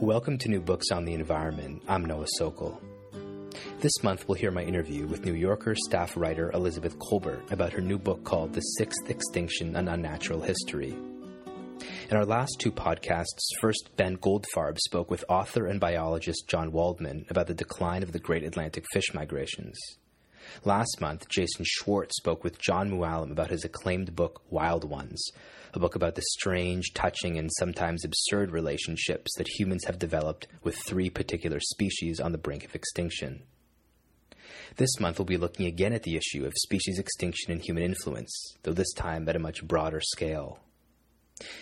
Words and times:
Welcome 0.00 0.38
to 0.38 0.48
New 0.48 0.62
Books 0.62 0.86
on 0.92 1.04
the 1.04 1.12
Environment. 1.12 1.82
I'm 1.86 2.06
Noah 2.06 2.24
Sokol. 2.38 2.80
This 3.80 3.92
month, 4.02 4.26
we'll 4.26 4.38
hear 4.38 4.50
my 4.50 4.62
interview 4.62 5.06
with 5.06 5.26
New 5.26 5.34
Yorker 5.34 5.74
staff 5.74 6.16
writer 6.16 6.50
Elizabeth 6.52 6.98
Kolbert 6.98 7.52
about 7.52 7.74
her 7.74 7.82
new 7.82 7.98
book 7.98 8.24
called 8.24 8.54
The 8.54 8.62
Sixth 8.62 9.10
Extinction 9.10 9.76
An 9.76 9.88
Unnatural 9.88 10.40
History. 10.40 10.96
In 12.08 12.16
our 12.16 12.24
last 12.24 12.56
two 12.58 12.72
podcasts, 12.72 13.44
first 13.60 13.90
Ben 13.98 14.16
Goldfarb 14.16 14.78
spoke 14.78 15.10
with 15.10 15.22
author 15.28 15.66
and 15.66 15.78
biologist 15.78 16.48
John 16.48 16.72
Waldman 16.72 17.26
about 17.28 17.46
the 17.46 17.52
decline 17.52 18.02
of 18.02 18.12
the 18.12 18.18
great 18.18 18.42
Atlantic 18.42 18.86
fish 18.94 19.12
migrations. 19.12 19.78
Last 20.64 21.02
month, 21.02 21.28
Jason 21.28 21.66
Schwartz 21.68 22.16
spoke 22.16 22.42
with 22.42 22.58
John 22.58 22.90
Mooallem 22.90 23.32
about 23.32 23.50
his 23.50 23.66
acclaimed 23.66 24.16
book 24.16 24.40
Wild 24.48 24.84
Ones, 24.84 25.22
a 25.72 25.78
book 25.78 25.94
about 25.94 26.14
the 26.14 26.22
strange, 26.22 26.92
touching, 26.94 27.38
and 27.38 27.50
sometimes 27.58 28.04
absurd 28.04 28.50
relationships 28.50 29.34
that 29.36 29.48
humans 29.58 29.84
have 29.84 29.98
developed 29.98 30.46
with 30.62 30.76
three 30.76 31.10
particular 31.10 31.60
species 31.60 32.20
on 32.20 32.32
the 32.32 32.38
brink 32.38 32.64
of 32.64 32.74
extinction. 32.74 33.42
This 34.76 35.00
month, 35.00 35.18
we'll 35.18 35.26
be 35.26 35.36
looking 35.36 35.66
again 35.66 35.92
at 35.92 36.04
the 36.04 36.16
issue 36.16 36.44
of 36.44 36.54
species 36.54 36.98
extinction 36.98 37.52
and 37.52 37.60
human 37.60 37.82
influence, 37.82 38.56
though 38.62 38.72
this 38.72 38.92
time 38.92 39.28
at 39.28 39.36
a 39.36 39.40
much 39.40 39.64
broader 39.66 40.00
scale. 40.00 40.60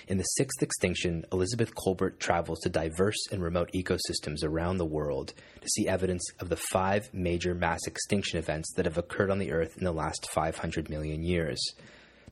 In 0.09 0.19
the 0.19 0.25
sixth 0.25 0.63
extinction, 0.63 1.25
Elizabeth 1.33 1.75
Kolbert 1.75 2.19
travels 2.19 2.59
to 2.61 2.69
diverse 2.69 3.29
and 3.31 3.43
remote 3.43 3.71
ecosystems 3.75 4.43
around 4.43 4.79
the 4.79 4.85
world 4.85 5.35
to 5.61 5.69
see 5.69 5.87
evidence 5.87 6.25
of 6.41 6.49
the 6.49 6.57
five 6.57 7.09
major 7.13 7.55
mass 7.55 7.87
extinction 7.87 8.39
events 8.39 8.73
that 8.75 8.87
have 8.87 8.99
occurred 8.99 9.31
on 9.31 9.39
the 9.39 9.53
Earth 9.53 9.77
in 9.79 9.85
the 9.85 9.93
last 9.93 10.29
500 10.31 10.91
million 10.91 11.23
years, 11.23 11.61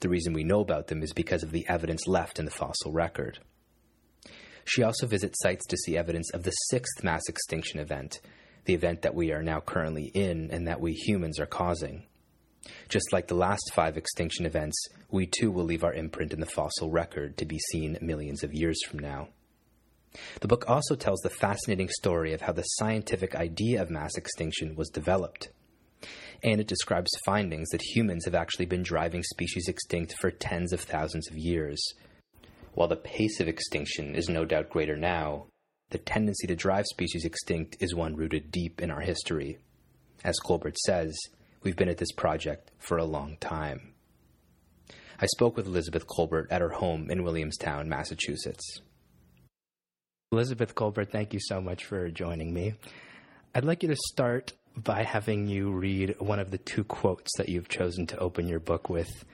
the 0.01 0.09
reason 0.09 0.33
we 0.33 0.45
know 0.45 0.61
about 0.61 0.89
them 0.89 1.03
is 1.03 1.13
because 1.13 1.43
of 1.43 1.53
the 1.53 1.67
evidence 1.69 2.07
left 2.07 2.39
in 2.39 2.45
the 2.45 2.51
fossil 2.51 2.93
record. 2.93 3.39
She 4.65 4.83
also 4.83 5.07
visits 5.07 5.41
sites 5.41 5.65
to 5.67 5.77
see 5.77 5.97
evidence 5.97 6.31
of 6.33 6.43
the 6.43 6.51
sixth 6.51 7.05
mass 7.05 7.23
extinction 7.29 7.79
event, 7.79 8.21
the 8.65 8.75
event 8.75 9.03
that 9.03 9.15
we 9.15 9.33
are 9.33 9.43
now 9.43 9.61
currently 9.61 10.11
in 10.13 10.51
and 10.51 10.67
that 10.67 10.81
we 10.81 10.93
humans 10.93 11.39
are 11.39 11.47
causing. 11.47 12.05
Just 12.89 13.13
like 13.13 13.29
the 13.29 13.35
last 13.35 13.71
five 13.75 13.97
extinction 13.97 14.45
events, 14.45 14.77
we 15.11 15.27
too 15.27 15.53
will 15.53 15.65
leave 15.65 15.85
our 15.85 15.95
imprint 15.95 16.33
in 16.33 16.41
the 16.41 16.47
fossil 16.47 16.91
record 16.91 17.37
to 17.37 17.45
be 17.45 17.59
seen 17.71 17.97
millions 18.01 18.43
of 18.43 18.53
years 18.53 18.79
from 18.85 18.99
now. 18.99 19.29
The 20.41 20.49
book 20.49 20.65
also 20.69 20.97
tells 20.97 21.21
the 21.21 21.31
fascinating 21.31 21.89
story 21.91 22.33
of 22.33 22.41
how 22.41 22.53
the 22.53 22.63
scientific 22.63 23.37
idea 23.37 23.81
of 23.81 23.91
mass 23.91 24.17
extinction 24.17 24.75
was 24.75 24.89
developed 24.89 25.51
and 26.43 26.61
it 26.61 26.67
describes 26.67 27.11
findings 27.25 27.69
that 27.71 27.83
humans 27.83 28.25
have 28.25 28.35
actually 28.35 28.67
been 28.67 28.83
driving 28.83 29.23
species 29.23 29.69
extinct 29.69 30.15
for 30.21 30.31
tens 30.31 30.73
of 30.73 30.81
thousands 30.81 31.29
of 31.31 31.37
years. 31.37 31.81
While 32.75 32.89
the 32.89 32.97
pace 32.97 33.41
of 33.41 33.49
extinction 33.49 34.15
is 34.15 34.29
no 34.29 34.45
doubt 34.45 34.71
greater 34.71 34.97
now, 34.97 35.47
the 35.91 35.99
tendency 35.99 36.47
to 36.47 36.57
drive 36.57 36.85
species 36.87 37.25
extinct 37.25 37.77
is 37.81 37.95
one 37.95 38.17
rooted 38.17 38.51
deep 38.51 38.83
in 38.83 38.91
our 38.91 39.01
history. 39.01 39.59
As 40.25 40.39
Kolbert 40.45 40.77
says, 40.77 41.17
we've 41.63 41.77
been 41.77 41.89
at 41.89 41.99
this 41.99 42.13
project 42.13 42.71
for 42.79 42.99
a 42.99 43.05
long 43.05 43.37
time. 43.41 43.95
I 45.21 45.27
spoke 45.27 45.57
with 45.57 45.67
Elizabeth 45.67 46.07
Kolbert 46.07 46.49
at 46.51 46.61
her 46.61 46.71
home 46.71 47.11
in 47.11 47.25
Williamstown, 47.25 47.89
Massachusetts. 47.89 48.81
Elizabeth 50.33 50.75
Kolbert, 50.75 51.11
thank 51.11 51.33
you 51.33 51.41
so 51.41 51.61
much 51.61 51.85
for 51.85 52.11
joining 52.11 52.53
me. 52.53 52.75
I'd 53.55 53.65
like 53.65 53.83
you 53.83 53.89
to 53.89 53.97
start 53.97 54.53
by 54.77 55.03
having 55.03 55.47
you 55.47 55.71
read 55.71 56.17
one 56.19 56.39
of 56.39 56.51
the 56.51 56.59
two 56.59 56.85
quotes 56.85 57.31
that 57.39 57.49
you've 57.49 57.69
chosen 57.69 58.07
to 58.09 58.19
open 58.19 58.49
your 58.49 58.61
book 58.61 58.89
with. 58.89 59.25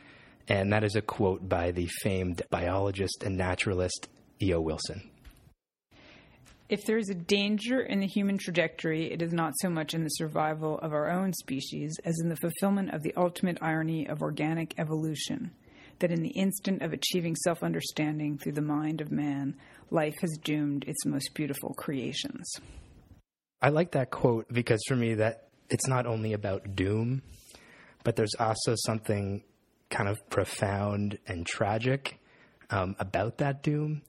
And 0.48 0.72
that 0.72 0.84
is 0.84 0.97
a 0.97 1.03
quote 1.03 1.48
by 1.48 1.70
the 1.70 1.88
famed 2.03 2.42
biologist 2.50 3.22
and 3.25 3.36
naturalist 3.36 4.08
E.O. 4.41 4.60
Wilson. 4.60 5.08
If 6.69 6.86
there 6.86 6.97
is 6.97 7.10
a 7.10 7.14
danger 7.14 7.81
in 7.81 8.00
the 8.00 8.06
human 8.06 8.38
trajectory, 8.38 9.12
it 9.12 9.20
is 9.20 9.32
not 9.32 9.52
so 9.60 9.69
much 9.69 9.92
in 9.94 10.04
the 10.04 10.08
survival 10.08 10.78
of 10.78 10.92
our 10.92 11.10
own 11.10 11.32
species 11.34 11.94
as 12.04 12.19
in 12.22 12.28
the 12.28 12.36
fulfillment 12.36 12.94
of 12.94 13.02
the 13.02 13.12
ultimate 13.14 13.58
irony 13.60 14.08
of 14.08 14.22
organic 14.22 14.75
evolution 14.78 15.50
that 15.98 16.10
in 16.10 16.22
the 16.22 16.31
instant 16.31 16.82
of 16.82 16.92
achieving 16.92 17.36
self 17.36 17.62
understanding 17.62 18.38
through 18.38 18.52
the 18.52 18.62
mind 18.62 19.00
of 19.00 19.12
man, 19.12 19.54
life 19.91 20.14
has 20.20 20.38
doomed 20.42 20.84
its 20.88 21.04
most 21.04 21.34
beautiful 21.34 21.75
creations. 21.75 22.50
I 23.62 23.69
like 23.69 23.93
that 23.93 24.11
quote 24.11 24.53
because 24.53 24.83
for 24.89 24.97
me 24.97 25.15
that 25.15 25.49
it's 25.71 25.87
not 25.87 26.06
only 26.06 26.33
about 26.33 26.75
doom, 26.75 27.23
but 28.03 28.17
there's 28.17 28.34
also 28.39 28.75
something 28.77 29.45
kind 29.89 30.09
of 30.09 30.19
profound 30.28 31.19
and 31.27 31.47
tragic 31.47 32.19
um, 32.71 32.97
about 32.99 33.39
that 33.39 33.62
doom. 33.62 34.03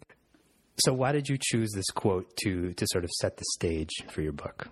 So 0.84 0.92
why 0.92 1.12
did 1.12 1.30
you 1.30 1.38
choose 1.40 1.72
this 1.72 1.90
quote 1.94 2.36
to 2.44 2.74
to 2.74 2.88
sort 2.92 3.04
of 3.04 3.12
set 3.22 3.38
the 3.38 3.46
stage 3.54 3.92
for 4.10 4.22
your 4.22 4.32
book? 4.32 4.70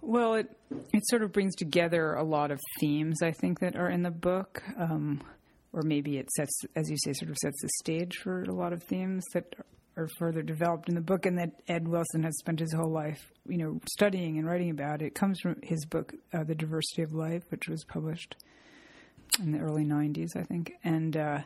Well, 0.00 0.34
it 0.34 0.50
it 0.92 1.02
sort 1.06 1.22
of 1.22 1.32
brings 1.32 1.54
together 1.54 2.14
a 2.14 2.24
lot 2.24 2.50
of 2.50 2.58
themes 2.80 3.22
I 3.22 3.30
think 3.30 3.60
that 3.60 3.76
are 3.76 3.88
in 3.88 4.02
the 4.02 4.10
book, 4.10 4.60
um, 4.76 5.22
or 5.72 5.82
maybe 5.82 6.18
it 6.18 6.28
sets, 6.32 6.58
as 6.74 6.90
you 6.90 6.96
say, 6.98 7.12
sort 7.12 7.30
of 7.30 7.36
sets 7.38 7.62
the 7.62 7.68
stage 7.80 8.16
for 8.16 8.42
a 8.42 8.52
lot 8.52 8.72
of 8.72 8.82
themes 8.82 9.22
that 9.34 9.54
are 9.96 10.08
further 10.18 10.42
developed 10.42 10.88
in 10.88 10.94
the 10.94 11.00
book, 11.00 11.26
and 11.26 11.38
that 11.38 11.50
Ed 11.68 11.86
Wilson 11.86 12.22
has 12.22 12.36
spent 12.38 12.60
his 12.60 12.72
whole 12.72 12.90
life, 12.90 13.30
you 13.46 13.58
know, 13.58 13.80
studying 13.90 14.38
and 14.38 14.46
writing 14.46 14.70
about. 14.70 15.02
It 15.02 15.14
comes 15.14 15.40
from 15.40 15.56
his 15.62 15.84
book, 15.84 16.14
uh, 16.32 16.44
The 16.44 16.54
Diversity 16.54 17.02
of 17.02 17.12
Life, 17.12 17.42
which 17.50 17.68
was 17.68 17.84
published 17.84 18.36
in 19.38 19.52
the 19.52 19.58
early 19.58 19.84
'90s, 19.84 20.36
I 20.36 20.44
think. 20.44 20.72
And 20.82 21.16
uh, 21.16 21.40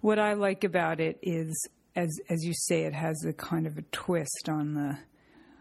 what 0.00 0.18
I 0.18 0.34
like 0.34 0.64
about 0.64 1.00
it 1.00 1.18
is, 1.22 1.68
as 1.96 2.16
as 2.28 2.44
you 2.44 2.54
say, 2.54 2.82
it 2.82 2.94
has 2.94 3.24
a 3.26 3.32
kind 3.32 3.66
of 3.66 3.78
a 3.78 3.82
twist 3.90 4.48
on 4.48 4.74
the 4.74 4.98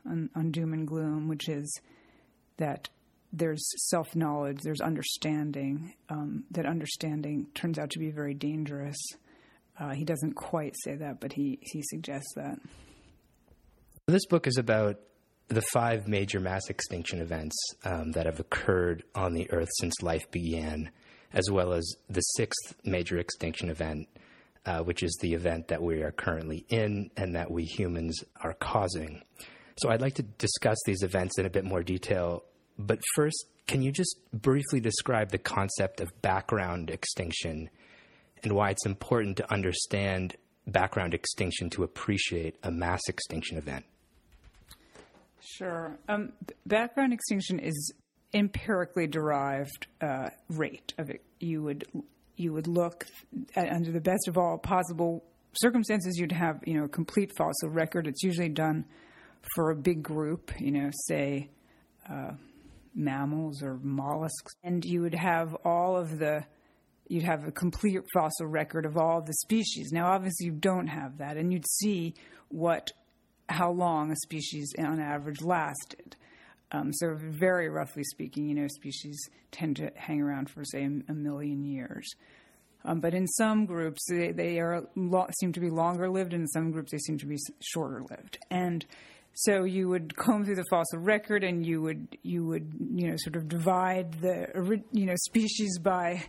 on, 0.09 0.29
on 0.35 0.51
doom 0.51 0.73
and 0.73 0.87
gloom, 0.87 1.27
which 1.27 1.49
is 1.49 1.81
that 2.57 2.89
there's 3.31 3.67
self 3.89 4.15
knowledge, 4.15 4.59
there's 4.61 4.81
understanding. 4.81 5.95
Um, 6.09 6.43
that 6.51 6.67
understanding 6.67 7.47
turns 7.55 7.79
out 7.79 7.89
to 7.91 7.99
be 7.99 8.11
very 8.11 8.35
dangerous 8.35 8.97
uh, 9.79 9.91
he 9.91 10.05
doesn't 10.05 10.33
quite 10.33 10.75
say 10.83 10.95
that, 10.95 11.19
but 11.19 11.33
he, 11.33 11.59
he 11.61 11.81
suggests 11.83 12.33
that. 12.35 12.59
This 14.07 14.25
book 14.25 14.47
is 14.47 14.57
about 14.57 14.99
the 15.47 15.61
five 15.61 16.07
major 16.07 16.39
mass 16.39 16.69
extinction 16.69 17.19
events 17.19 17.55
um, 17.85 18.11
that 18.11 18.25
have 18.25 18.39
occurred 18.39 19.03
on 19.15 19.33
the 19.33 19.49
Earth 19.51 19.69
since 19.79 20.01
life 20.01 20.29
began, 20.31 20.91
as 21.33 21.49
well 21.49 21.73
as 21.73 21.95
the 22.09 22.21
sixth 22.21 22.75
major 22.83 23.17
extinction 23.17 23.69
event, 23.69 24.07
uh, 24.65 24.79
which 24.79 25.03
is 25.03 25.17
the 25.21 25.33
event 25.33 25.67
that 25.67 25.81
we 25.81 26.01
are 26.01 26.11
currently 26.11 26.65
in 26.69 27.09
and 27.17 27.35
that 27.35 27.51
we 27.51 27.63
humans 27.63 28.23
are 28.41 28.53
causing. 28.53 29.21
So 29.77 29.89
I'd 29.89 30.01
like 30.01 30.15
to 30.15 30.23
discuss 30.23 30.77
these 30.85 31.01
events 31.01 31.39
in 31.39 31.45
a 31.45 31.49
bit 31.49 31.65
more 31.65 31.81
detail. 31.81 32.43
But 32.77 32.99
first, 33.15 33.45
can 33.67 33.81
you 33.81 33.91
just 33.91 34.17
briefly 34.31 34.79
describe 34.79 35.31
the 35.31 35.37
concept 35.37 35.99
of 35.99 36.21
background 36.21 36.89
extinction 36.89 37.69
and 38.43 38.53
why 38.53 38.69
it's 38.69 38.85
important 38.85 39.37
to 39.37 39.51
understand 39.51 40.35
background 40.67 41.13
extinction 41.13 41.69
to 41.71 41.83
appreciate 41.83 42.55
a 42.63 42.71
mass 42.71 43.01
extinction 43.07 43.57
event. 43.57 43.85
Sure. 45.41 45.97
Um, 46.07 46.33
background 46.65 47.13
extinction 47.13 47.59
is 47.59 47.93
empirically 48.33 49.07
derived 49.07 49.87
uh, 50.01 50.29
rate 50.49 50.93
of 50.97 51.09
it. 51.09 51.21
You 51.39 51.63
would 51.63 51.85
you 52.35 52.51
would 52.53 52.67
look 52.67 53.05
at, 53.55 53.69
under 53.69 53.91
the 53.91 54.01
best 54.01 54.27
of 54.27 54.37
all 54.37 54.57
possible 54.57 55.23
circumstances. 55.53 56.17
You'd 56.17 56.31
have 56.31 56.61
you 56.65 56.75
know 56.75 56.85
a 56.85 56.89
complete 56.89 57.31
fossil 57.37 57.69
record. 57.69 58.07
It's 58.07 58.23
usually 58.23 58.49
done 58.49 58.85
for 59.55 59.69
a 59.69 59.75
big 59.75 60.01
group. 60.01 60.51
You 60.59 60.71
know, 60.71 60.89
say. 61.07 61.49
Uh, 62.09 62.33
mammals 62.95 63.63
or 63.63 63.79
mollusks, 63.81 64.53
and 64.63 64.83
you 64.85 65.01
would 65.01 65.15
have 65.15 65.55
all 65.65 65.97
of 65.97 66.19
the 66.19 66.45
you'd 67.07 67.23
have 67.23 67.47
a 67.47 67.51
complete 67.51 68.01
fossil 68.13 68.47
record 68.47 68.85
of 68.85 68.97
all 68.97 69.21
the 69.21 69.33
species. 69.33 69.91
Now, 69.91 70.07
obviously, 70.07 70.47
you 70.47 70.51
don't 70.53 70.87
have 70.87 71.17
that, 71.17 71.37
and 71.37 71.51
you'd 71.51 71.67
see 71.67 72.13
what, 72.49 72.91
how 73.49 73.71
long 73.71 74.11
a 74.11 74.15
species 74.15 74.73
on 74.77 74.99
average 74.99 75.41
lasted. 75.41 76.15
Um, 76.71 76.91
so, 76.93 77.15
very 77.15 77.69
roughly 77.69 78.03
speaking, 78.03 78.47
you 78.47 78.55
know, 78.55 78.67
species 78.67 79.19
tend 79.51 79.75
to 79.77 79.91
hang 79.95 80.21
around 80.21 80.49
for 80.49 80.63
say 80.65 80.83
a, 80.83 81.13
million 81.13 81.63
years. 81.63 82.09
Um, 82.85 82.99
but 82.99 83.13
in 83.13 83.27
some 83.27 83.65
groups, 83.65 84.01
they, 84.09 84.31
they 84.31 84.59
are 84.59 84.83
lo- 84.95 85.27
seem 85.39 85.53
to 85.53 85.59
be 85.59 85.69
longer 85.69 86.09
lived, 86.09 86.33
and 86.33 86.41
in 86.41 86.47
some 86.47 86.71
groups, 86.71 86.91
they 86.91 86.97
seem 86.97 87.17
to 87.19 87.27
be 87.27 87.37
shorter 87.61 88.03
lived. 88.09 88.39
And 88.49 88.85
so 89.35 89.63
you 89.63 89.89
would 89.89 90.15
comb 90.15 90.45
through 90.45 90.55
the 90.55 90.65
fossil 90.69 90.99
record, 90.99 91.43
and 91.43 91.65
you 91.65 91.81
would 91.81 92.17
you 92.23 92.45
would 92.45 92.71
you 92.93 93.09
know 93.09 93.15
sort 93.17 93.35
of 93.35 93.47
divide 93.47 94.13
the 94.21 94.83
you 94.91 95.05
know 95.05 95.15
species 95.15 95.79
by 95.79 96.23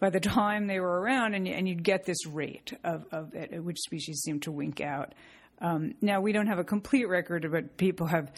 by 0.00 0.10
the 0.10 0.20
time 0.20 0.66
they 0.66 0.80
were 0.80 1.00
around, 1.00 1.34
and, 1.34 1.46
and 1.46 1.68
you'd 1.68 1.84
get 1.84 2.04
this 2.04 2.26
rate 2.26 2.72
of, 2.82 3.06
of 3.12 3.34
it, 3.34 3.62
which 3.62 3.78
species 3.78 4.20
seem 4.22 4.40
to 4.40 4.52
wink 4.52 4.80
out. 4.80 5.14
Um, 5.60 5.94
now 6.00 6.20
we 6.20 6.32
don't 6.32 6.48
have 6.48 6.58
a 6.58 6.64
complete 6.64 7.08
record, 7.08 7.46
but 7.50 7.76
people 7.76 8.06
have 8.08 8.32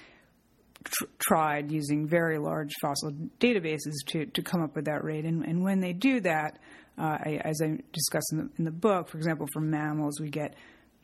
tr- 0.85 1.05
tried 1.19 1.73
using 1.73 2.07
very 2.07 2.39
large 2.39 2.73
fossil 2.81 3.13
databases 3.41 3.95
to, 4.09 4.27
to 4.27 4.43
come 4.43 4.63
up 4.63 4.77
with 4.77 4.85
that 4.85 5.03
rate. 5.03 5.25
And, 5.25 5.45
and 5.45 5.65
when 5.65 5.81
they 5.81 5.93
do 5.93 6.21
that, 6.21 6.59
uh, 6.99 7.19
I, 7.25 7.41
as 7.45 7.61
I 7.63 7.79
discuss 7.93 8.33
in 8.33 8.39
the, 8.39 8.51
in 8.59 8.65
the 8.65 8.71
book, 8.71 9.09
for 9.09 9.19
example, 9.19 9.47
for 9.53 9.61
mammals, 9.61 10.21
we 10.21 10.31
get 10.31 10.55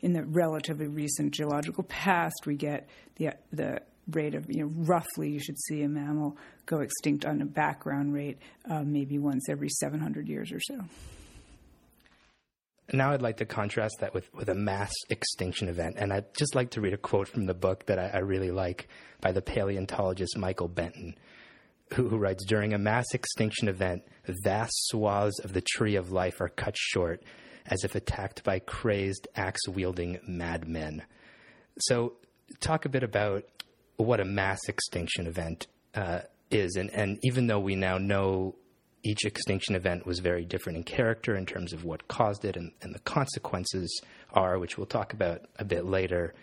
in 0.00 0.12
the 0.12 0.24
relatively 0.24 0.88
recent 0.88 1.32
geological 1.32 1.84
past, 1.84 2.34
we 2.44 2.56
get 2.56 2.88
the 3.16 3.34
the 3.52 3.80
rate 4.10 4.34
of 4.34 4.50
you 4.50 4.62
know 4.62 4.72
roughly 4.74 5.30
you 5.30 5.38
should 5.38 5.58
see 5.58 5.82
a 5.82 5.88
mammal 5.88 6.36
go 6.66 6.80
extinct 6.80 7.24
on 7.24 7.40
a 7.40 7.44
background 7.44 8.12
rate 8.12 8.38
uh, 8.68 8.82
maybe 8.82 9.18
once 9.18 9.48
every 9.48 9.68
700 9.68 10.28
years 10.28 10.52
or 10.52 10.60
so. 10.60 10.80
Now 12.92 13.12
I'd 13.12 13.22
like 13.22 13.38
to 13.38 13.46
contrast 13.46 13.96
that 14.00 14.12
with, 14.12 14.32
with 14.34 14.50
a 14.50 14.54
mass 14.54 14.92
extinction 15.08 15.68
event. 15.68 15.96
And 15.98 16.12
I'd 16.12 16.34
just 16.34 16.54
like 16.54 16.70
to 16.70 16.80
read 16.80 16.92
a 16.92 16.98
quote 16.98 17.28
from 17.28 17.46
the 17.46 17.54
book 17.54 17.86
that 17.86 17.98
I, 17.98 18.10
I 18.14 18.18
really 18.18 18.50
like 18.50 18.88
by 19.20 19.32
the 19.32 19.40
paleontologist 19.40 20.36
Michael 20.36 20.68
Benton, 20.68 21.14
who, 21.94 22.08
who 22.08 22.18
writes 22.18 22.44
During 22.44 22.74
a 22.74 22.78
mass 22.78 23.06
extinction 23.14 23.68
event, 23.68 24.02
vast 24.44 24.74
swaths 24.88 25.38
of 25.38 25.54
the 25.54 25.62
tree 25.62 25.96
of 25.96 26.12
life 26.12 26.40
are 26.40 26.48
cut 26.48 26.76
short 26.76 27.22
as 27.66 27.84
if 27.84 27.94
attacked 27.94 28.44
by 28.44 28.58
crazed, 28.58 29.28
axe 29.36 29.66
wielding 29.68 30.18
madmen. 30.26 31.02
So, 31.78 32.14
talk 32.60 32.84
a 32.84 32.88
bit 32.88 33.04
about 33.04 33.44
what 33.96 34.20
a 34.20 34.24
mass 34.24 34.60
extinction 34.68 35.26
event 35.26 35.66
uh, 35.94 36.20
is. 36.50 36.76
And, 36.76 36.90
and 36.90 37.18
even 37.22 37.46
though 37.46 37.60
we 37.60 37.74
now 37.76 37.98
know 37.98 38.54
each 39.02 39.24
extinction 39.24 39.74
event 39.74 40.06
was 40.06 40.20
very 40.20 40.44
different 40.44 40.78
in 40.78 40.84
character 40.84 41.36
in 41.36 41.46
terms 41.46 41.72
of 41.72 41.84
what 41.84 42.06
caused 42.08 42.44
it 42.44 42.56
and, 42.56 42.72
and 42.82 42.94
the 42.94 43.00
consequences 43.00 44.00
are, 44.32 44.58
which 44.58 44.78
we'll 44.78 44.86
talk 44.86 45.12
about 45.12 45.42
a 45.58 45.64
bit 45.64 45.84
later. 45.84 46.34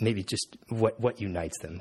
Maybe 0.00 0.22
just 0.22 0.56
what, 0.68 0.98
what 1.00 1.20
unites 1.20 1.58
them. 1.60 1.80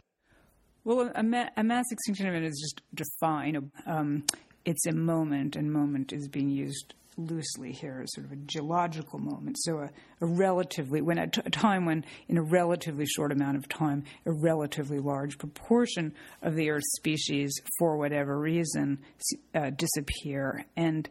Well, 0.84 1.12
a, 1.16 1.24
ma- 1.24 1.50
a 1.57 1.63
mass 1.63 1.86
extinction 1.92 2.28
event 2.28 2.45
is 2.45 2.60
just 2.60 2.81
defined. 2.94 3.72
Um, 3.86 4.24
it's 4.66 4.86
a 4.86 4.94
moment, 4.94 5.56
and 5.56 5.72
moment 5.72 6.13
is 6.13 6.28
being 6.28 6.50
used 6.50 6.94
loosely 7.18 7.72
here 7.72 8.02
as 8.04 8.14
sort 8.14 8.25
of 8.25 8.31
a 8.31 8.36
geological 8.38 9.19
moment. 9.19 9.58
So 9.60 9.80
a, 9.80 9.90
a 10.22 10.25
relatively, 10.25 11.02
when 11.02 11.18
at 11.18 11.38
a 11.46 11.50
time 11.50 11.86
when 11.86 12.06
in 12.28 12.38
a 12.38 12.44
relatively 12.44 13.06
short 13.06 13.31
amount 13.31 13.58
of 13.58 13.68
time, 13.68 14.04
a 14.25 14.31
relatively 14.31 15.00
large 15.00 15.38
proportion 15.38 16.14
of 16.42 16.56
the 16.56 16.69
Earth's 16.69 16.96
species, 16.96 17.52
for 17.80 17.98
whatever 17.98 18.40
reason, 18.40 19.00
uh, 19.56 19.72
disappear, 19.72 20.66
and 20.75 21.10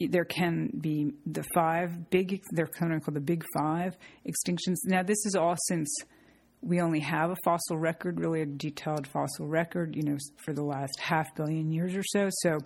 there 0.00 0.24
can 0.24 0.70
be 0.80 1.12
the 1.26 1.44
five 1.54 2.10
big, 2.10 2.42
they're 2.52 2.66
kind 2.66 2.92
of 2.92 3.02
called 3.02 3.16
the 3.16 3.20
big 3.20 3.44
five 3.56 3.96
extinctions. 4.26 4.76
Now, 4.84 5.02
this 5.02 5.26
is 5.26 5.34
all 5.34 5.56
since 5.66 5.92
we 6.60 6.80
only 6.80 7.00
have 7.00 7.30
a 7.30 7.36
fossil 7.44 7.78
record, 7.78 8.20
really 8.20 8.42
a 8.42 8.46
detailed 8.46 9.06
fossil 9.06 9.46
record, 9.46 9.96
you 9.96 10.02
know, 10.02 10.16
for 10.36 10.52
the 10.52 10.62
last 10.62 10.98
half 11.00 11.34
billion 11.34 11.72
years 11.72 11.96
or 11.96 12.02
so. 12.04 12.28
So 12.42 12.58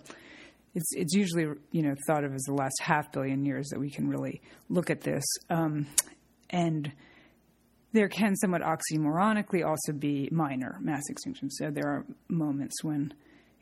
it's 0.75 0.93
it's 0.93 1.13
usually 1.13 1.47
you 1.71 1.81
know 1.81 1.95
thought 2.07 2.23
of 2.23 2.33
as 2.33 2.41
the 2.43 2.53
last 2.53 2.79
half 2.81 3.11
billion 3.11 3.45
years 3.45 3.69
that 3.69 3.79
we 3.79 3.89
can 3.89 4.07
really 4.07 4.41
look 4.69 4.89
at 4.89 5.01
this, 5.01 5.23
um, 5.49 5.85
and 6.49 6.91
there 7.91 8.09
can 8.09 8.35
somewhat 8.35 8.61
oxymoronically 8.61 9.65
also 9.65 9.91
be 9.93 10.29
minor 10.31 10.77
mass 10.81 11.03
extinctions. 11.11 11.51
So 11.51 11.69
there 11.69 11.87
are 11.87 12.05
moments 12.27 12.83
when 12.83 13.13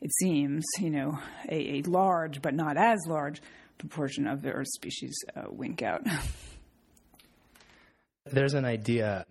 it 0.02 0.12
seems 0.20 0.64
you 0.80 0.90
know 0.90 1.20
a, 1.50 1.80
a 1.80 1.82
large 1.84 2.42
but 2.42 2.54
not 2.54 2.78
as 2.78 3.00
large 3.08 3.42
proportion 3.78 4.28
of 4.28 4.42
the 4.42 4.52
Earth 4.52 4.70
species 4.70 5.14
uh, 5.36 5.44
wink 5.50 5.82
out. 5.82 6.06
There's 8.26 8.54
an 8.54 8.66
idea 8.66 9.26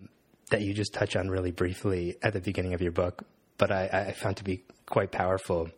that 0.51 0.61
you 0.61 0.73
just 0.73 0.93
touch 0.93 1.15
on 1.15 1.29
really 1.29 1.51
briefly 1.51 2.17
at 2.21 2.33
the 2.33 2.41
beginning 2.41 2.73
of 2.73 2.81
your 2.81 2.91
book, 2.91 3.23
but 3.57 3.71
I, 3.71 3.87
I 4.09 4.11
found 4.11 4.37
to 4.37 4.43
be 4.43 4.63
quite 4.85 5.11
powerful 5.11 5.69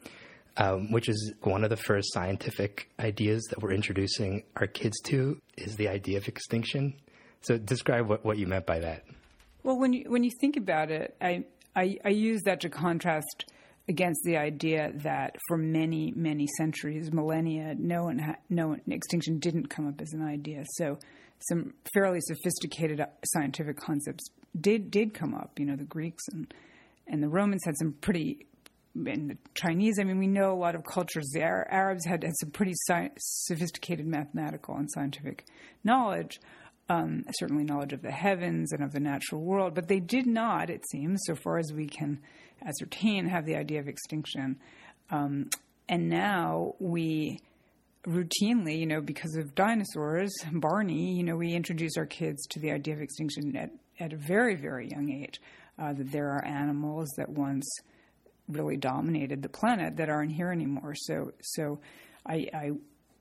um, 0.58 0.92
which 0.92 1.10
is 1.10 1.34
one 1.42 1.64
of 1.64 1.70
the 1.70 1.78
first 1.78 2.14
scientific 2.14 2.90
ideas 3.00 3.44
that 3.50 3.62
we're 3.62 3.74
introducing 3.74 4.44
our 4.56 4.68
kids 4.68 5.00
to 5.06 5.42
is 5.58 5.76
the 5.76 5.88
idea 5.88 6.18
of 6.18 6.28
extinction. 6.28 6.94
So 7.42 7.58
describe 7.58 8.08
what, 8.08 8.24
what 8.24 8.38
you 8.38 8.48
meant 8.48 8.66
by 8.66 8.80
that. 8.80 9.04
Well, 9.64 9.80
when 9.80 9.94
you 9.94 10.06
when 10.10 10.24
you 10.24 10.32
think 10.42 10.58
about 10.58 10.92
it, 10.92 11.16
I, 11.22 11.46
I, 11.76 11.98
I 12.04 12.10
use 12.10 12.42
that 12.44 12.62
to 12.62 12.70
contrast 12.70 13.46
against 13.88 14.22
the 14.24 14.38
idea 14.38 14.92
that 14.96 15.38
for 15.48 15.58
many 15.58 16.14
many 16.16 16.48
centuries, 16.58 17.12
millennia, 17.12 17.76
no 17.78 18.04
one 18.04 18.20
ha- 18.20 18.36
no 18.50 18.70
one, 18.70 18.82
extinction 18.88 19.40
didn't 19.40 19.70
come 19.70 19.88
up 19.88 20.02
as 20.02 20.12
an 20.14 20.22
idea. 20.22 20.64
So 20.76 21.00
some 21.50 21.74
fairly 21.94 22.20
sophisticated 22.22 23.02
uh, 23.02 23.08
scientific 23.26 23.78
concepts 23.78 24.26
did 24.60 24.92
did 24.92 25.14
come 25.14 25.34
up. 25.34 25.58
You 25.58 25.66
know, 25.66 25.76
the 25.76 25.84
Greeks 25.86 26.24
and 26.32 26.54
and 27.08 27.24
the 27.24 27.30
Romans 27.30 27.62
had 27.66 27.78
some 27.78 27.94
pretty 27.94 28.46
and 28.96 29.30
the 29.30 29.38
Chinese. 29.56 29.98
I 30.00 30.04
mean, 30.04 30.20
we 30.20 30.28
know 30.28 30.54
a 30.54 30.56
lot 30.56 30.76
of 30.76 30.84
cultures. 30.86 31.30
The 31.34 31.42
Arabs 31.42 32.06
had, 32.06 32.24
had 32.24 32.34
some 32.40 32.52
pretty 32.52 32.74
sci- 32.88 33.12
sophisticated 33.18 34.06
mathematical 34.06 34.76
and 34.76 34.90
scientific 34.92 35.46
knowledge, 35.84 36.40
um, 36.90 37.24
certainly 37.38 37.64
knowledge 37.64 37.94
of 37.94 38.02
the 38.02 38.12
heavens 38.12 38.72
and 38.72 38.84
of 38.84 38.92
the 38.92 39.00
natural 39.00 39.42
world, 39.42 39.74
but 39.74 39.88
they 39.88 40.00
did 40.00 40.28
not, 40.28 40.70
it 40.70 40.84
seems, 40.92 41.22
so 41.26 41.36
far 41.36 41.58
as 41.58 41.72
we 41.74 41.88
can 41.88 42.20
ascertain, 42.66 43.28
have 43.28 43.46
the 43.46 43.56
idea 43.56 43.80
of 43.80 43.88
extinction. 43.88 44.60
Um, 45.10 45.50
and 45.90 46.10
now 46.10 46.76
we 46.80 47.40
routinely, 48.06 48.78
you 48.78 48.86
know, 48.86 49.02
because 49.02 49.36
of 49.36 49.56
dinosaurs, 49.56 50.34
Barney, 50.52 51.16
you 51.16 51.24
know, 51.24 51.36
we 51.36 51.54
introduce 51.54 51.98
our 51.98 52.06
kids 52.06 52.46
to 52.48 52.60
the 52.60 52.72
idea 52.72 52.94
of 52.94 53.02
extinction 53.02 53.56
at, 53.56 53.72
at 54.00 54.14
a 54.14 54.18
very, 54.18 54.56
very 54.56 54.90
young 54.90 55.10
age. 55.10 55.42
Uh, 55.80 55.92
that 55.92 56.12
there 56.12 56.30
are 56.30 56.46
animals 56.46 57.10
that 57.18 57.28
once 57.28 57.66
really 58.48 58.78
dominated 58.78 59.42
the 59.42 59.50
planet 59.50 59.98
that 59.98 60.10
aren't 60.10 60.32
here 60.32 60.52
anymore. 60.52 60.96
So 60.96 61.32
so 61.42 61.80
I, 62.26 62.50
I 62.54 62.72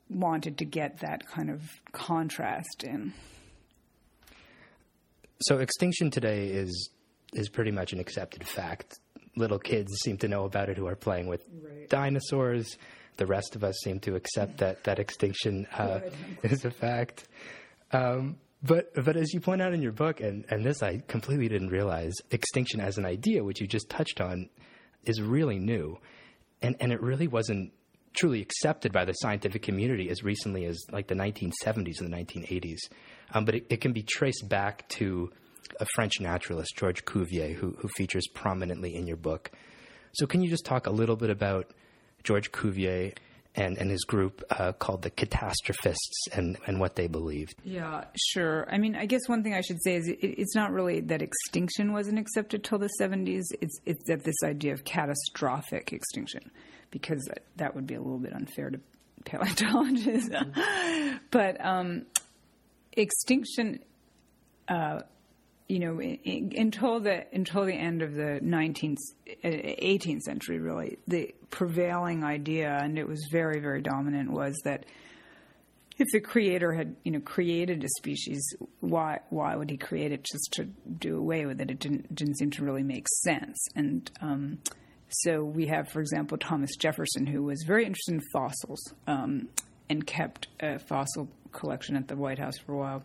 wanted 0.09 0.59
to 0.59 0.65
get 0.65 1.01
that 1.01 1.27
kind 1.27 1.51
of 1.51 1.63
contrast 1.93 2.85
in. 2.85 3.13
So 5.41 5.59
extinction 5.59 6.11
today 6.11 6.49
is 6.49 6.91
is 7.33 7.49
pretty 7.49 7.71
much 7.71 7.93
an 7.93 8.01
accepted 8.01 8.47
fact. 8.47 8.99
Little 9.37 9.59
kids 9.59 9.91
seem 10.03 10.19
to 10.19 10.29
know 10.29 10.45
about 10.45 10.69
it 10.69 10.77
who 10.77 10.87
are 10.87 10.97
playing 10.97 11.27
with 11.27 11.43
right. 11.63 11.89
dinosaurs. 11.89 12.77
The 13.17 13.27
rest 13.27 13.57
of 13.57 13.65
us 13.65 13.77
seem 13.83 14.01
to 14.01 14.15
accept 14.15 14.59
that 14.59 14.85
that 14.85 14.99
extinction 14.99 15.67
uh, 15.73 16.01
is 16.43 16.65
a 16.65 16.71
fact. 16.71 17.29
Um, 17.93 18.37
but 18.63 18.93
but 18.95 19.17
as 19.17 19.33
you 19.33 19.41
point 19.41 19.61
out 19.61 19.75
in 19.75 19.83
your 19.83 19.93
book, 19.93 20.21
and, 20.21 20.45
and 20.49 20.65
this 20.65 20.83
I 20.83 21.03
completely 21.09 21.49
didn't 21.49 21.69
realize, 21.69 22.15
extinction 22.31 22.81
as 22.81 22.99
an 22.99 23.05
idea, 23.05 23.43
which 23.43 23.61
you 23.61 23.67
just 23.67 23.89
touched 23.91 24.21
on, 24.21 24.49
is 25.05 25.21
really 25.21 25.59
new. 25.59 25.99
And, 26.61 26.77
and 26.81 26.93
it 26.93 27.01
really 27.03 27.27
wasn't 27.27 27.73
truly 28.15 28.41
accepted 28.43 28.93
by 28.93 29.05
the 29.05 29.13
scientific 29.15 29.63
community 29.63 30.11
as 30.11 30.23
recently 30.23 30.65
as 30.67 30.79
like 30.91 31.09
the 31.09 31.15
1970s 31.15 32.01
and 32.01 32.13
the 32.13 32.17
1980s. 32.17 32.79
Um, 33.33 33.45
but 33.45 33.55
it, 33.55 33.67
it, 33.71 33.81
can 33.81 33.93
be 33.93 34.03
traced 34.03 34.49
back 34.49 34.89
to 34.91 35.31
a 35.81 35.87
French 35.95 36.21
naturalist, 36.21 36.77
Georges 36.77 37.03
Cuvier, 37.05 37.55
who, 37.55 37.75
who 37.79 37.89
features 37.97 38.27
prominently 38.35 38.95
in 38.95 39.07
your 39.07 39.17
book. 39.17 39.51
So, 40.15 40.27
can 40.27 40.43
you 40.43 40.51
just 40.51 40.67
talk 40.67 40.87
a 40.87 40.91
little 40.91 41.17
bit 41.17 41.31
about 41.31 41.73
George 42.23 42.53
Cuvier 42.53 43.15
and, 43.55 43.77
and 43.79 43.91
his 43.91 44.05
group 44.05 44.43
uh, 44.51 44.73
called 44.73 45.03
the 45.03 45.11
Catastrophists 45.11 46.29
and, 46.33 46.57
and 46.67 46.81
what 46.81 46.97
they 46.97 47.07
believed. 47.07 47.55
Yeah, 47.65 48.05
sure. 48.17 48.67
I 48.71 48.79
mean, 48.79 48.97
I 48.97 49.07
guess 49.07 49.21
one 49.27 49.43
thing 49.43 49.55
I 49.55 49.61
should 49.61 49.83
say 49.83 49.97
is 49.97 50.09
it, 50.09 50.19
it's 50.23 50.55
not 50.55 50.73
really 50.73 51.01
that 51.01 51.23
extinction 51.23 51.93
wasn't 51.93 52.19
accepted 52.19 52.65
till 52.65 52.79
the 52.79 52.91
70s, 53.01 53.45
it's, 53.61 53.79
it's 53.85 54.03
that 54.07 54.25
this 54.25 54.37
idea 54.43 54.73
of 54.73 54.85
catastrophic 54.85 55.93
extinction, 55.93 56.51
because 56.91 57.23
that, 57.29 57.45
that 57.57 57.75
would 57.75 57.87
be 57.87 57.95
a 57.95 58.01
little 58.01 58.19
bit 58.19 58.33
unfair 58.33 58.71
to 58.71 58.81
paleontologists. 59.25 60.31
but 61.31 61.65
um, 61.65 62.07
extinction. 62.93 63.81
Uh, 64.69 65.01
you 65.73 65.79
know, 65.79 65.99
until 66.61 67.01
the 67.01 67.25
until 67.33 67.65
the 67.65 67.73
end 67.73 68.03
of 68.03 68.13
the 68.13 68.41
19th, 68.43 68.99
18th 69.43 70.17
uh, 70.17 70.21
century, 70.21 70.59
really, 70.59 70.99
the 71.09 71.35
prevailing 71.49 72.25
idea, 72.25 72.79
and 72.83 72.99
it 72.99 73.09
was 73.09 73.27
very, 73.33 73.59
very 73.59 73.81
dominant, 73.81 74.31
was 74.31 74.55
that 74.65 74.85
if 75.97 76.09
the 76.13 76.21
creator 76.21 76.75
had, 76.75 76.95
you 77.05 77.13
know, 77.13 77.21
created 77.21 77.83
a 77.85 77.89
species, 77.97 78.43
why 78.81 79.21
why 79.31 79.57
would 79.57 79.71
he 79.71 79.79
create 79.79 80.13
it 80.13 80.25
just 80.25 80.53
to 80.53 80.65
do 80.65 81.17
away 81.17 81.47
with 81.47 81.59
it? 81.59 81.71
It 81.71 81.79
didn't 81.79 82.15
didn't 82.15 82.37
seem 82.37 82.51
to 82.51 82.65
really 82.65 82.83
make 82.83 83.07
sense. 83.23 83.57
And 83.75 84.11
um, 84.21 84.59
so 85.09 85.43
we 85.43 85.69
have, 85.69 85.89
for 85.89 86.03
example, 86.03 86.37
Thomas 86.37 86.77
Jefferson, 86.77 87.27
who 87.27 87.45
was 87.45 87.65
very 87.67 87.87
interested 87.87 88.13
in 88.13 88.21
fossils. 88.35 88.93
Um, 89.07 89.49
and 89.89 90.07
kept 90.07 90.49
a 90.61 90.79
fossil 90.79 91.29
collection 91.51 91.97
at 91.97 92.09
the 92.09 92.17
White 92.17 92.39
House 92.39 92.57
for 92.57 92.73
a 92.73 92.79
while. 92.79 93.05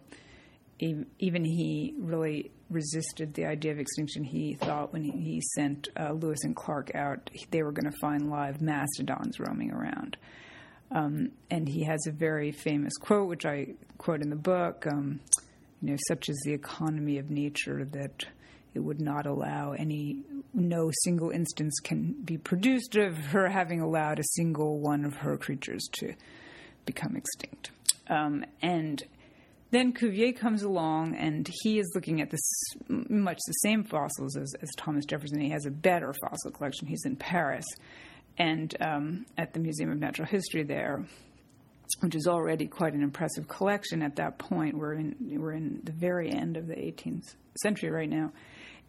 Even 0.79 1.43
he 1.43 1.93
really 1.97 2.51
resisted 2.69 3.33
the 3.33 3.45
idea 3.45 3.71
of 3.71 3.79
extinction. 3.79 4.23
He 4.23 4.55
thought 4.55 4.93
when 4.93 5.03
he, 5.03 5.41
sent 5.55 5.87
uh, 5.99 6.11
Lewis 6.11 6.39
and 6.43 6.55
Clark 6.55 6.93
out, 6.93 7.29
they 7.51 7.63
were 7.63 7.71
going 7.71 7.91
to 7.91 7.97
find 7.99 8.29
live 8.29 8.61
mastodons 8.61 9.39
roaming 9.39 9.71
around. 9.71 10.17
Um, 10.91 11.31
and 11.49 11.67
he 11.67 11.83
has 11.83 12.05
a 12.07 12.11
very 12.11 12.51
famous 12.51 12.93
quote, 12.97 13.27
which 13.27 13.45
I 13.45 13.73
quote 13.97 14.21
in 14.21 14.29
the 14.29 14.35
book. 14.35 14.85
Um, 14.87 15.19
you 15.81 15.91
know, 15.91 15.97
such 16.07 16.29
is 16.29 16.41
the 16.45 16.53
economy 16.53 17.17
of 17.17 17.29
nature 17.29 17.85
that 17.91 18.25
it 18.73 18.79
would 18.79 19.01
not 19.01 19.25
allow 19.25 19.71
any, 19.71 20.23
no 20.53 20.91
single 21.03 21.31
instance 21.31 21.79
can 21.83 22.13
be 22.23 22.37
produced 22.37 22.95
of 22.95 23.17
her 23.17 23.49
having 23.49 23.81
allowed 23.81 24.19
a 24.19 24.23
single 24.35 24.79
one 24.79 25.03
of 25.03 25.15
her 25.15 25.37
creatures 25.37 25.87
to 25.93 26.13
become 26.85 27.15
extinct. 27.15 27.71
Um, 28.09 28.45
and 28.61 29.03
then 29.71 29.93
Cuvier 29.93 30.33
comes 30.33 30.63
along 30.63 31.15
and 31.15 31.49
he 31.61 31.79
is 31.79 31.91
looking 31.93 32.21
at 32.21 32.29
this 32.29 32.63
much 32.87 33.37
the 33.45 33.53
same 33.63 33.83
fossils 33.83 34.37
as, 34.37 34.53
as 34.61 34.69
Thomas 34.77 35.05
Jefferson. 35.05 35.39
He 35.39 35.49
has 35.49 35.65
a 35.65 35.71
better 35.71 36.13
fossil 36.21 36.51
collection. 36.51 36.87
He's 36.87 37.05
in 37.05 37.15
Paris 37.15 37.65
and 38.37 38.75
um, 38.81 39.25
at 39.37 39.53
the 39.53 39.59
Museum 39.59 39.91
of 39.91 39.99
Natural 39.99 40.27
History 40.27 40.63
there, 40.63 41.03
which 42.01 42.15
is 42.15 42.27
already 42.27 42.67
quite 42.67 42.93
an 42.93 43.01
impressive 43.01 43.47
collection 43.47 44.01
at 44.01 44.15
that 44.17 44.37
point. 44.37 44.77
We're 44.77 44.93
in 44.93 45.15
we're 45.39 45.53
in 45.53 45.81
the 45.83 45.91
very 45.91 46.31
end 46.31 46.55
of 46.55 46.67
the 46.67 46.75
18th 46.75 47.35
century 47.61 47.89
right 47.89 48.09
now, 48.09 48.31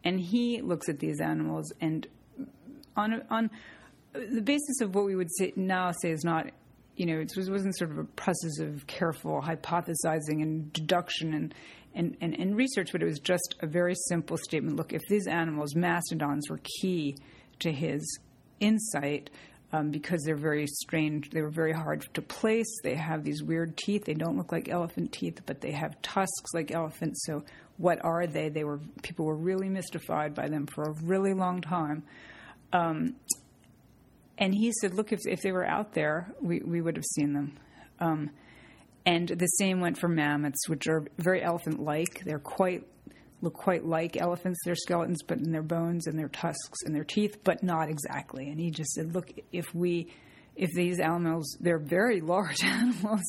and 0.05 0.21
he 0.21 0.61
looks 0.61 0.89
at 0.89 0.99
these 0.99 1.21
animals 1.21 1.73
and 1.81 2.07
on 2.97 3.23
on 3.31 3.51
the 4.13 4.43
basis 4.43 4.81
of 4.81 4.95
what 4.95 5.05
we 5.05 5.17
would 5.17 5.31
say 5.39 5.53
now 5.57 5.93
say 6.03 6.11
is 6.11 6.25
not 6.25 6.51
you 6.99 7.07
know, 7.07 7.21
it 7.21 7.33
wasn't 7.37 7.77
sort 7.77 7.93
of 7.93 7.99
a 7.99 8.05
process 8.05 8.59
of 8.59 8.87
careful 8.89 9.41
hypothesizing 9.41 10.43
and 10.43 10.73
deduction 10.73 11.33
and, 11.33 11.55
and, 11.95 12.17
and, 12.21 12.35
and, 12.39 12.57
research, 12.57 12.91
but 12.91 13.01
it 13.01 13.07
was 13.07 13.21
just 13.21 13.55
a 13.61 13.69
very 13.69 13.95
simple 14.09 14.37
statement. 14.37 14.77
Look, 14.77 14.93
if 14.93 15.03
these 15.09 15.29
animals, 15.29 15.77
mastodons, 15.77 16.51
were 16.51 16.61
key 16.81 17.17
to 17.61 17.71
his 17.71 18.19
insight, 18.59 19.31
um, 19.73 19.91
because 19.91 20.23
they're 20.25 20.35
very 20.35 20.67
strange. 20.67 21.31
They 21.31 21.43
were 21.43 21.51
very 21.51 21.73
hard 21.73 22.05
to 22.15 22.23
place. 22.23 22.67
They 22.83 22.95
have 22.97 23.23
these 23.23 23.43
weird 23.43 23.77
teeth. 23.77 24.05
They 24.05 24.15
don't 24.15 24.37
look 24.37 24.51
like 24.51 24.69
elephant 24.69 25.13
teeth, 25.13 25.43
but 25.47 25.61
they 25.61 25.73
have 25.73 26.01
tusks 26.03 26.55
like 26.55 26.73
elephants. 26.73 27.23
So, 27.27 27.45
what 27.77 28.05
are 28.05 28.27
they? 28.27 28.49
They 28.49 28.65
were 28.65 28.81
people 29.03 29.27
were 29.27 29.37
really 29.37 29.69
mystified 29.69 30.35
by 30.35 30.49
them 30.49 30.67
for 30.67 30.85
a 30.85 30.93
really 31.05 31.35
long 31.35 31.61
time. 31.61 32.03
Um, 32.73 33.15
and 34.39 34.55
he 34.55 34.73
said, 34.81 34.95
"Look, 34.95 35.13
if 35.13 35.21
if 35.27 35.41
they 35.43 35.53
were 35.53 35.67
out 35.67 35.93
there, 35.93 36.33
we 36.41 36.61
we 36.65 36.81
would 36.81 36.97
have 36.97 37.05
seen 37.05 37.33
them." 37.33 37.59
Um, 38.01 38.31
and 39.05 39.29
the 39.29 39.47
same 39.47 39.81
went 39.81 39.99
for 39.99 40.09
mammoths, 40.09 40.69
which 40.69 40.87
are 40.87 41.07
very 41.19 41.43
elephant-like. 41.43 42.23
They're 42.25 42.39
quite 42.39 42.87
look 43.41 43.55
quite 43.55 43.85
like 43.85 44.17
elephants, 44.17 44.59
their 44.65 44.75
skeletons, 44.75 45.23
but 45.27 45.39
in 45.39 45.53
their 45.53 45.63
bones 45.63 46.07
and 46.07 46.19
their 46.19 46.29
tusks 46.29 46.83
and 46.85 46.95
their 46.95 47.05
teeth, 47.05 47.39
but 47.45 47.63
not 47.63 47.89
exactly. 47.89 48.49
And 48.49 48.59
he 48.61 48.71
just 48.71 48.93
said, 48.93 49.15
"Look, 49.15 49.33
if 49.53 49.75
we." 49.75 50.13
If 50.57 50.71
these 50.75 50.99
animals, 50.99 51.57
they're 51.61 51.79
very 51.79 52.21
large 52.21 52.61
animals, 52.65 53.21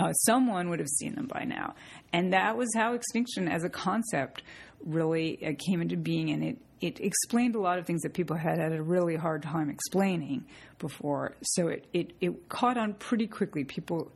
uh, 0.00 0.12
someone 0.14 0.68
would 0.68 0.80
have 0.80 0.88
seen 0.88 1.14
them 1.14 1.28
by 1.28 1.44
now. 1.44 1.76
And 2.12 2.32
that 2.32 2.56
was 2.56 2.68
how 2.74 2.94
extinction 2.94 3.46
as 3.46 3.62
a 3.62 3.68
concept 3.68 4.42
really 4.84 5.38
uh, 5.46 5.52
came 5.64 5.80
into 5.80 5.96
being. 5.96 6.30
And 6.30 6.42
it, 6.42 6.58
it 6.82 7.00
explained 7.00 7.54
a 7.54 7.60
lot 7.60 7.78
of 7.78 7.86
things 7.86 8.02
that 8.02 8.12
people 8.12 8.36
had 8.36 8.58
had 8.58 8.72
a 8.72 8.82
really 8.82 9.14
hard 9.14 9.42
time 9.42 9.70
explaining 9.70 10.44
before. 10.80 11.36
So 11.42 11.68
it, 11.68 11.86
it, 11.92 12.12
it 12.20 12.48
caught 12.48 12.76
on 12.76 12.94
pretty 12.94 13.28
quickly. 13.28 13.62
People, 13.64 14.10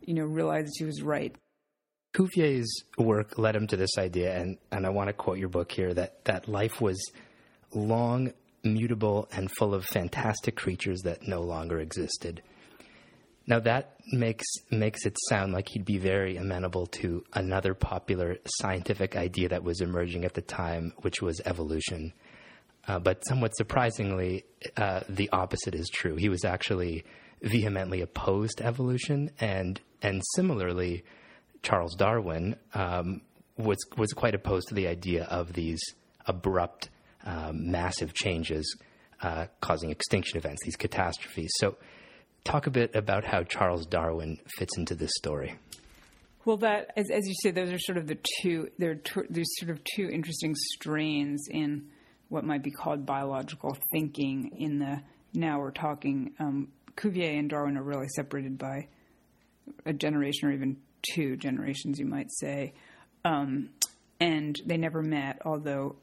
you 0.00 0.14
know, 0.14 0.24
realized 0.24 0.72
he 0.78 0.84
was 0.84 1.02
right. 1.02 1.34
Cuvier's 2.14 2.72
work 2.96 3.38
led 3.38 3.56
him 3.56 3.66
to 3.66 3.76
this 3.76 3.98
idea, 3.98 4.38
and, 4.38 4.58
and 4.70 4.86
I 4.86 4.90
want 4.90 5.08
to 5.08 5.14
quote 5.14 5.38
your 5.38 5.48
book 5.48 5.72
here 5.72 5.92
that, 5.94 6.24
that 6.26 6.46
life 6.46 6.80
was 6.80 7.02
long, 7.74 8.32
mutable, 8.62 9.28
and 9.32 9.50
full 9.58 9.74
of 9.74 9.84
fantastic 9.86 10.54
creatures 10.54 11.00
that 11.02 11.26
no 11.26 11.40
longer 11.40 11.80
existed. 11.80 12.42
Now 13.46 13.58
that 13.60 13.96
makes 14.12 14.46
makes 14.70 15.04
it 15.04 15.16
sound 15.28 15.52
like 15.52 15.68
he'd 15.68 15.84
be 15.84 15.98
very 15.98 16.36
amenable 16.36 16.86
to 16.86 17.24
another 17.34 17.74
popular 17.74 18.36
scientific 18.60 19.16
idea 19.16 19.48
that 19.48 19.64
was 19.64 19.80
emerging 19.80 20.24
at 20.24 20.34
the 20.34 20.42
time, 20.42 20.92
which 20.98 21.20
was 21.20 21.40
evolution. 21.44 22.12
Uh, 22.86 22.98
but 22.98 23.24
somewhat 23.26 23.56
surprisingly, 23.56 24.44
uh, 24.76 25.00
the 25.08 25.30
opposite 25.30 25.74
is 25.74 25.88
true. 25.88 26.16
He 26.16 26.28
was 26.28 26.44
actually 26.44 27.04
vehemently 27.40 28.00
opposed 28.00 28.58
to 28.58 28.64
evolution, 28.64 29.30
and 29.40 29.80
and 30.02 30.22
similarly, 30.34 31.04
Charles 31.62 31.94
Darwin 31.96 32.56
um, 32.74 33.22
was 33.56 33.78
was 33.96 34.12
quite 34.12 34.34
opposed 34.34 34.68
to 34.68 34.74
the 34.74 34.86
idea 34.86 35.24
of 35.24 35.52
these 35.52 35.80
abrupt, 36.26 36.90
um, 37.24 37.70
massive 37.70 38.14
changes 38.14 38.76
uh, 39.22 39.46
causing 39.60 39.90
extinction 39.90 40.36
events, 40.38 40.62
these 40.64 40.76
catastrophes. 40.76 41.50
So 41.56 41.76
talk 42.44 42.66
a 42.66 42.70
bit 42.70 42.94
about 42.94 43.24
how 43.24 43.42
Charles 43.42 43.86
Darwin 43.86 44.38
fits 44.58 44.76
into 44.76 44.94
this 44.94 45.12
story. 45.16 45.54
Well, 46.44 46.56
that 46.58 46.90
as, 46.96 47.08
as 47.10 47.26
you 47.26 47.34
say, 47.40 47.52
those 47.52 47.70
are 47.70 47.78
sort 47.78 47.98
of 47.98 48.06
the 48.06 48.18
two. 48.40 48.68
There 48.78 49.00
there's 49.30 49.50
sort 49.58 49.70
of 49.70 49.80
two 49.84 50.08
interesting 50.08 50.54
strains 50.72 51.46
in 51.48 51.88
what 52.28 52.44
might 52.44 52.62
be 52.62 52.72
called 52.72 53.06
biological 53.06 53.76
thinking. 53.92 54.50
In 54.58 54.78
the 54.78 55.02
now 55.34 55.60
we're 55.60 55.70
talking 55.70 56.32
um, 56.40 56.68
Cuvier 56.96 57.38
and 57.38 57.48
Darwin 57.48 57.76
are 57.76 57.82
really 57.82 58.08
separated 58.16 58.58
by 58.58 58.88
a 59.86 59.92
generation 59.92 60.48
or 60.48 60.52
even 60.52 60.78
two 61.14 61.36
generations, 61.36 61.98
you 61.98 62.06
might 62.06 62.30
say, 62.32 62.74
um, 63.24 63.70
and 64.18 64.60
they 64.66 64.76
never 64.76 65.02
met. 65.02 65.38
Although 65.44 65.96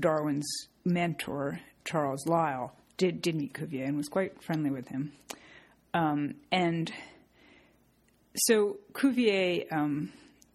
Darwin's 0.00 0.48
mentor 0.84 1.60
Charles 1.84 2.26
Lyell 2.26 2.74
did 2.96 3.22
did 3.22 3.34
meet 3.34 3.54
Cuvier 3.54 3.84
and 3.84 3.96
was 3.96 4.08
quite 4.08 4.42
friendly 4.42 4.70
with 4.70 4.88
him. 4.88 5.12
Um, 5.94 6.34
and 6.52 6.92
so 8.34 8.78
Cuvier 8.92 9.64
um, 9.72 10.12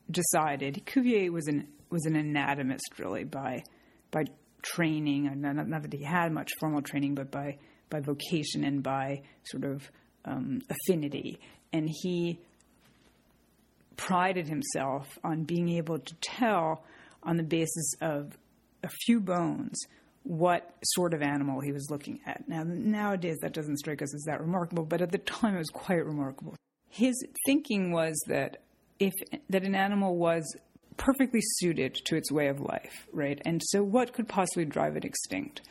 decided 0.10 0.84
Cuvier 0.86 1.32
was 1.32 1.48
an 1.48 1.68
was 1.90 2.06
an 2.06 2.16
anatomist 2.16 3.00
really 3.00 3.24
by 3.24 3.64
by 4.12 4.24
training, 4.62 5.30
not, 5.42 5.68
not, 5.68 5.82
that 5.82 5.94
he 5.94 6.04
had 6.04 6.32
much 6.32 6.52
formal 6.60 6.82
training, 6.82 7.16
but 7.16 7.32
by 7.32 7.58
by 7.90 8.00
vocation 8.00 8.64
and 8.64 8.84
by 8.84 9.22
sort 9.44 9.64
of 9.64 9.90
um, 10.26 10.62
affinity, 10.70 11.40
and 11.74 11.90
he 11.90 12.40
prided 13.98 14.48
himself 14.48 15.20
on 15.24 15.44
being 15.44 15.70
able 15.70 16.00
to 16.00 16.16
tell 16.22 16.84
on 17.24 17.38
the 17.38 17.44
basis 17.44 17.94
of 18.02 18.38
a 18.84 18.90
few 19.06 19.20
bones 19.20 19.78
what 20.24 20.76
sort 20.84 21.14
of 21.14 21.22
animal 21.22 21.62
he 21.62 21.72
was 21.72 21.90
looking 21.90 22.20
at. 22.26 22.48
Now, 22.48 22.64
nowadays, 22.64 23.38
that 23.42 23.54
doesn't 23.54 23.78
strike 23.78 24.02
us 24.02 24.14
as 24.14 24.24
that 24.24 24.42
remarkable, 24.42 24.86
but 24.86 25.02
at 25.02 25.12
the 25.12 25.18
time, 25.18 25.56
it 25.56 25.60
was 25.60 25.70
quite 25.70 26.06
remarkable. 26.06 26.56
His 26.90 27.16
thinking 27.46 27.92
was 27.92 28.20
that 28.28 28.62
if 29.00 29.14
that 29.50 29.64
an 29.64 29.76
animal 29.76 30.18
was 30.18 30.44
perfectly 30.98 31.40
suited 31.42 31.96
to 32.06 32.16
its 32.16 32.32
way 32.32 32.48
of 32.48 32.60
life, 32.60 33.08
right? 33.12 33.42
And 33.46 33.62
so, 33.64 33.82
what 33.82 34.14
could 34.14 34.28
possibly 34.28 34.66
drive 34.66 34.96
it 34.96 35.06
extinct? 35.06 35.62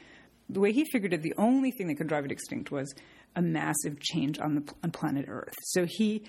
The 0.49 0.61
way 0.61 0.73
he 0.73 0.85
figured 0.90 1.12
it, 1.12 1.23
the 1.23 1.35
only 1.38 1.71
thing 1.71 1.87
that 1.88 1.97
could 1.97 2.09
drive 2.09 2.25
it 2.25 2.33
extinct 2.33 2.73
was 2.73 2.92
a 3.37 3.42
massive 3.42 4.00
change 4.00 4.40
on 4.40 4.57
the 4.57 4.75
on 4.83 4.90
planet 4.90 5.26
Earth. 5.28 5.54
So 5.62 5.87
he 5.87 6.25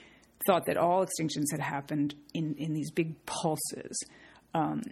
thought 0.45 0.65
that 0.65 0.77
all 0.77 1.05
extinctions 1.05 1.45
had 1.51 1.59
happened 1.59 2.15
in 2.33 2.55
in 2.55 2.73
these 2.73 2.91
big 2.91 3.25
pulses. 3.25 3.99
Um, 4.53 4.83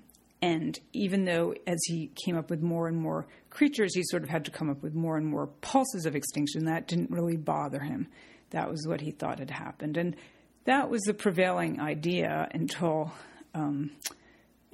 and 0.42 0.80
even 0.94 1.26
though, 1.26 1.54
as 1.68 1.80
he 1.86 2.12
came 2.26 2.38
up 2.38 2.50
with 2.50 2.62
more 2.62 2.88
and 2.88 2.98
more 2.98 3.28
creatures, 3.50 3.94
he 3.94 4.04
sort 4.04 4.24
of 4.24 4.30
had 4.30 4.46
to 4.46 4.52
come 4.52 4.70
up 4.70 4.82
with 4.82 4.94
more 4.94 5.18
and 5.18 5.26
more 5.26 5.48
pulses 5.48 6.06
of 6.06 6.16
extinction, 6.16 6.66
that 6.66 6.88
didn't 6.88 7.12
really 7.12 7.36
bother 7.36 7.80
him. 7.80 8.08
That 8.52 8.70
was 8.70 8.88
what 8.88 9.02
he 9.02 9.12
thought 9.12 9.40
had 9.40 9.52
happened. 9.52 9.98
And 9.98 10.16
that 10.64 10.90
was 10.90 11.02
the 11.02 11.14
prevailing 11.14 11.82
idea 11.82 12.48
until 12.54 13.12
um, 13.54 13.92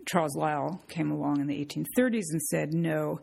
Charles 0.05 0.35
Lyell 0.35 0.83
came 0.87 1.09
along 1.09 1.41
in 1.41 1.47
the 1.47 1.65
1830s 1.65 2.25
and 2.31 2.41
said, 2.43 2.73
no, 2.73 3.21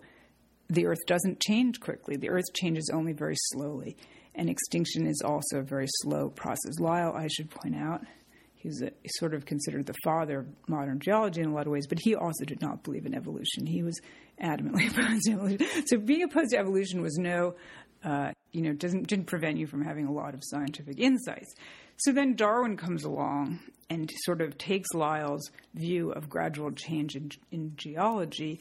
the 0.68 0.86
Earth 0.86 1.06
doesn't 1.06 1.40
change 1.40 1.78
quickly. 1.80 2.16
The 2.16 2.30
Earth 2.30 2.52
changes 2.54 2.90
only 2.92 3.12
very 3.12 3.36
slowly. 3.52 3.96
And 4.34 4.50
extinction 4.50 5.06
is 5.06 5.22
also 5.24 5.58
a 5.58 5.62
very 5.62 5.86
slow 6.00 6.30
process. 6.30 6.80
Lyell, 6.80 7.12
I 7.14 7.28
should 7.28 7.50
point 7.50 7.76
out, 7.76 8.02
He's 8.62 8.80
a, 8.80 8.92
sort 9.18 9.34
of 9.34 9.44
considered 9.44 9.86
the 9.86 9.94
father 10.04 10.40
of 10.40 10.46
modern 10.68 11.00
geology 11.00 11.40
in 11.40 11.50
a 11.50 11.54
lot 11.54 11.66
of 11.66 11.72
ways, 11.72 11.86
but 11.88 11.98
he 12.00 12.14
also 12.14 12.44
did 12.44 12.60
not 12.60 12.84
believe 12.84 13.06
in 13.06 13.14
evolution. 13.14 13.66
He 13.66 13.82
was 13.82 13.98
adamantly 14.40 14.90
opposed 14.90 15.24
to 15.24 15.32
evolution. 15.32 15.86
So 15.86 15.98
being 15.98 16.22
opposed 16.22 16.50
to 16.50 16.58
evolution 16.58 17.02
was 17.02 17.16
no, 17.18 17.56
uh, 18.04 18.30
you 18.52 18.62
know, 18.62 18.72
doesn't 18.72 19.08
didn't 19.08 19.26
prevent 19.26 19.58
you 19.58 19.66
from 19.66 19.82
having 19.82 20.06
a 20.06 20.12
lot 20.12 20.34
of 20.34 20.40
scientific 20.44 21.00
insights. 21.00 21.54
So 21.96 22.12
then 22.12 22.34
Darwin 22.36 22.76
comes 22.76 23.04
along 23.04 23.60
and 23.90 24.10
sort 24.24 24.40
of 24.40 24.56
takes 24.58 24.88
Lyell's 24.94 25.50
view 25.74 26.12
of 26.12 26.28
gradual 26.28 26.70
change 26.70 27.16
in, 27.16 27.30
in 27.50 27.72
geology 27.76 28.60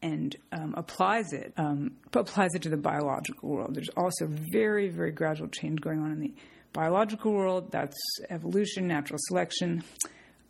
and 0.00 0.34
um, 0.50 0.74
applies 0.76 1.32
it 1.32 1.52
um, 1.56 1.92
applies 2.12 2.50
it 2.54 2.62
to 2.62 2.68
the 2.68 2.76
biological 2.76 3.50
world. 3.50 3.74
There's 3.74 3.90
also 3.90 4.26
very 4.52 4.88
very 4.88 5.12
gradual 5.12 5.48
change 5.48 5.80
going 5.80 6.00
on 6.00 6.10
in 6.10 6.20
the 6.20 6.34
biological 6.72 7.32
world, 7.32 7.70
that's 7.70 7.96
evolution, 8.30 8.86
natural 8.86 9.18
selection. 9.22 9.82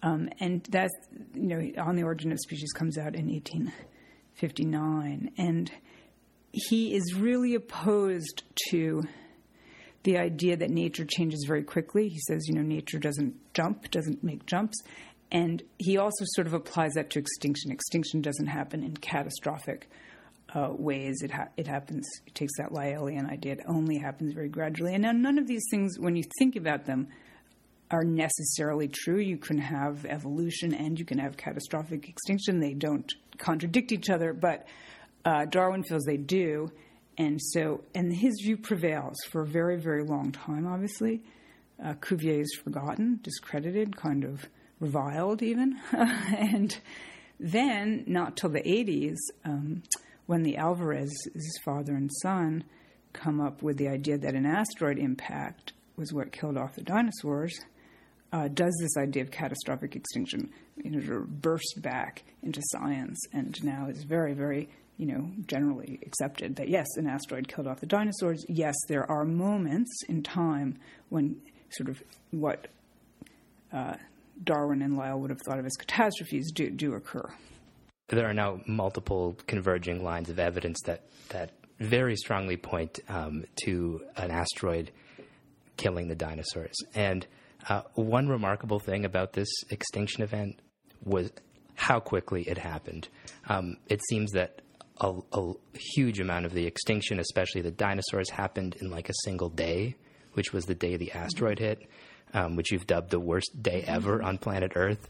Um, 0.02 0.28
and 0.40 0.62
that's, 0.70 0.92
you 1.34 1.48
know, 1.48 1.82
On 1.82 1.96
the 1.96 2.02
Origin 2.02 2.32
of 2.32 2.40
Species 2.40 2.72
comes 2.72 2.98
out 2.98 3.14
in 3.14 3.28
1859. 3.28 5.30
And 5.38 5.70
he 6.52 6.94
is 6.94 7.14
really 7.14 7.54
opposed 7.54 8.42
to 8.70 9.02
the 10.02 10.18
idea 10.18 10.56
that 10.56 10.70
nature 10.70 11.04
changes 11.04 11.44
very 11.46 11.62
quickly. 11.62 12.08
He 12.08 12.18
says, 12.26 12.48
you 12.48 12.54
know, 12.54 12.62
nature 12.62 12.98
doesn't 12.98 13.36
jump, 13.54 13.90
doesn't 13.90 14.24
make 14.24 14.46
jumps. 14.46 14.82
And 15.30 15.62
he 15.78 15.96
also 15.96 16.24
sort 16.34 16.46
of 16.46 16.52
applies 16.52 16.92
that 16.94 17.10
to 17.10 17.18
extinction. 17.18 17.70
Extinction 17.70 18.20
doesn't 18.20 18.48
happen 18.48 18.82
in 18.82 18.96
catastrophic 18.96 19.88
uh, 20.54 20.68
ways. 20.70 21.22
It, 21.22 21.30
ha- 21.30 21.48
it 21.56 21.66
happens, 21.66 22.06
it 22.26 22.34
takes 22.34 22.52
that 22.58 22.70
Lyellian 22.70 23.30
idea, 23.30 23.52
it 23.52 23.60
only 23.66 23.98
happens 23.98 24.34
very 24.34 24.48
gradually. 24.48 24.94
And 24.94 25.02
now, 25.02 25.12
none 25.12 25.38
of 25.38 25.46
these 25.46 25.64
things, 25.70 25.98
when 25.98 26.16
you 26.16 26.24
think 26.38 26.56
about 26.56 26.84
them, 26.84 27.08
are 27.90 28.04
necessarily 28.04 28.88
true. 28.88 29.18
You 29.18 29.36
can 29.36 29.58
have 29.58 30.06
evolution 30.06 30.74
and 30.74 30.98
you 30.98 31.04
can 31.04 31.18
have 31.18 31.36
catastrophic 31.36 32.08
extinction. 32.08 32.58
They 32.58 32.72
don't 32.72 33.10
contradict 33.38 33.92
each 33.92 34.08
other, 34.08 34.32
but 34.32 34.66
uh, 35.24 35.44
Darwin 35.44 35.84
feels 35.84 36.04
they 36.04 36.16
do. 36.16 36.72
And 37.18 37.40
so, 37.40 37.84
and 37.94 38.14
his 38.14 38.32
view 38.42 38.56
prevails 38.56 39.16
for 39.30 39.42
a 39.42 39.46
very, 39.46 39.78
very 39.78 40.04
long 40.04 40.32
time, 40.32 40.66
obviously. 40.66 41.22
Uh, 41.82 41.94
Cuvier 41.94 42.40
is 42.40 42.58
forgotten, 42.64 43.20
discredited, 43.22 43.96
kind 43.96 44.24
of 44.24 44.46
reviled, 44.80 45.42
even. 45.42 45.78
and 45.92 46.78
then, 47.38 48.04
not 48.06 48.36
till 48.36 48.50
the 48.50 48.62
80s, 48.62 49.18
um, 49.44 49.82
when 50.26 50.42
the 50.42 50.56
Alvarez, 50.56 51.12
his 51.34 51.58
father 51.64 51.94
and 51.94 52.10
son, 52.22 52.64
come 53.12 53.40
up 53.40 53.62
with 53.62 53.76
the 53.76 53.88
idea 53.88 54.18
that 54.18 54.34
an 54.34 54.46
asteroid 54.46 54.98
impact 54.98 55.72
was 55.96 56.12
what 56.12 56.32
killed 56.32 56.56
off 56.56 56.74
the 56.74 56.82
dinosaurs, 56.82 57.58
uh, 58.32 58.48
does 58.48 58.74
this 58.80 58.96
idea 58.96 59.22
of 59.22 59.30
catastrophic 59.30 59.94
extinction 59.94 60.50
you 60.76 60.90
know, 60.90 61.24
burst 61.28 61.82
back 61.82 62.22
into 62.42 62.62
science 62.70 63.18
and 63.32 63.62
now 63.62 63.88
is 63.88 64.04
very, 64.04 64.32
very 64.32 64.68
you 64.96 65.06
know, 65.06 65.30
generally 65.46 65.98
accepted 66.06 66.56
that 66.56 66.68
yes, 66.68 66.86
an 66.96 67.06
asteroid 67.06 67.48
killed 67.48 67.66
off 67.66 67.80
the 67.80 67.86
dinosaurs. 67.86 68.44
Yes, 68.48 68.74
there 68.88 69.10
are 69.10 69.24
moments 69.24 69.90
in 70.08 70.22
time 70.22 70.78
when 71.08 71.40
sort 71.70 71.88
of 71.88 72.02
what 72.30 72.68
uh, 73.72 73.94
Darwin 74.44 74.82
and 74.82 74.96
Lyell 74.96 75.18
would 75.20 75.30
have 75.30 75.40
thought 75.44 75.58
of 75.58 75.66
as 75.66 75.72
catastrophes 75.76 76.52
do, 76.52 76.70
do 76.70 76.94
occur. 76.94 77.28
There 78.08 78.28
are 78.28 78.34
now 78.34 78.60
multiple 78.66 79.36
converging 79.46 80.04
lines 80.04 80.28
of 80.28 80.38
evidence 80.38 80.80
that, 80.86 81.04
that 81.30 81.52
very 81.78 82.16
strongly 82.16 82.56
point 82.56 83.00
um, 83.08 83.44
to 83.64 84.00
an 84.16 84.30
asteroid 84.30 84.92
killing 85.76 86.08
the 86.08 86.14
dinosaurs. 86.14 86.74
And 86.94 87.26
uh, 87.68 87.82
one 87.94 88.28
remarkable 88.28 88.78
thing 88.78 89.04
about 89.04 89.32
this 89.32 89.48
extinction 89.70 90.22
event 90.22 90.60
was 91.04 91.30
how 91.74 92.00
quickly 92.00 92.42
it 92.42 92.58
happened. 92.58 93.08
Um, 93.48 93.76
it 93.88 94.00
seems 94.08 94.32
that 94.32 94.62
a, 95.00 95.12
a, 95.32 95.52
huge 95.74 96.20
amount 96.20 96.44
of 96.44 96.52
the 96.52 96.66
extinction, 96.66 97.18
especially 97.18 97.62
the 97.62 97.70
dinosaurs, 97.70 98.30
happened 98.30 98.76
in 98.80 98.90
like 98.90 99.08
a 99.08 99.14
single 99.24 99.48
day, 99.48 99.96
which 100.34 100.52
was 100.52 100.64
the 100.66 100.74
day 100.74 100.96
the 100.96 101.12
asteroid 101.12 101.58
hit, 101.58 101.82
um, 102.34 102.56
which 102.56 102.70
you've 102.70 102.86
dubbed 102.86 103.10
the 103.10 103.20
worst 103.20 103.50
day 103.60 103.82
ever 103.86 104.22
on 104.22 104.38
planet 104.38 104.72
Earth. 104.76 105.08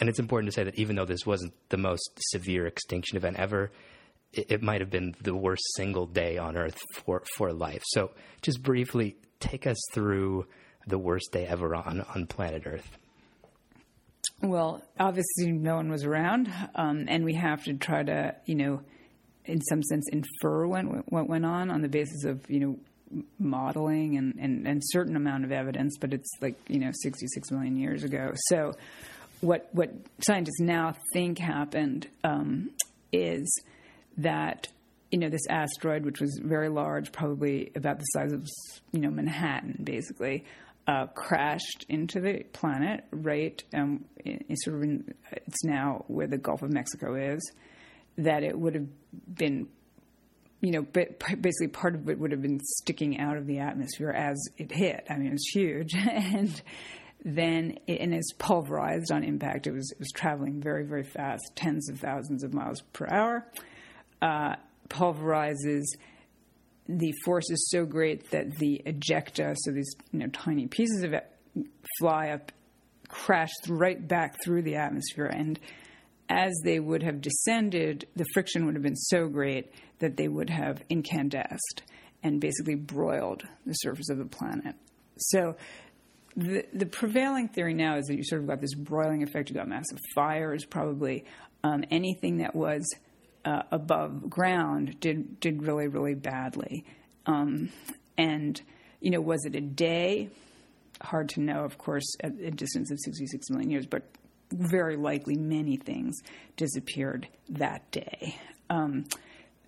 And 0.00 0.08
it's 0.08 0.18
important 0.18 0.52
to 0.52 0.54
say 0.54 0.64
that 0.64 0.78
even 0.78 0.96
though 0.96 1.04
this 1.04 1.26
wasn't 1.26 1.54
the 1.68 1.76
most 1.76 2.10
severe 2.30 2.66
extinction 2.66 3.16
event 3.16 3.36
ever, 3.38 3.70
it, 4.32 4.46
it 4.50 4.62
might 4.62 4.80
have 4.80 4.90
been 4.90 5.14
the 5.22 5.34
worst 5.34 5.62
single 5.76 6.06
day 6.06 6.38
on 6.38 6.56
Earth 6.56 6.80
for, 6.92 7.22
for 7.36 7.52
life. 7.52 7.82
So, 7.86 8.10
just 8.42 8.62
briefly, 8.62 9.16
take 9.40 9.66
us 9.66 9.78
through 9.92 10.46
the 10.86 10.98
worst 10.98 11.32
day 11.32 11.46
ever 11.46 11.74
on, 11.74 12.02
on 12.14 12.26
planet 12.26 12.62
Earth. 12.66 12.98
Well, 14.42 14.82
obviously, 15.00 15.52
no 15.52 15.76
one 15.76 15.90
was 15.90 16.04
around, 16.04 16.52
um, 16.74 17.06
and 17.08 17.24
we 17.24 17.34
have 17.34 17.64
to 17.64 17.74
try 17.74 18.02
to, 18.02 18.36
you 18.44 18.54
know, 18.54 18.82
in 19.46 19.60
some 19.62 19.82
sense, 19.82 20.06
infer 20.12 20.66
what, 20.66 20.84
what 21.10 21.28
went 21.28 21.46
on 21.46 21.70
on 21.70 21.80
the 21.80 21.88
basis 21.88 22.24
of 22.24 22.44
you 22.50 22.60
know 22.60 22.78
modeling 23.38 24.16
and, 24.16 24.34
and, 24.38 24.66
and 24.66 24.82
certain 24.84 25.16
amount 25.16 25.44
of 25.44 25.52
evidence, 25.52 25.96
but 25.98 26.12
it's 26.12 26.30
like 26.40 26.56
you 26.68 26.78
know 26.78 26.90
66 26.92 27.50
million 27.50 27.76
years 27.76 28.04
ago. 28.04 28.32
So 28.48 28.74
what 29.40 29.68
what 29.72 29.90
scientists 30.20 30.60
now 30.60 30.94
think 31.12 31.38
happened 31.38 32.08
um, 32.24 32.70
is 33.12 33.60
that 34.18 34.68
you 35.10 35.18
know 35.18 35.28
this 35.28 35.46
asteroid, 35.48 36.04
which 36.04 36.20
was 36.20 36.38
very 36.42 36.68
large, 36.68 37.12
probably 37.12 37.70
about 37.74 37.98
the 37.98 38.04
size 38.04 38.32
of 38.32 38.46
you 38.92 39.00
know 39.00 39.10
Manhattan, 39.10 39.80
basically. 39.82 40.44
Uh, 40.88 41.06
crashed 41.06 41.84
into 41.88 42.20
the 42.20 42.44
planet 42.52 43.02
right 43.10 43.64
um, 43.74 44.04
in, 44.24 44.44
in 44.48 44.56
sort 44.58 44.76
of 44.76 44.82
in, 44.84 45.14
it's 45.32 45.64
now 45.64 46.04
where 46.06 46.28
the 46.28 46.38
Gulf 46.38 46.62
of 46.62 46.72
Mexico 46.72 47.16
is, 47.16 47.42
that 48.18 48.44
it 48.44 48.56
would 48.56 48.76
have 48.76 48.86
been, 49.34 49.66
you 50.60 50.70
know, 50.70 50.82
basically 50.82 51.66
part 51.66 51.96
of 51.96 52.08
it 52.08 52.20
would 52.20 52.30
have 52.30 52.40
been 52.40 52.60
sticking 52.62 53.18
out 53.18 53.36
of 53.36 53.48
the 53.48 53.58
atmosphere 53.58 54.10
as 54.10 54.36
it 54.58 54.70
hit. 54.70 55.04
I 55.10 55.16
mean, 55.16 55.32
it's 55.32 55.50
huge, 55.52 55.92
and 55.96 56.62
then 57.26 57.76
it, 57.88 58.00
and 58.00 58.14
it's 58.14 58.32
pulverized 58.38 59.10
on 59.10 59.24
impact. 59.24 59.66
It 59.66 59.72
was 59.72 59.90
it 59.90 59.98
was 59.98 60.12
traveling 60.14 60.62
very 60.62 60.86
very 60.86 61.02
fast, 61.02 61.42
tens 61.56 61.90
of 61.90 61.98
thousands 61.98 62.44
of 62.44 62.54
miles 62.54 62.80
per 62.92 63.06
hour. 63.10 63.46
Uh, 64.22 64.54
pulverizes. 64.88 65.84
The 66.88 67.12
force 67.24 67.50
is 67.50 67.68
so 67.70 67.84
great 67.84 68.30
that 68.30 68.56
the 68.58 68.80
ejecta, 68.86 69.56
so 69.58 69.72
these 69.72 69.92
you 70.12 70.20
know 70.20 70.28
tiny 70.28 70.68
pieces 70.68 71.02
of 71.02 71.14
it, 71.14 71.28
fly 71.98 72.28
up, 72.28 72.52
crash 73.08 73.50
right 73.66 74.06
back 74.06 74.36
through 74.44 74.62
the 74.62 74.76
atmosphere, 74.76 75.26
and 75.26 75.58
as 76.28 76.52
they 76.64 76.78
would 76.78 77.02
have 77.02 77.20
descended, 77.20 78.06
the 78.14 78.24
friction 78.34 78.66
would 78.66 78.74
have 78.74 78.84
been 78.84 78.96
so 78.96 79.26
great 79.26 79.72
that 79.98 80.16
they 80.16 80.28
would 80.28 80.50
have 80.50 80.80
incandesced 80.88 81.82
and 82.22 82.40
basically 82.40 82.76
broiled 82.76 83.42
the 83.64 83.74
surface 83.74 84.10
of 84.10 84.18
the 84.18 84.24
planet. 84.24 84.76
So 85.18 85.56
the 86.36 86.66
the 86.72 86.86
prevailing 86.86 87.48
theory 87.48 87.74
now 87.74 87.96
is 87.96 88.06
that 88.06 88.16
you 88.16 88.24
sort 88.24 88.42
of 88.42 88.48
got 88.48 88.60
this 88.60 88.74
broiling 88.74 89.22
effect. 89.22 89.48
You 89.48 89.56
got 89.56 89.68
massive 89.68 89.98
fires, 90.14 90.64
probably 90.64 91.24
um, 91.64 91.84
anything 91.90 92.38
that 92.38 92.54
was 92.54 92.86
uh, 93.44 93.62
above 93.70 94.28
ground 94.28 95.00
did 95.00 95.40
did 95.40 95.62
really 95.62 95.88
really 95.88 96.14
badly. 96.14 96.84
Um, 97.24 97.70
and 98.18 98.60
you 99.00 99.10
know, 99.10 99.20
was 99.20 99.44
it 99.44 99.54
a 99.54 99.60
day? 99.60 100.30
Hard 101.02 101.28
to 101.30 101.40
know, 101.40 101.64
of 101.64 101.76
course, 101.76 102.06
at 102.20 102.32
a 102.40 102.50
distance 102.50 102.90
of 102.90 102.98
66 103.00 103.50
million 103.50 103.70
years, 103.70 103.86
but 103.86 104.02
very 104.50 104.96
likely 104.96 105.36
many 105.36 105.76
things 105.76 106.16
disappeared 106.56 107.28
that 107.50 107.90
day. 107.90 108.36
Um, 108.70 109.04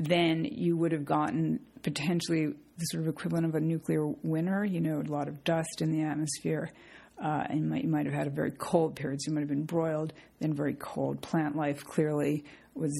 then 0.00 0.44
you 0.44 0.76
would 0.76 0.92
have 0.92 1.04
gotten 1.04 1.60
potentially 1.82 2.54
the 2.78 2.84
sort 2.86 3.02
of 3.02 3.08
equivalent 3.08 3.46
of 3.46 3.54
a 3.54 3.60
nuclear 3.60 4.06
winter, 4.22 4.64
you 4.64 4.80
know, 4.80 5.00
a 5.00 5.10
lot 5.10 5.28
of 5.28 5.44
dust 5.44 5.80
in 5.80 5.90
the 5.90 6.02
atmosphere. 6.02 6.70
Uh, 7.22 7.44
and 7.48 7.60
you 7.60 7.66
might, 7.66 7.82
you 7.82 7.88
might, 7.88 8.06
have 8.06 8.14
had 8.14 8.26
a 8.28 8.30
very 8.30 8.52
cold 8.52 8.94
period, 8.94 9.20
so 9.20 9.30
you 9.30 9.34
might 9.34 9.40
have 9.40 9.48
been 9.48 9.64
broiled, 9.64 10.12
then 10.38 10.54
very 10.54 10.74
cold. 10.74 11.20
Plant 11.20 11.56
life 11.56 11.84
clearly 11.84 12.44
was 12.74 12.92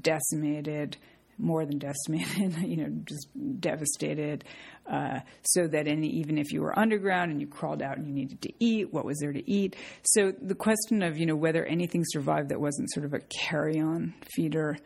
decimated 0.00 0.96
more 1.38 1.64
than 1.64 1.78
decimated, 1.78 2.56
you 2.62 2.76
know, 2.76 2.88
just 3.04 3.28
devastated. 3.60 4.44
Uh, 4.90 5.20
so 5.42 5.66
that 5.68 5.86
any, 5.86 6.08
even 6.08 6.36
if 6.36 6.52
you 6.52 6.62
were 6.62 6.76
underground 6.76 7.30
and 7.30 7.40
you 7.40 7.46
crawled 7.46 7.80
out 7.80 7.96
and 7.96 8.06
you 8.06 8.12
needed 8.12 8.42
to 8.42 8.52
eat, 8.58 8.92
what 8.92 9.04
was 9.04 9.18
there 9.20 9.32
to 9.32 9.50
eat? 9.50 9.76
So 10.02 10.32
the 10.42 10.54
question 10.54 11.02
of, 11.02 11.16
you 11.16 11.26
know, 11.26 11.36
whether 11.36 11.64
anything 11.64 12.02
survived 12.06 12.48
that 12.48 12.60
wasn't 12.60 12.92
sort 12.92 13.06
of 13.06 13.14
a 13.14 13.20
carry-on 13.20 14.14
feeder, 14.34 14.76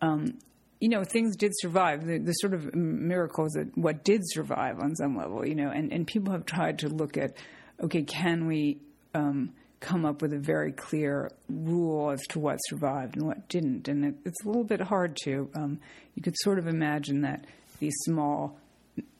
um, 0.00 0.38
you 0.80 0.88
know, 0.88 1.04
things 1.04 1.36
did 1.36 1.52
survive. 1.56 2.06
The, 2.06 2.18
the, 2.18 2.32
sort 2.32 2.54
of 2.54 2.74
miracle 2.74 3.46
is 3.46 3.52
that 3.52 3.76
what 3.76 4.04
did 4.04 4.22
survive 4.24 4.78
on 4.78 4.94
some 4.96 5.16
level, 5.16 5.46
you 5.46 5.54
know, 5.54 5.70
and, 5.70 5.92
and 5.92 6.06
people 6.06 6.32
have 6.32 6.44
tried 6.44 6.80
to 6.80 6.88
look 6.88 7.16
at, 7.16 7.36
okay, 7.82 8.02
can 8.02 8.46
we 8.46 8.78
um,– 9.14 9.52
come 9.80 10.04
up 10.04 10.22
with 10.22 10.32
a 10.32 10.38
very 10.38 10.72
clear 10.72 11.30
rule 11.48 12.10
as 12.10 12.20
to 12.28 12.38
what 12.38 12.56
survived 12.68 13.16
and 13.16 13.26
what 13.26 13.48
didn't. 13.48 13.88
And 13.88 14.04
it, 14.04 14.14
it's 14.24 14.44
a 14.44 14.48
little 14.48 14.64
bit 14.64 14.80
hard 14.80 15.16
to. 15.24 15.50
Um, 15.54 15.80
you 16.14 16.22
could 16.22 16.34
sort 16.38 16.58
of 16.58 16.66
imagine 16.66 17.22
that 17.22 17.44
these 17.78 17.94
small 18.04 18.58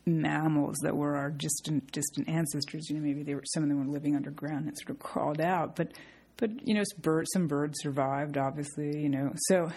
mammals 0.06 0.76
that 0.82 0.96
were 0.96 1.16
our 1.16 1.30
distant 1.30 1.90
distant 1.92 2.28
ancestors, 2.28 2.88
you 2.88 2.96
know, 2.96 3.02
maybe 3.02 3.22
they 3.22 3.34
were 3.34 3.42
some 3.52 3.62
of 3.62 3.68
them 3.68 3.84
were 3.84 3.92
living 3.92 4.16
underground 4.16 4.66
and 4.66 4.76
sort 4.78 4.90
of 4.90 4.98
crawled 4.98 5.40
out, 5.40 5.76
but 5.76 5.92
but 6.36 6.50
you 6.66 6.74
know, 6.74 6.82
some 7.32 7.46
birds 7.46 7.78
survived, 7.80 8.38
obviously, 8.38 9.00
you 9.00 9.08
know, 9.08 9.32
so. 9.48 9.70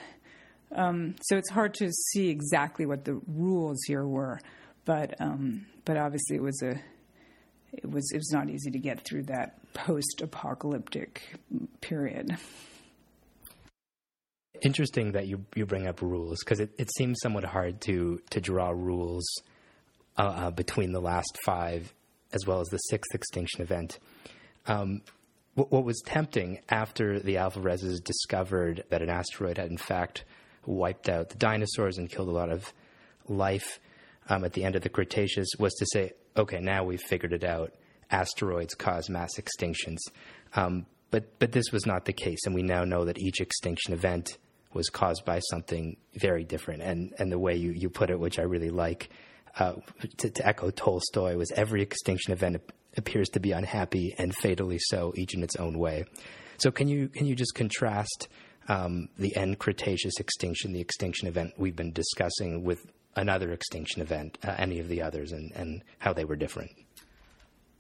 Um, 0.76 1.16
so 1.22 1.38
it's 1.38 1.50
hard 1.50 1.74
to 1.76 1.92
see 1.92 2.30
exactly 2.30 2.86
what 2.86 3.06
the 3.06 3.20
rules 3.28 3.80
here 3.88 4.06
were, 4.06 4.40
but 4.86 5.20
um, 5.20 5.66
but 5.86 5.98
obviously 5.98 6.36
it 6.36 6.44
was 6.44 6.62
a 6.62 6.80
it 7.74 7.90
was 7.90 8.12
it 8.12 8.18
was 8.18 8.32
not 8.32 8.50
easy 8.50 8.72
to 8.72 8.80
get 8.80 9.02
through 9.02 9.24
that 9.24 9.74
post-apocalyptic 9.74 11.38
period. 11.82 12.38
Interesting 14.62 15.14
that 15.14 15.28
you 15.28 15.46
you 15.56 15.66
bring 15.66 15.88
up 15.88 16.02
rules 16.02 16.40
because 16.44 16.60
it, 16.60 16.72
it 16.78 16.90
seems 16.98 17.18
somewhat 17.22 17.46
hard 17.46 17.82
to 17.82 18.22
to 18.30 18.42
draw 18.42 18.70
rules 18.70 19.26
uh, 20.18 20.22
uh, 20.22 20.52
between 20.52 20.92
the 20.92 21.02
last 21.02 21.38
five 21.46 21.94
as 22.32 22.46
well 22.46 22.60
as 22.60 22.68
the 22.68 22.78
sixth 22.78 23.16
extinction 23.16 23.62
event. 23.62 23.98
Um, 24.68 25.02
what, 25.56 25.72
what, 25.72 25.84
was 25.84 26.00
tempting 26.06 26.60
after 26.70 27.20
the 27.20 27.36
Alvarezes 27.36 28.04
discovered 28.04 28.84
that 28.90 29.02
an 29.02 29.10
asteroid 29.10 29.58
had 29.58 29.72
in 29.72 29.78
fact 29.78 30.26
wiped 30.70 31.10
out 31.10 31.30
the 31.30 31.38
dinosaurs 31.38 31.98
and 31.98 32.10
killed 32.10 32.30
a 32.30 32.32
lot 32.32 32.50
of 32.50 32.72
life 33.28 33.80
um, 34.30 34.44
at 34.44 34.54
the 34.54 34.64
end 34.64 34.76
of 34.76 34.84
the 34.84 34.90
Cretaceous 34.90 35.50
was 35.58 35.74
to 35.74 35.86
say, 35.92 36.14
okay, 36.38 36.60
now 36.60 36.84
we've 36.84 37.02
figured 37.02 37.34
it 37.34 37.44
out. 37.44 37.74
Asteroids 38.12 38.76
cause 38.76 39.10
mass 39.10 39.32
extinctions. 39.38 39.98
Um, 40.56 40.86
but, 41.12 41.40
but 41.40 41.52
this 41.52 41.72
was 41.72 41.86
not 41.86 42.06
the 42.06 42.14
case, 42.14 42.40
and 42.46 42.54
we 42.54 42.62
now 42.62 42.84
know 42.84 43.06
that 43.06 43.18
each 43.18 43.42
extinction 43.42 43.94
event 43.94 44.38
was 44.74 44.90
caused 44.90 45.26
by 45.26 45.40
something 45.40 45.98
very 46.16 46.44
different. 46.44 46.84
And, 46.84 47.14
and 47.18 47.32
the 47.32 47.40
way 47.40 47.56
you, 47.56 47.72
you 47.72 47.90
put 47.90 48.12
it, 48.12 48.20
which 48.20 48.38
I 48.38 48.44
really 48.44 48.70
like, 48.70 49.10
uh, 49.58 49.74
to, 50.18 50.30
to, 50.30 50.48
echo 50.48 50.70
Tolstoy, 50.70 51.36
was 51.36 51.52
every 51.52 51.82
extinction 51.82 52.34
event 52.34 52.62
appears 52.96 53.30
to 53.30 53.40
be 53.40 53.52
unhappy 53.52 54.14
and 54.20 54.36
fatally 54.36 54.78
so, 54.80 55.14
each 55.16 55.34
in 55.34 55.42
its 55.42 55.56
own 55.56 55.80
way. 55.80 56.06
So 56.58 56.72
can 56.72 56.88
you 56.88 57.08
can 57.08 57.26
you 57.26 57.36
just 57.36 57.56
contrast 57.56 58.28
um, 58.70 59.10
the 59.18 59.36
end 59.36 59.60
Cretaceous 59.60 60.14
extinction, 60.20 60.72
the 60.72 60.80
extinction 60.80 61.28
event 61.28 61.54
we've 61.58 61.76
been 61.76 61.92
discussing, 61.92 62.64
with 62.64 62.80
another 63.16 63.52
extinction 63.52 64.02
event, 64.02 64.38
uh, 64.48 64.56
any 64.58 64.80
of 64.80 64.88
the 64.88 65.02
others, 65.02 65.32
and, 65.32 65.52
and 65.54 65.84
how 65.98 66.14
they 66.14 66.24
were 66.24 66.36
different? 66.36 66.72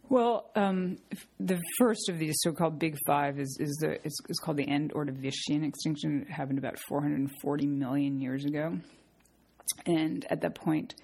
Well, 0.10 0.49
um, 0.56 0.97
the 1.39 1.60
first 1.78 2.10
of 2.10 2.17
these 2.17 2.36
so-called 2.41 2.80
Big 2.80 2.97
Five 3.06 3.39
is, 3.39 3.58
is 3.60 3.78
the 3.80 3.99
called 4.41 4.58
the 4.58 4.67
end 4.67 4.91
Ordovician 4.93 5.63
extinction. 5.63 6.25
It 6.28 6.32
happened 6.32 6.58
about 6.58 6.80
440 6.88 7.67
million 7.67 8.19
years 8.19 8.43
ago, 8.43 8.80
and 9.86 10.25
at 10.32 10.41
that 10.41 10.56
point, 10.56 10.95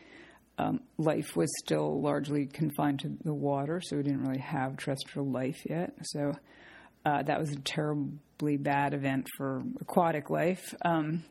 um, 0.57 0.79
life 0.97 1.35
was 1.35 1.51
still 1.63 2.01
largely 2.01 2.47
confined 2.47 3.01
to 3.01 3.15
the 3.23 3.33
water, 3.33 3.79
so 3.83 3.97
we 3.97 4.03
didn't 4.03 4.23
really 4.23 4.39
have 4.39 4.77
terrestrial 4.77 5.29
life 5.29 5.61
yet. 5.69 5.93
So 6.01 6.33
uh, 7.05 7.21
that 7.23 7.39
was 7.39 7.51
a 7.51 7.59
terribly 7.59 8.57
bad 8.57 8.93
event 8.93 9.27
for 9.37 9.63
aquatic 9.79 10.29
life, 10.29 10.73
um, 10.83 11.23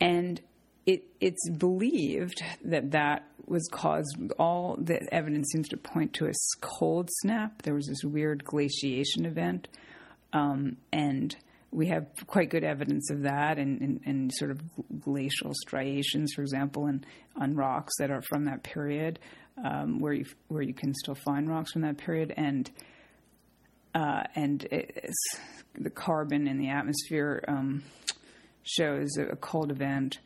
and 0.00 0.40
it, 0.86 1.04
it's 1.20 1.48
believed 1.50 2.42
that 2.64 2.90
that 2.92 3.24
was 3.46 3.66
caused. 3.72 4.16
All 4.38 4.76
the 4.78 5.02
evidence 5.12 5.48
seems 5.52 5.68
to 5.68 5.76
point 5.76 6.14
to 6.14 6.26
a 6.26 6.32
cold 6.60 7.08
snap. 7.20 7.62
There 7.62 7.74
was 7.74 7.86
this 7.86 8.04
weird 8.04 8.44
glaciation 8.44 9.24
event, 9.24 9.68
um, 10.32 10.76
and 10.92 11.34
we 11.72 11.86
have 11.88 12.06
quite 12.26 12.50
good 12.50 12.64
evidence 12.64 13.10
of 13.10 13.22
that, 13.22 13.58
and, 13.58 14.00
and, 14.04 14.32
sort 14.34 14.50
of 14.50 14.60
glacial 15.00 15.52
striations, 15.54 16.32
for 16.34 16.42
example, 16.42 16.86
in, 16.88 17.04
on 17.36 17.54
rocks 17.54 17.92
that 17.98 18.10
are 18.10 18.22
from 18.22 18.44
that 18.46 18.62
period, 18.62 19.18
um, 19.64 20.00
where 20.00 20.12
you 20.12 20.24
where 20.48 20.62
you 20.62 20.74
can 20.74 20.92
still 20.94 21.14
find 21.14 21.48
rocks 21.48 21.72
from 21.72 21.82
that 21.82 21.96
period, 21.96 22.34
and 22.36 22.70
uh, 23.94 24.22
and 24.34 24.66
the 25.78 25.90
carbon 25.90 26.46
in 26.46 26.58
the 26.58 26.68
atmosphere 26.68 27.44
um, 27.48 27.82
shows 28.62 29.16
a 29.16 29.36
cold 29.36 29.70
event. 29.70 30.18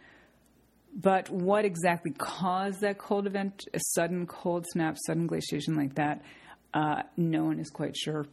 But 0.94 1.28
what 1.30 1.64
exactly 1.64 2.12
caused 2.12 2.80
that 2.82 2.98
cold 2.98 3.26
event, 3.26 3.64
a 3.72 3.80
sudden 3.94 4.26
cold 4.26 4.64
snap, 4.72 4.96
sudden 5.06 5.26
glaciation 5.26 5.74
like 5.74 5.96
that, 5.96 6.22
uh, 6.72 7.02
no 7.16 7.44
one 7.44 7.58
is 7.58 7.70
quite 7.70 7.96
sure. 7.96 8.26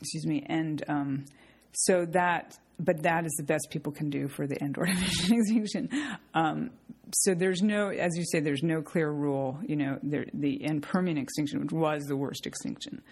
Excuse 0.00 0.26
me. 0.26 0.44
And 0.46 0.82
um, 0.88 1.24
so 1.72 2.04
that, 2.06 2.56
but 2.78 3.02
that 3.02 3.24
is 3.24 3.32
the 3.32 3.42
best 3.42 3.68
people 3.70 3.92
can 3.92 4.10
do 4.10 4.28
for 4.28 4.46
the 4.46 4.60
end 4.62 4.76
ordovician 4.76 5.32
extinction. 5.40 5.88
Um, 6.34 6.70
so 7.12 7.34
there's 7.34 7.62
no, 7.62 7.88
as 7.88 8.16
you 8.16 8.24
say, 8.24 8.40
there's 8.40 8.62
no 8.62 8.82
clear 8.82 9.10
rule. 9.10 9.58
You 9.66 9.76
know, 9.76 9.98
there, 10.02 10.26
the 10.32 10.64
end 10.64 10.82
Permian 10.82 11.18
extinction, 11.18 11.60
which 11.60 11.72
was 11.72 12.04
the 12.04 12.16
worst 12.16 12.46
extinction 12.46 13.02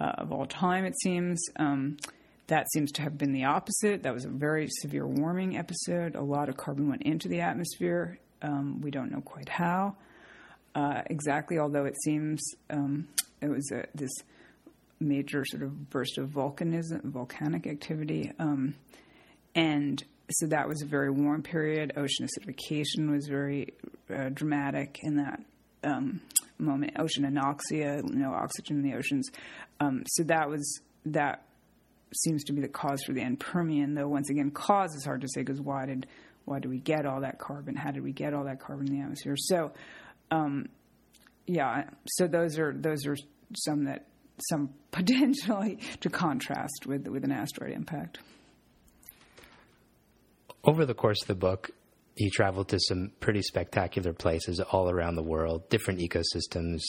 uh, 0.00 0.12
of 0.18 0.32
all 0.32 0.46
time, 0.46 0.84
it 0.84 0.94
seems. 1.02 1.42
Um, 1.56 1.96
that 2.48 2.66
seems 2.72 2.92
to 2.92 3.02
have 3.02 3.18
been 3.18 3.32
the 3.32 3.44
opposite. 3.44 4.04
That 4.04 4.14
was 4.14 4.24
a 4.24 4.28
very 4.28 4.68
severe 4.68 5.04
warming 5.04 5.58
episode. 5.58 6.14
A 6.14 6.22
lot 6.22 6.48
of 6.48 6.56
carbon 6.56 6.88
went 6.88 7.02
into 7.02 7.26
the 7.26 7.40
atmosphere 7.40 8.20
um, 8.42 8.80
we 8.80 8.90
don't 8.90 9.10
know 9.10 9.20
quite 9.20 9.48
how 9.48 9.96
uh, 10.74 11.02
exactly, 11.06 11.58
although 11.58 11.84
it 11.84 11.94
seems 12.04 12.42
um, 12.70 13.08
it 13.40 13.48
was 13.48 13.70
a, 13.72 13.86
this 13.94 14.12
major 15.00 15.44
sort 15.46 15.62
of 15.62 15.90
burst 15.90 16.18
of 16.18 16.28
volcanism, 16.28 17.02
volcanic 17.04 17.66
activity. 17.66 18.32
Um, 18.38 18.74
and 19.54 20.02
so 20.30 20.46
that 20.48 20.68
was 20.68 20.82
a 20.82 20.86
very 20.86 21.10
warm 21.10 21.42
period. 21.42 21.94
Ocean 21.96 22.26
acidification 22.26 23.10
was 23.10 23.26
very 23.26 23.74
uh, 24.14 24.28
dramatic 24.32 24.98
in 25.02 25.16
that 25.16 25.40
um, 25.82 26.20
moment. 26.58 26.92
Ocean 26.98 27.24
anoxia, 27.24 28.02
no 28.04 28.32
oxygen 28.32 28.78
in 28.78 28.82
the 28.82 28.96
oceans. 28.96 29.30
Um, 29.80 30.04
so 30.06 30.24
that 30.24 30.48
was 30.48 30.80
that 31.06 31.44
seems 32.14 32.44
to 32.44 32.52
be 32.52 32.60
the 32.60 32.68
cause 32.68 33.02
for 33.04 33.12
the 33.12 33.20
end 33.20 33.40
Permian. 33.40 33.94
Though 33.94 34.08
once 34.08 34.30
again, 34.30 34.50
cause 34.50 34.94
is 34.94 35.04
hard 35.04 35.20
to 35.22 35.28
say 35.28 35.42
because 35.42 35.60
why 35.60 35.86
did 35.86 36.06
why 36.44 36.60
do 36.60 36.68
we 36.68 36.78
get 36.78 37.06
all 37.06 37.20
that 37.20 37.38
carbon? 37.38 37.74
How 37.74 37.90
did 37.90 38.02
we 38.02 38.12
get 38.12 38.32
all 38.32 38.44
that 38.44 38.60
carbon 38.60 38.86
in 38.88 38.94
the 38.94 39.02
atmosphere? 39.02 39.34
So, 39.36 39.72
um, 40.30 40.68
yeah, 41.46 41.84
so 42.06 42.26
those 42.26 42.58
are 42.58 42.72
those 42.72 43.06
are 43.06 43.16
some 43.56 43.84
that 43.84 44.06
some 44.50 44.70
potentially 44.90 45.78
to 46.00 46.08
contrast 46.08 46.86
with 46.86 47.06
with 47.06 47.24
an 47.24 47.32
asteroid 47.32 47.72
impact. 47.72 48.18
Over 50.64 50.84
the 50.84 50.94
course 50.94 51.22
of 51.22 51.28
the 51.28 51.34
book, 51.34 51.70
you 52.16 52.30
travel 52.30 52.64
to 52.64 52.78
some 52.80 53.12
pretty 53.20 53.42
spectacular 53.42 54.12
places 54.12 54.60
all 54.60 54.90
around 54.90 55.16
the 55.16 55.22
world, 55.22 55.68
different 55.68 56.00
ecosystems, 56.00 56.80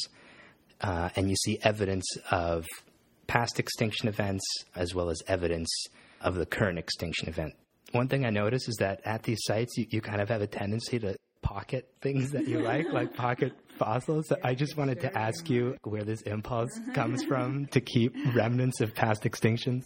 uh, 0.82 1.10
and 1.16 1.30
you 1.30 1.36
see 1.36 1.60
evidence 1.63 2.06
of 2.32 2.66
past 3.28 3.60
extinction 3.60 4.08
events 4.08 4.44
as 4.76 4.96
well 4.96 5.10
as 5.10 5.22
evidence 5.28 5.70
of 6.22 6.36
the 6.36 6.46
current 6.46 6.80
extinction 6.80 7.28
event 7.28 7.54
one 7.92 8.08
thing 8.08 8.26
I 8.26 8.30
notice 8.30 8.68
is 8.68 8.78
that 8.78 9.02
at 9.06 9.24
these 9.24 9.40
sites, 9.44 9.78
you, 9.78 9.86
you 9.90 10.02
kind 10.02 10.22
of 10.22 10.30
have 10.30 10.42
a 10.42 10.48
tendency 10.48 11.00
to 11.00 11.16
pocket 11.42 11.90
things 12.02 12.32
that 12.32 12.48
you 12.48 12.60
like, 12.60 12.92
like 12.92 13.13
pocket 13.16 13.54
fossils. 13.78 14.32
I 14.44 14.54
just 14.56 14.76
wanted 14.76 15.00
to 15.02 15.18
ask 15.18 15.50
you 15.50 15.78
where 15.84 16.04
this 16.04 16.22
impulse 16.24 16.80
comes 16.94 17.24
from 17.24 17.68
to 17.68 17.80
keep 17.80 18.13
remnants 18.36 18.82
of 18.82 18.94
past 18.94 19.24
extinctions. 19.24 19.84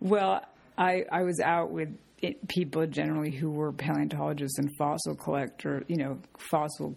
Well, 0.00 0.44
I, 0.78 1.04
I 1.10 1.22
was 1.22 1.40
out 1.40 1.70
with 1.70 1.96
it, 2.20 2.48
people 2.48 2.86
generally 2.86 3.30
who 3.30 3.50
were 3.50 3.72
paleontologists 3.72 4.58
and 4.58 4.70
fossil 4.76 5.14
collectors, 5.14 5.84
you 5.88 5.96
know, 5.96 6.18
fossil. 6.50 6.96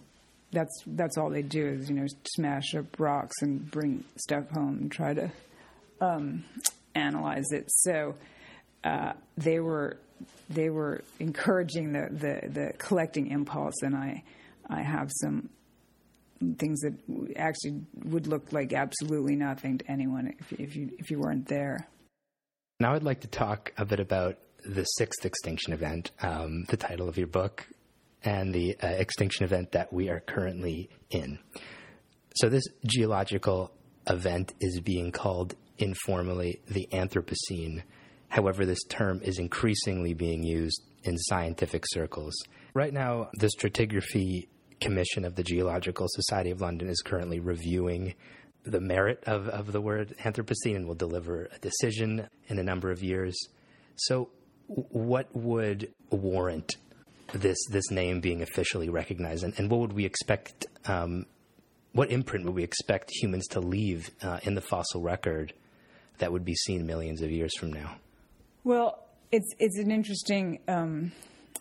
That's 0.52 0.84
that's 0.88 1.18
all 1.18 1.30
they 1.30 1.44
do 1.44 1.64
is 1.68 1.90
you 1.90 1.96
know 1.96 2.08
smash 2.36 2.74
up 2.74 3.00
rocks 3.00 3.36
and 3.42 3.70
bring 3.70 4.04
stuff 4.16 4.50
home 4.50 4.80
and 4.82 4.92
try 4.92 5.14
to 5.14 5.32
um, 6.02 6.44
analyze 6.96 7.52
it. 7.52 7.66
So 7.68 8.16
uh, 8.84 9.14
they 9.38 9.60
were 9.60 9.98
they 10.50 10.70
were 10.70 11.04
encouraging 11.20 11.94
the, 11.94 12.08
the, 12.12 12.50
the 12.50 12.74
collecting 12.78 13.28
impulse, 13.28 13.82
and 13.84 13.96
I 13.96 14.24
I 14.68 14.82
have 14.82 15.12
some 15.22 15.50
things 16.58 16.80
that 16.82 16.94
actually 17.36 17.82
would 18.06 18.28
look 18.28 18.52
like 18.54 18.74
absolutely 18.74 19.36
nothing 19.36 19.78
to 19.80 19.92
anyone 19.92 20.34
if, 20.40 20.60
if 20.60 20.76
you 20.76 20.90
if 20.98 21.12
you 21.12 21.20
weren't 21.20 21.48
there. 21.48 21.88
Now 22.80 22.94
I'd 22.94 23.04
like 23.04 23.22
to 23.22 23.28
talk 23.28 23.74
a 23.78 23.86
bit 23.86 24.00
about 24.00 24.38
the 24.66 24.84
sixth 24.84 25.26
extinction 25.26 25.74
event, 25.74 26.12
um, 26.22 26.66
the 26.70 26.78
title 26.78 27.10
of 27.10 27.18
your 27.18 27.28
book, 27.28 27.68
and 28.24 28.54
the 28.54 28.78
uh, 28.82 28.88
extinction 28.88 29.46
event 29.46 29.72
that 29.74 29.92
we 29.92 30.10
are 30.10 30.20
currently 30.20 30.90
in. 31.10 31.40
So 32.36 32.50
this 32.50 32.66
geological 32.86 33.72
event 34.08 34.54
is 34.60 34.80
being 34.80 35.12
called 35.12 35.56
informally 35.78 36.62
the 36.68 36.88
Anthropocene 36.92 37.84
However, 38.30 38.66
this 38.66 38.84
term 38.90 39.22
is 39.24 39.40
increasingly 39.40 40.14
being 40.14 40.44
used 40.44 40.84
in 41.04 41.18
scientific 41.18 41.84
circles. 41.88 42.36
Right 42.74 42.94
now, 42.94 43.30
the 43.34 43.50
Stratigraphy 43.58 44.48
Commission 44.80 45.26
of 45.26 45.36
the 45.36 45.44
Geological 45.44 46.06
Society 46.10 46.52
of 46.52 46.62
London 46.62 46.90
is 46.90 47.02
currently 47.02 47.40
reviewing 47.40 48.14
the 48.64 48.80
merit 48.80 49.24
of, 49.26 49.48
of 49.48 49.72
the 49.72 49.82
word 49.82 50.16
Anthropocene 50.24 50.76
and 50.76 50.88
will 50.88 50.96
deliver 50.96 51.50
a 51.54 51.60
decision 51.60 52.28
in 52.48 52.60
a 52.60 52.64
number 52.64 52.92
of 52.92 53.02
years. 53.04 53.38
So, 53.96 54.30
what 54.68 55.36
would 55.36 55.92
warrant 56.12 56.76
this 57.34 57.58
this 57.72 57.90
name 57.90 58.22
being 58.22 58.42
officially 58.42 58.90
recognized, 58.90 59.44
and, 59.44 59.54
and 59.58 59.70
what 59.70 59.80
would 59.80 59.94
we 59.94 60.06
expect? 60.06 60.68
Um, 60.86 61.26
what 61.92 62.12
imprint 62.12 62.46
would 62.46 62.54
we 62.54 62.64
expect 62.64 63.10
humans 63.12 63.48
to 63.48 63.60
leave 63.60 64.12
uh, 64.22 64.40
in 64.44 64.54
the 64.54 64.62
fossil 64.62 65.02
record 65.02 65.54
that 66.20 66.32
would 66.32 66.46
be 66.46 66.54
seen 66.54 66.86
millions 66.86 67.22
of 67.22 67.32
years 67.32 67.56
from 67.58 67.74
now? 67.74 67.96
Well, 68.64 69.08
it's 69.32 69.54
it's 69.58 69.78
an 69.80 69.92
interesting 69.92 70.60
um, 70.68 71.12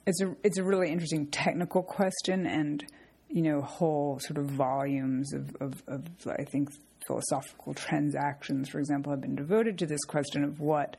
it's 0.06 0.20
a 0.20 0.34
it's 0.42 0.58
a 0.58 0.64
really 0.64 0.90
interesting 0.90 1.26
technical 1.26 1.82
question, 1.82 2.46
and 2.46 2.84
you 3.28 3.42
know, 3.42 3.60
whole 3.60 4.18
sort 4.20 4.38
of 4.38 4.46
volumes 4.46 5.32
of, 5.34 5.54
of, 5.60 5.82
of 5.86 6.02
I 6.26 6.44
think 6.44 6.70
philosophical 7.08 7.74
transactions, 7.74 8.68
for 8.68 8.78
example, 8.78 9.10
have 9.10 9.20
been 9.20 9.34
devoted 9.34 9.78
to 9.78 9.86
this 9.86 10.04
question 10.04 10.44
of 10.44 10.60
what 10.60 10.96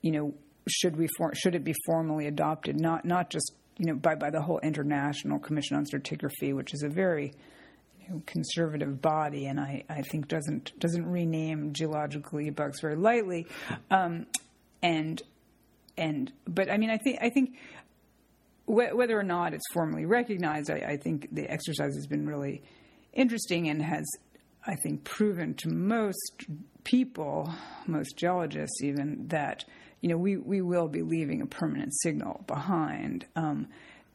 you 0.00 0.12
know 0.12 0.34
should 0.66 0.96
we 0.96 1.08
for, 1.18 1.34
should 1.34 1.54
it 1.54 1.64
be 1.64 1.74
formally 1.84 2.26
adopted, 2.26 2.80
not 2.80 3.04
not 3.04 3.28
just 3.28 3.52
you 3.76 3.84
know 3.84 3.94
by 3.94 4.14
by 4.14 4.30
the 4.30 4.40
whole 4.40 4.60
International 4.60 5.38
Commission 5.38 5.76
on 5.76 5.84
Stratigraphy, 5.84 6.54
which 6.54 6.72
is 6.72 6.82
a 6.82 6.88
very 6.88 7.34
know, 8.08 8.22
conservative 8.26 9.00
body, 9.00 9.46
and 9.46 9.60
I, 9.60 9.84
I 9.88 10.02
think 10.02 10.28
doesn't 10.28 10.78
doesn't 10.78 11.06
rename 11.06 11.72
geological 11.72 12.40
epochs 12.40 12.80
very 12.80 12.96
lightly, 12.96 13.46
um, 13.90 14.26
and 14.82 15.20
and 15.96 16.32
but 16.46 16.70
I 16.70 16.78
mean 16.78 16.90
I 16.90 16.98
think 16.98 17.18
I 17.20 17.30
think 17.30 17.56
wh- 18.66 18.94
whether 18.94 19.18
or 19.18 19.24
not 19.24 19.54
it's 19.54 19.64
formally 19.72 20.06
recognized, 20.06 20.70
I, 20.70 20.76
I 20.76 20.96
think 20.96 21.28
the 21.32 21.50
exercise 21.50 21.94
has 21.94 22.06
been 22.06 22.26
really 22.26 22.62
interesting 23.12 23.68
and 23.68 23.82
has 23.82 24.06
I 24.68 24.74
think 24.76 25.02
proven 25.02 25.54
to 25.54 25.70
most 25.70 26.44
people, 26.84 27.50
most 27.86 28.16
geologists 28.16 28.82
even, 28.82 29.26
that 29.28 29.64
you 30.02 30.10
know 30.10 30.18
we 30.18 30.36
we 30.36 30.60
will 30.60 30.88
be 30.88 31.02
leaving 31.02 31.40
a 31.40 31.46
permanent 31.46 31.92
signal 32.02 32.44
behind. 32.46 33.26
Um, 33.34 33.68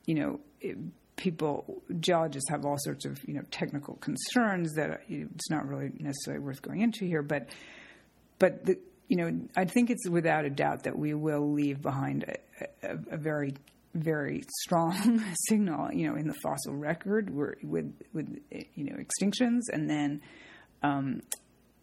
you 0.06 0.16
know. 0.16 0.40
It, 0.62 0.78
people 1.16 1.84
geologists 2.00 2.50
have 2.50 2.66
all 2.66 2.78
sorts 2.80 3.06
of 3.06 3.20
you 3.28 3.36
know 3.36 3.44
technical 3.52 3.94
concerns 3.98 4.74
that 4.74 5.02
it's 5.08 5.50
not 5.52 5.68
really 5.68 5.92
necessarily 6.00 6.44
worth 6.44 6.60
going 6.64 6.82
into 6.82 7.06
here 7.06 7.22
but 7.22 7.50
but 8.40 8.66
the, 8.66 8.80
you 9.10 9.18
know 9.18 9.32
I 9.56 9.66
think 9.66 9.92
it's 9.92 10.10
without 10.10 10.44
a 10.44 10.50
doubt 10.50 10.84
that 10.84 10.98
we 10.98 11.14
will 11.14 11.54
leave 11.54 11.84
behind 11.84 12.24
a, 12.24 12.64
a, 12.88 12.98
a 13.12 13.18
very 13.18 13.54
very 13.94 14.44
strong 14.62 15.24
signal 15.48 15.92
you 15.94 16.08
know 16.08 16.16
in 16.16 16.28
the 16.28 16.34
fossil 16.42 16.76
record 16.76 17.30
with 17.30 17.94
with 18.12 18.40
you 18.74 18.84
know 18.84 18.96
extinctions 18.96 19.62
and 19.72 19.90
then 19.90 20.22
um, 20.82 21.22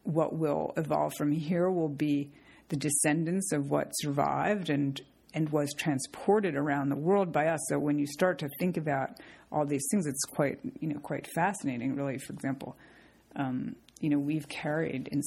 what 0.02 0.34
will 0.34 0.72
evolve 0.76 1.12
from 1.16 1.32
here 1.32 1.70
will 1.70 1.88
be 1.88 2.30
the 2.68 2.76
descendants 2.76 3.52
of 3.52 3.70
what 3.70 3.90
survived 3.92 4.70
and 4.70 5.00
and 5.32 5.48
was 5.50 5.72
transported 5.78 6.56
around 6.56 6.88
the 6.88 6.96
world 6.96 7.32
by 7.32 7.46
us. 7.46 7.60
So 7.68 7.78
when 7.78 7.98
you 7.98 8.06
start 8.06 8.38
to 8.40 8.48
think 8.58 8.76
about 8.76 9.10
all 9.52 9.64
these 9.64 9.86
things, 9.90 10.06
it's 10.06 10.24
quite 10.24 10.58
you 10.80 10.88
know 10.88 10.98
quite 11.00 11.26
fascinating. 11.34 11.94
Really, 11.94 12.18
for 12.18 12.32
example, 12.32 12.76
um, 13.36 13.76
you 14.00 14.10
know 14.10 14.18
we've 14.18 14.48
carried 14.48 15.08
in 15.08 15.22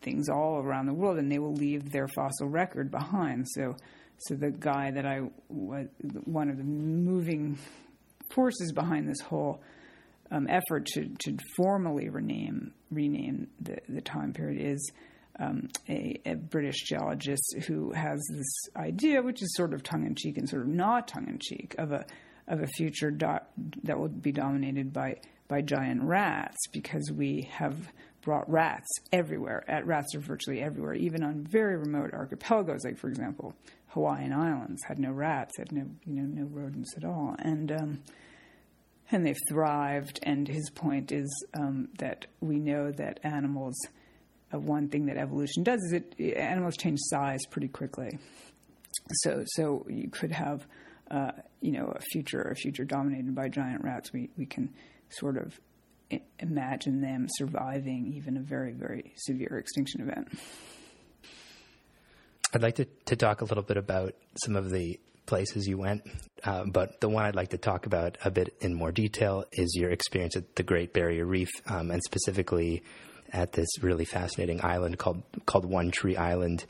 things 0.00 0.28
all 0.28 0.58
around 0.58 0.86
the 0.86 0.94
world, 0.94 1.18
and 1.18 1.30
they 1.30 1.38
will 1.38 1.54
leave 1.54 1.90
their 1.90 2.08
fossil 2.08 2.48
record 2.48 2.90
behind. 2.90 3.46
So 3.48 3.76
so 4.18 4.34
the 4.34 4.50
guy 4.50 4.90
that 4.90 5.06
I 5.06 5.22
was 5.48 5.86
one 6.24 6.50
of 6.50 6.56
the 6.56 6.64
moving 6.64 7.58
forces 8.30 8.72
behind 8.72 9.08
this 9.08 9.20
whole 9.20 9.62
um, 10.30 10.46
effort 10.48 10.86
to 10.86 11.08
to 11.20 11.36
formally 11.56 12.08
rename 12.08 12.72
rename 12.90 13.48
the 13.60 13.78
the 13.88 14.00
time 14.00 14.32
period 14.32 14.60
is 14.60 14.92
um, 15.38 15.68
a, 15.88 16.20
a, 16.26 16.34
British 16.34 16.82
geologist 16.82 17.54
who 17.66 17.92
has 17.92 18.20
this 18.32 18.74
idea, 18.76 19.22
which 19.22 19.40
is 19.40 19.54
sort 19.54 19.72
of 19.72 19.82
tongue 19.82 20.04
in 20.04 20.16
cheek 20.16 20.36
and 20.36 20.48
sort 20.48 20.62
of 20.62 20.68
not 20.68 21.06
tongue 21.06 21.28
in 21.28 21.38
cheek, 21.38 21.74
of 21.78 21.92
a 21.92 22.04
of 22.48 22.60
a 22.60 22.66
future 22.66 23.10
do- 23.10 23.38
that 23.84 23.98
will 23.98 24.08
be 24.08 24.32
dominated 24.32 24.92
by 24.92 25.16
by 25.46 25.62
giant 25.62 26.02
rats, 26.02 26.56
because 26.72 27.10
we 27.14 27.48
have 27.52 27.76
brought 28.22 28.50
rats 28.50 28.88
everywhere. 29.12 29.64
At 29.68 29.86
rats 29.86 30.14
are 30.14 30.20
virtually 30.20 30.60
everywhere, 30.60 30.94
even 30.94 31.22
on 31.22 31.44
very 31.44 31.76
remote 31.76 32.12
archipelagos, 32.12 32.84
like 32.84 32.98
for 32.98 33.08
example, 33.08 33.54
Hawaiian 33.88 34.32
Islands 34.32 34.82
had 34.86 34.98
no 34.98 35.12
rats, 35.12 35.56
had 35.58 35.72
no 35.72 35.86
you 36.04 36.14
know 36.14 36.42
no 36.42 36.46
rodents 36.46 36.94
at 36.96 37.04
all, 37.04 37.36
and 37.38 37.72
um, 37.72 38.02
and 39.10 39.24
they've 39.24 39.40
thrived. 39.48 40.20
And 40.22 40.46
his 40.46 40.70
point 40.70 41.12
is 41.12 41.28
um, 41.54 41.88
that 41.98 42.26
we 42.40 42.58
know 42.58 42.92
that 42.92 43.20
animals 43.22 43.74
uh, 44.52 44.58
one 44.58 44.88
thing 44.88 45.06
that 45.06 45.16
evolution 45.16 45.62
does 45.62 45.80
is 45.82 45.92
it 45.92 46.36
animals 46.36 46.76
change 46.76 46.98
size 47.02 47.40
pretty 47.50 47.68
quickly. 47.68 48.18
So 49.22 49.42
so 49.46 49.86
you 49.88 50.08
could 50.10 50.32
have 50.32 50.66
uh, 51.10 51.32
you 51.60 51.72
know 51.72 51.86
a 51.94 52.00
future 52.00 52.42
a 52.42 52.54
future 52.54 52.84
dominated 52.84 53.34
by 53.34 53.48
giant 53.48 53.84
rats. 53.84 54.12
We 54.12 54.30
we 54.36 54.46
can 54.46 54.74
sort 55.10 55.36
of 55.36 55.58
imagine 56.38 57.00
them 57.00 57.26
surviving 57.36 58.12
even 58.14 58.36
a 58.36 58.40
very 58.40 58.72
very 58.72 59.12
severe 59.16 59.58
extinction 59.58 60.02
event. 60.02 60.28
I'd 62.54 62.62
like 62.62 62.76
to, 62.76 62.86
to 63.06 63.16
talk 63.16 63.40
a 63.42 63.44
little 63.44 63.62
bit 63.62 63.76
about 63.76 64.14
some 64.44 64.56
of 64.56 64.70
the 64.70 64.98
places 65.26 65.66
you 65.66 65.76
went, 65.76 66.02
uh, 66.44 66.64
but 66.64 67.00
the 67.00 67.08
one 67.08 67.24
I'd 67.24 67.36
like 67.36 67.50
to 67.50 67.58
talk 67.58 67.84
about 67.84 68.16
a 68.24 68.30
bit 68.30 68.54
in 68.60 68.74
more 68.74 68.90
detail 68.90 69.44
is 69.52 69.74
your 69.76 69.90
experience 69.90 70.36
at 70.36 70.56
the 70.56 70.62
Great 70.62 70.94
Barrier 70.94 71.26
Reef, 71.26 71.50
um, 71.66 71.90
and 71.90 72.02
specifically 72.02 72.82
at 73.32 73.52
this 73.52 73.68
really 73.82 74.06
fascinating 74.06 74.64
island 74.64 74.98
called 74.98 75.22
called 75.44 75.66
One 75.66 75.90
Tree 75.90 76.16
Island. 76.16 76.64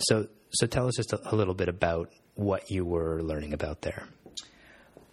So 0.00 0.26
so 0.52 0.66
tell 0.66 0.88
us 0.88 0.96
just 0.96 1.12
a, 1.12 1.20
a 1.32 1.36
little 1.36 1.54
bit 1.54 1.68
about 1.68 2.10
what 2.34 2.70
you 2.70 2.84
were 2.84 3.22
learning 3.22 3.52
about 3.52 3.82
there. 3.82 4.08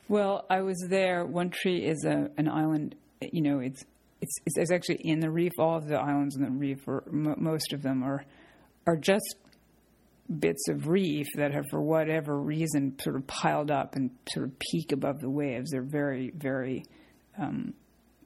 Well, 0.08 0.46
I 0.50 0.62
was 0.62 0.84
there. 0.90 1.26
One 1.26 1.52
Tree 1.52 1.86
is 1.86 2.06
a, 2.06 2.32
an 2.38 2.48
island. 2.48 2.96
You 3.22 3.42
know, 3.42 3.60
it's, 3.60 3.84
it's 4.22 4.34
it's 4.56 4.72
actually 4.72 5.02
in 5.04 5.20
the 5.20 5.30
reef. 5.30 5.54
All 5.60 5.78
of 5.78 5.88
the 5.88 5.98
islands 5.98 6.36
in 6.36 6.44
the 6.44 6.50
reef, 6.50 6.88
m- 6.88 7.36
most 7.38 7.74
of 7.74 7.84
them, 7.84 8.04
are 8.04 8.26
are 8.88 8.96
just 8.96 9.36
bits 10.40 10.68
of 10.68 10.88
reef 10.88 11.28
that 11.36 11.54
have, 11.54 11.66
for 11.70 11.82
whatever 11.82 12.38
reason, 12.38 12.98
sort 13.00 13.16
of 13.16 13.26
piled 13.28 13.72
up 13.72 13.96
and 13.96 14.12
sort 14.30 14.46
of 14.46 14.60
peak 14.60 14.92
above 14.92 15.20
the 15.20 15.30
waves. 15.30 15.72
They're 15.72 15.82
very, 15.82 16.32
very 16.32 16.84
um, 17.38 17.74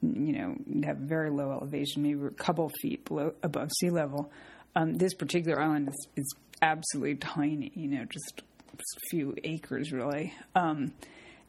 you 0.01 0.33
know, 0.33 0.55
have 0.85 0.97
very 0.97 1.29
low 1.29 1.51
elevation, 1.51 2.01
maybe 2.01 2.25
a 2.25 2.29
couple 2.31 2.69
feet 2.81 3.05
below 3.05 3.33
above 3.43 3.69
sea 3.79 3.89
level. 3.89 4.31
Um, 4.75 4.93
this 4.95 5.13
particular 5.13 5.61
island 5.61 5.89
is, 5.89 6.07
is 6.17 6.35
absolutely 6.61 7.15
tiny, 7.15 7.71
you 7.75 7.87
know, 7.87 8.05
just, 8.05 8.41
a 8.73 8.99
few 9.11 9.35
acres 9.43 9.91
really. 9.91 10.33
Um, 10.55 10.93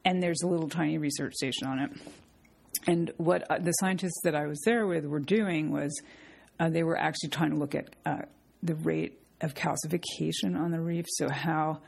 and 0.05 0.23
there's 0.23 0.43
a 0.43 0.49
little 0.49 0.69
tiny 0.69 0.99
research 0.99 1.33
station 1.35 1.67
on 1.67 1.79
it. 1.79 1.91
And 2.87 3.13
what 3.17 3.49
uh, 3.51 3.59
the 3.59 3.71
scientists 3.73 4.21
that 4.25 4.35
I 4.35 4.47
was 4.47 4.61
there 4.65 4.87
with 4.87 5.07
were 5.07 5.21
doing 5.21 5.71
was 5.71 5.99
uh, 6.59 6.69
they 6.69 6.83
were 6.83 6.99
actually 6.99 7.31
trying 7.31 7.51
to 7.51 7.57
look 7.57 7.75
at 7.75 7.95
uh, 8.05 8.23
the 8.63 8.75
rate 8.75 9.22
of 9.43 9.55
calcification 9.55 10.57
on 10.57 10.71
the 10.71 10.81
reef, 10.81 11.07
so 11.09 11.29
how 11.29 11.81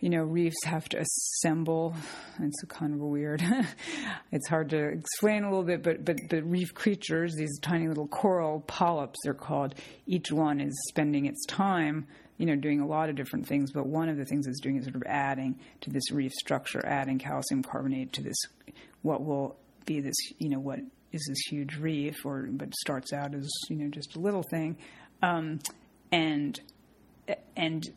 you 0.00 0.08
know, 0.08 0.22
reefs 0.22 0.64
have 0.64 0.88
to 0.88 0.98
assemble. 0.98 1.94
It's 2.40 2.62
kind 2.68 2.94
of 2.94 3.00
weird. 3.00 3.44
it's 4.32 4.48
hard 4.48 4.70
to 4.70 4.88
explain 4.88 5.44
a 5.44 5.50
little 5.50 5.64
bit, 5.64 5.82
but 5.82 6.04
but 6.04 6.16
the 6.30 6.42
reef 6.42 6.72
creatures, 6.74 7.34
these 7.34 7.58
tiny 7.60 7.86
little 7.86 8.08
coral 8.08 8.60
polyps, 8.60 9.18
they're 9.22 9.34
called. 9.34 9.74
Each 10.06 10.32
one 10.32 10.60
is 10.60 10.74
spending 10.88 11.26
its 11.26 11.44
time, 11.46 12.06
you 12.38 12.46
know, 12.46 12.56
doing 12.56 12.80
a 12.80 12.86
lot 12.86 13.10
of 13.10 13.14
different 13.14 13.46
things. 13.46 13.72
But 13.72 13.86
one 13.86 14.08
of 14.08 14.16
the 14.16 14.24
things 14.24 14.46
it's 14.46 14.60
doing 14.60 14.78
is 14.78 14.84
sort 14.84 14.96
of 14.96 15.02
adding 15.04 15.60
to 15.82 15.90
this 15.90 16.10
reef 16.10 16.32
structure, 16.32 16.84
adding 16.84 17.18
calcium 17.18 17.62
carbonate 17.62 18.14
to 18.14 18.22
this, 18.22 18.36
what 19.02 19.22
will 19.22 19.58
be 19.84 20.00
this, 20.00 20.16
you 20.38 20.48
know, 20.48 20.60
what 20.60 20.78
is 21.12 21.26
this 21.28 21.40
huge 21.50 21.76
reef, 21.76 22.24
or 22.24 22.48
but 22.50 22.74
starts 22.74 23.12
out 23.12 23.34
as 23.34 23.50
you 23.68 23.76
know 23.76 23.88
just 23.88 24.16
a 24.16 24.18
little 24.18 24.44
thing, 24.50 24.78
um, 25.20 25.58
and 26.12 26.60
and 27.56 27.88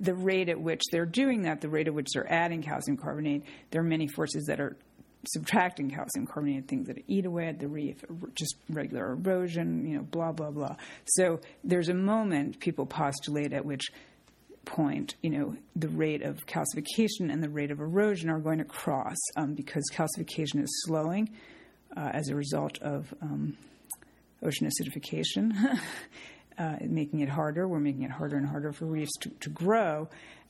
the 0.00 0.14
rate 0.14 0.48
at 0.48 0.60
which 0.60 0.82
they're 0.90 1.06
doing 1.06 1.42
that, 1.42 1.60
the 1.60 1.68
rate 1.68 1.86
at 1.86 1.94
which 1.94 2.08
they're 2.14 2.30
adding 2.32 2.62
calcium 2.62 2.96
carbonate, 2.96 3.44
there 3.70 3.80
are 3.82 3.84
many 3.84 4.08
forces 4.08 4.46
that 4.46 4.60
are 4.60 4.76
subtracting 5.28 5.90
calcium 5.90 6.26
carbonate, 6.26 6.68
things 6.68 6.86
that 6.86 7.02
eat 7.08 7.26
away 7.26 7.48
at 7.48 7.58
the 7.58 7.68
reef, 7.68 8.04
just 8.34 8.56
regular 8.70 9.12
erosion, 9.12 9.86
you 9.86 9.96
know, 9.96 10.02
blah, 10.02 10.32
blah, 10.32 10.50
blah. 10.50 10.76
So 11.04 11.40
there's 11.64 11.88
a 11.88 11.94
moment 11.94 12.60
people 12.60 12.86
postulate 12.86 13.52
at 13.52 13.64
which 13.64 13.90
point, 14.64 15.14
you 15.22 15.30
know, 15.30 15.56
the 15.74 15.88
rate 15.88 16.22
of 16.22 16.46
calcification 16.46 17.32
and 17.32 17.42
the 17.42 17.48
rate 17.48 17.70
of 17.70 17.80
erosion 17.80 18.30
are 18.30 18.40
going 18.40 18.58
to 18.58 18.64
cross 18.64 19.16
um, 19.36 19.54
because 19.54 19.84
calcification 19.92 20.62
is 20.62 20.82
slowing 20.84 21.30
uh, 21.96 22.10
as 22.12 22.28
a 22.28 22.34
result 22.34 22.78
of 22.82 23.12
um, 23.22 23.56
ocean 24.42 24.68
acidification. 24.68 25.52
uh, 26.58 26.76
making 26.80 27.20
it 27.20 27.28
harder. 27.28 27.68
We're 27.68 27.80
making 27.80 28.02
it 28.02 28.10
harder 28.10 28.36
and 28.36 28.46
harder 28.46 28.72
for 28.72 28.86
reefs 28.86 29.12
to, 29.20 29.30
to 29.30 29.50
grow. 29.50 30.08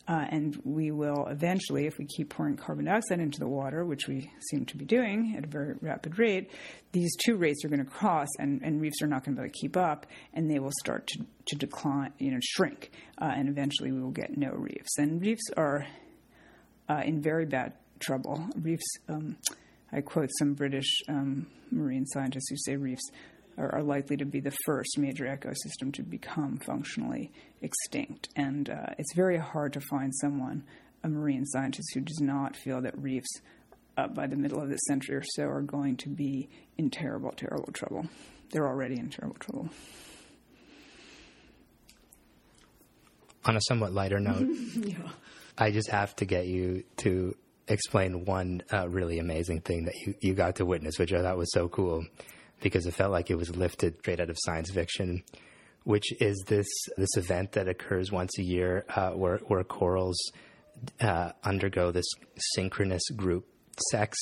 Uh, 0.09 0.25
and 0.31 0.61
we 0.65 0.93
will 0.93 1.27
eventually, 1.27 1.87
if 1.87 1.99
we 1.99 2.07
keep 2.07 2.29
pouring 2.31 2.57
carbon 2.57 2.85
dioxide 2.85 3.19
into 3.19 3.41
the 3.41 3.49
water, 3.49 3.85
which 3.85 4.07
we 4.07 4.31
seem 4.51 4.65
to 4.65 4.77
be 4.77 4.85
doing 4.85 5.35
at 5.37 5.43
a 5.43 5.49
very 5.49 5.75
rapid 5.81 6.17
rate, 6.17 6.53
these 6.93 7.11
two 7.25 7.37
rates 7.37 7.65
are 7.65 7.69
going 7.69 7.85
to 7.85 7.91
cross, 7.91 8.29
and, 8.39 8.63
and 8.63 8.81
reefs 8.81 9.03
are 9.03 9.09
not 9.09 9.25
going 9.25 9.35
to 9.35 9.43
be 9.43 9.47
able 9.47 9.53
to 9.53 9.61
keep 9.61 9.77
up, 9.77 10.07
and 10.33 10.49
they 10.49 10.61
will 10.61 10.73
start 10.81 11.09
to, 11.09 11.27
to 11.47 11.57
decline, 11.57 12.13
you 12.19 12.31
know, 12.31 12.39
shrink, 12.41 12.93
uh, 13.21 13.33
and 13.35 13.49
eventually 13.49 13.91
we 13.91 14.01
will 14.01 14.13
get 14.13 14.37
no 14.37 14.53
reefs. 14.53 14.97
And 14.97 15.21
reefs 15.21 15.51
are 15.57 15.85
uh, 16.89 17.03
in 17.05 17.21
very 17.21 17.45
bad 17.45 17.73
trouble. 17.99 18.47
Reefs, 18.55 18.87
um, 19.09 19.37
I 19.93 20.03
quote 20.03 20.31
some 20.39 20.55
British 20.55 21.01
um, 21.09 21.49
marine 21.73 22.07
scientists 22.07 22.49
who 22.49 22.57
say 22.59 22.77
reefs 22.77 23.11
are, 23.59 23.75
are, 23.77 23.83
likely 23.83 24.17
to 24.17 24.25
be 24.25 24.41
the 24.41 24.55
first 24.65 24.99
major 24.99 25.25
ecosystem 25.25 25.93
to 25.95 26.03
become 26.03 26.59
functionally 26.59 27.33
extinct. 27.63 28.29
And 28.37 28.69
uh, 28.69 28.95
it's 28.99 29.15
very 29.15 29.39
hard 29.39 29.73
to 29.75 29.81
find 29.81 30.13
someone, 30.15 30.65
a 31.03 31.09
marine 31.09 31.45
scientist, 31.47 31.89
who 31.95 32.01
does 32.01 32.21
not 32.21 32.57
feel 32.57 32.81
that 32.83 32.99
reefs 32.99 33.41
uh, 33.97 34.09
by 34.09 34.27
the 34.27 34.37
middle 34.37 34.61
of 34.61 34.69
this 34.69 34.81
century 34.87 35.17
or 35.17 35.23
so 35.25 35.45
are 35.45 35.63
going 35.63 35.97
to 35.97 36.09
be 36.09 36.49
in 36.77 36.91
terrible, 36.91 37.33
terrible 37.33 37.73
trouble. 37.73 38.07
They're 38.51 38.67
already 38.67 38.99
in 38.99 39.11
terrible 39.11 39.37
trouble. 39.39 39.69
On 43.45 43.57
a 43.57 43.61
somewhat 43.69 43.93
lighter 43.93 44.19
note, 44.19 44.49
yeah. 44.77 44.97
I 45.57 45.71
just 45.71 45.91
have 45.91 46.15
to 46.17 46.25
get 46.25 46.47
you 46.47 46.85
to 46.99 47.35
explain 47.69 48.25
one 48.25 48.63
uh, 48.73 48.89
really 48.89 49.19
amazing 49.19 49.61
thing 49.61 49.85
that 49.85 49.95
you, 50.05 50.15
you 50.21 50.35
got 50.35 50.57
to 50.57 50.65
witness, 50.65 50.99
which 50.99 51.13
I 51.13 51.23
thought 51.23 51.37
was 51.37 51.53
so 51.53 51.69
cool. 51.69 52.05
Because 52.61 52.87
it 52.87 52.95
felt 52.95 53.13
like 53.13 53.31
it 53.31 53.37
was 53.37 53.55
lifted 53.57 53.99
straight 53.99 54.21
out 54.21 54.31
of 54.31 54.37
science 54.41 54.71
fiction, 54.71 55.23
which 55.85 56.13
is 56.21 56.43
this 56.47 56.69
this 56.97 57.17
event 57.17 57.53
that 57.53 57.69
occurs 57.69 58.11
once 58.11 58.39
a 58.39 58.43
year 58.43 58.85
uh, 58.95 59.11
where 59.11 59.39
where 59.47 59.65
corals 59.65 60.17
uh, 61.01 61.33
undergo 61.45 61.91
this 61.91 62.07
synchronous 62.55 63.09
group 63.11 63.47
sex 63.91 64.19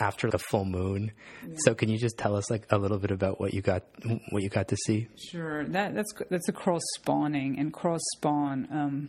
after 0.00 0.30
the 0.30 0.38
full 0.38 0.64
moon. 0.64 1.12
Yeah. 1.46 1.54
So 1.58 1.74
can 1.74 1.88
you 1.88 1.98
just 1.98 2.18
tell 2.18 2.34
us 2.34 2.50
like 2.50 2.66
a 2.70 2.78
little 2.78 2.98
bit 2.98 3.10
about 3.10 3.40
what 3.40 3.54
you 3.54 3.62
got 3.62 3.84
what 4.30 4.42
you 4.42 4.48
got 4.48 4.68
to 4.68 4.76
see? 4.76 5.08
Sure. 5.16 5.64
That 5.64 5.94
that's 5.94 6.12
that's 6.30 6.48
a 6.48 6.52
coral 6.52 6.80
spawning 6.94 7.58
and 7.58 7.72
corals 7.72 8.02
spawn 8.16 8.68
um, 8.70 9.08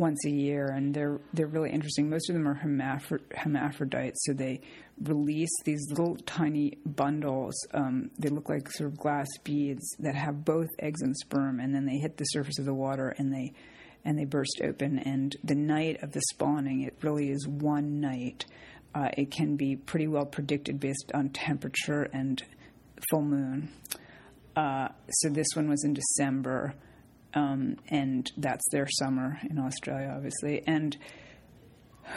once 0.00 0.24
a 0.24 0.30
year 0.30 0.66
and 0.66 0.94
they're 0.94 1.20
they're 1.34 1.46
really 1.46 1.70
interesting. 1.70 2.08
Most 2.08 2.30
of 2.30 2.34
them 2.34 2.48
are 2.48 2.54
hermaphrodites, 2.54 4.24
so 4.24 4.32
they 4.32 4.62
release 5.02 5.50
these 5.64 5.84
little 5.90 6.16
tiny 6.24 6.78
bundles. 6.86 7.54
Um, 7.74 8.10
they 8.18 8.30
look 8.30 8.48
like 8.48 8.70
sort 8.72 8.90
of 8.90 8.98
glass 8.98 9.28
beads 9.44 9.86
that 9.98 10.14
have 10.14 10.44
both 10.44 10.68
eggs 10.78 11.02
and 11.02 11.14
sperm, 11.16 11.60
and 11.60 11.74
then 11.74 11.84
they 11.84 11.98
hit 11.98 12.16
the 12.16 12.24
surface 12.24 12.58
of 12.58 12.64
the 12.64 12.74
water 12.74 13.14
and 13.18 13.32
they 13.32 13.52
and 14.02 14.18
they 14.18 14.24
burst 14.24 14.62
open. 14.64 14.98
And 14.98 15.36
the 15.44 15.54
night 15.54 16.02
of 16.02 16.12
the 16.12 16.22
spawning, 16.30 16.80
it 16.80 16.96
really 17.02 17.30
is 17.30 17.46
one 17.46 18.00
night. 18.00 18.46
Uh, 18.94 19.10
it 19.16 19.30
can 19.30 19.56
be 19.56 19.76
pretty 19.76 20.08
well 20.08 20.24
predicted 20.24 20.80
based 20.80 21.12
on 21.14 21.28
temperature 21.28 22.08
and 22.12 22.42
full 23.10 23.22
moon. 23.22 23.68
Uh, 24.56 24.88
so 25.10 25.28
this 25.28 25.46
one 25.54 25.68
was 25.68 25.84
in 25.84 25.92
December, 25.92 26.74
um, 27.34 27.76
and 27.88 28.30
that's 28.36 28.64
their 28.72 28.86
summer 28.98 29.38
in 29.48 29.58
Australia, 29.58 30.12
obviously. 30.14 30.62
And 30.66 30.96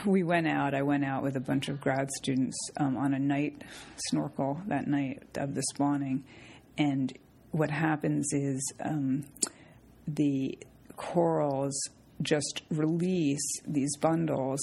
we 0.05 0.23
went 0.23 0.47
out. 0.47 0.73
I 0.73 0.81
went 0.81 1.05
out 1.05 1.23
with 1.23 1.35
a 1.35 1.39
bunch 1.39 1.69
of 1.69 1.79
grad 1.79 2.09
students 2.11 2.57
um, 2.79 2.97
on 2.97 3.13
a 3.13 3.19
night 3.19 3.63
snorkel 4.07 4.61
that 4.67 4.87
night 4.87 5.23
of 5.35 5.53
the 5.55 5.63
spawning, 5.73 6.23
and 6.77 7.13
what 7.51 7.69
happens 7.69 8.27
is 8.33 8.73
um, 8.83 9.25
the 10.07 10.57
corals 10.95 11.79
just 12.21 12.61
release 12.71 13.45
these 13.67 13.95
bundles, 13.97 14.59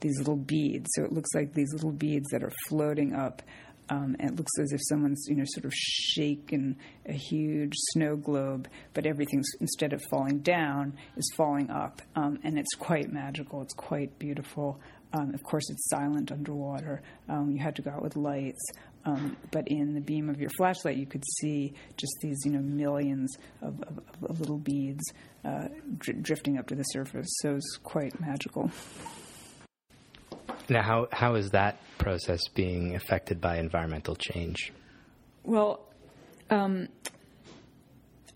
these 0.00 0.16
little 0.18 0.36
beads. 0.36 0.86
So 0.94 1.04
it 1.04 1.12
looks 1.12 1.30
like 1.34 1.52
these 1.52 1.72
little 1.74 1.92
beads 1.92 2.26
that 2.30 2.42
are 2.42 2.52
floating 2.68 3.14
up. 3.14 3.42
Um, 3.90 4.14
and 4.20 4.30
it 4.30 4.36
looks 4.36 4.52
as 4.60 4.72
if 4.72 4.80
someone's, 4.88 5.26
you 5.28 5.34
know, 5.34 5.44
sort 5.46 5.64
of 5.64 5.72
shaken 5.74 6.76
a 7.06 7.12
huge 7.12 7.74
snow 7.92 8.16
globe, 8.16 8.68
but 8.94 9.04
everything's 9.04 9.48
instead 9.60 9.92
of 9.92 10.00
falling 10.10 10.38
down 10.38 10.96
is 11.16 11.28
falling 11.36 11.70
up, 11.70 12.00
um, 12.14 12.38
and 12.44 12.58
it's 12.58 12.74
quite 12.78 13.12
magical. 13.12 13.62
It's 13.62 13.74
quite 13.74 14.16
beautiful. 14.18 14.80
Um, 15.12 15.34
of 15.34 15.42
course, 15.42 15.68
it's 15.70 15.88
silent 15.88 16.30
underwater. 16.30 17.02
Um, 17.28 17.50
you 17.50 17.58
had 17.58 17.74
to 17.76 17.82
go 17.82 17.90
out 17.90 18.02
with 18.02 18.16
lights. 18.16 18.64
Um, 19.04 19.36
but 19.50 19.66
in 19.66 19.94
the 19.94 20.00
beam 20.00 20.28
of 20.28 20.40
your 20.40 20.50
flashlight, 20.56 20.96
you 20.96 21.06
could 21.06 21.24
see 21.40 21.72
just 21.96 22.12
these, 22.22 22.38
you 22.44 22.52
know, 22.52 22.60
millions 22.60 23.34
of, 23.62 23.82
of, 23.82 23.98
of 24.22 24.40
little 24.40 24.58
beads 24.58 25.02
uh, 25.44 25.68
dr- 25.98 26.22
drifting 26.22 26.58
up 26.58 26.68
to 26.68 26.74
the 26.74 26.82
surface. 26.84 27.28
So 27.40 27.56
it's 27.56 27.78
quite 27.82 28.20
magical. 28.20 28.70
Now, 30.70 30.82
how 30.82 31.08
how 31.10 31.34
is 31.34 31.50
that 31.50 31.80
process 31.98 32.40
being 32.54 32.94
affected 32.94 33.40
by 33.40 33.58
environmental 33.58 34.14
change? 34.14 34.72
Well, 35.42 35.80
um, 36.48 36.88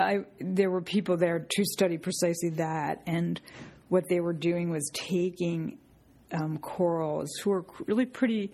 I 0.01 0.25
there 0.41 0.69
were 0.69 0.83
people 0.83 1.17
there 1.17 1.47
to 1.49 1.65
study 1.65 1.97
precisely 1.97 2.51
that, 2.51 3.03
and 3.07 3.41
what 3.89 4.09
they 4.09 4.19
were 4.19 4.33
doing 4.33 4.71
was 4.71 4.91
taking 4.93 5.79
um, 6.33 6.59
corals 6.59 7.31
who 7.43 7.53
are 7.53 7.65
really 7.87 8.07
pretty 8.07 8.53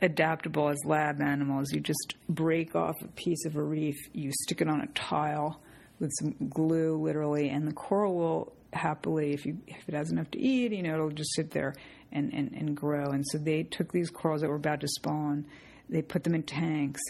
adaptable 0.00 0.70
as 0.70 0.78
lab 0.86 1.20
animals. 1.20 1.70
You 1.72 1.80
just 1.80 2.14
break 2.30 2.74
off 2.74 2.94
a 3.02 3.08
piece 3.08 3.44
of 3.44 3.56
a 3.56 3.62
reef, 3.62 3.96
you 4.14 4.32
stick 4.44 4.62
it 4.62 4.68
on 4.68 4.80
a 4.80 4.86
tile 4.88 5.60
with 6.00 6.12
some 6.18 6.34
glue, 6.48 6.96
literally, 6.96 7.50
and 7.50 7.66
the 7.66 7.72
coral 7.72 8.14
will 8.14 8.52
happily, 8.72 9.32
if 9.32 9.44
you 9.44 9.58
if 9.66 9.88
it 9.88 9.94
has 9.94 10.10
enough 10.10 10.30
to 10.30 10.40
eat, 10.40 10.72
you 10.72 10.82
know, 10.82 10.94
it'll 10.94 11.10
just 11.10 11.34
sit 11.34 11.50
there 11.50 11.74
and, 12.12 12.32
and, 12.32 12.52
and 12.52 12.76
grow. 12.76 13.06
And 13.10 13.24
so 13.30 13.38
they 13.38 13.62
took 13.62 13.92
these 13.92 14.10
corals 14.10 14.40
that 14.40 14.48
were 14.48 14.56
about 14.56 14.80
to 14.80 14.88
spawn, 14.88 15.46
they 15.88 16.02
put 16.02 16.24
them 16.24 16.34
in 16.34 16.42
tanks, 16.42 17.00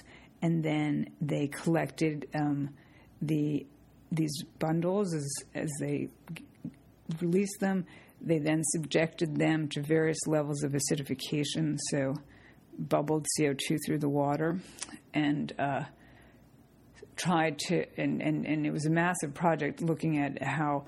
and 0.42 0.62
then 0.62 1.10
they 1.20 1.48
collected 1.48 2.28
um, 2.34 2.70
the 3.20 3.66
these 4.10 4.42
bundles 4.58 5.12
as 5.12 5.28
as 5.54 5.68
they 5.80 6.08
released 7.20 7.60
them. 7.60 7.84
They 8.20 8.38
then 8.38 8.62
subjected 8.64 9.36
them 9.36 9.68
to 9.70 9.82
various 9.82 10.18
levels 10.26 10.62
of 10.62 10.72
acidification. 10.72 11.76
So 11.90 12.14
bubbled 12.78 13.26
CO2 13.38 13.76
through 13.84 13.98
the 13.98 14.08
water 14.08 14.58
and 15.12 15.52
uh, 15.58 15.82
tried 17.16 17.58
to, 17.58 17.84
and, 18.00 18.22
and, 18.22 18.46
and 18.46 18.66
it 18.66 18.70
was 18.70 18.86
a 18.86 18.90
massive 18.90 19.34
project 19.34 19.82
looking 19.82 20.18
at 20.18 20.42
how 20.42 20.84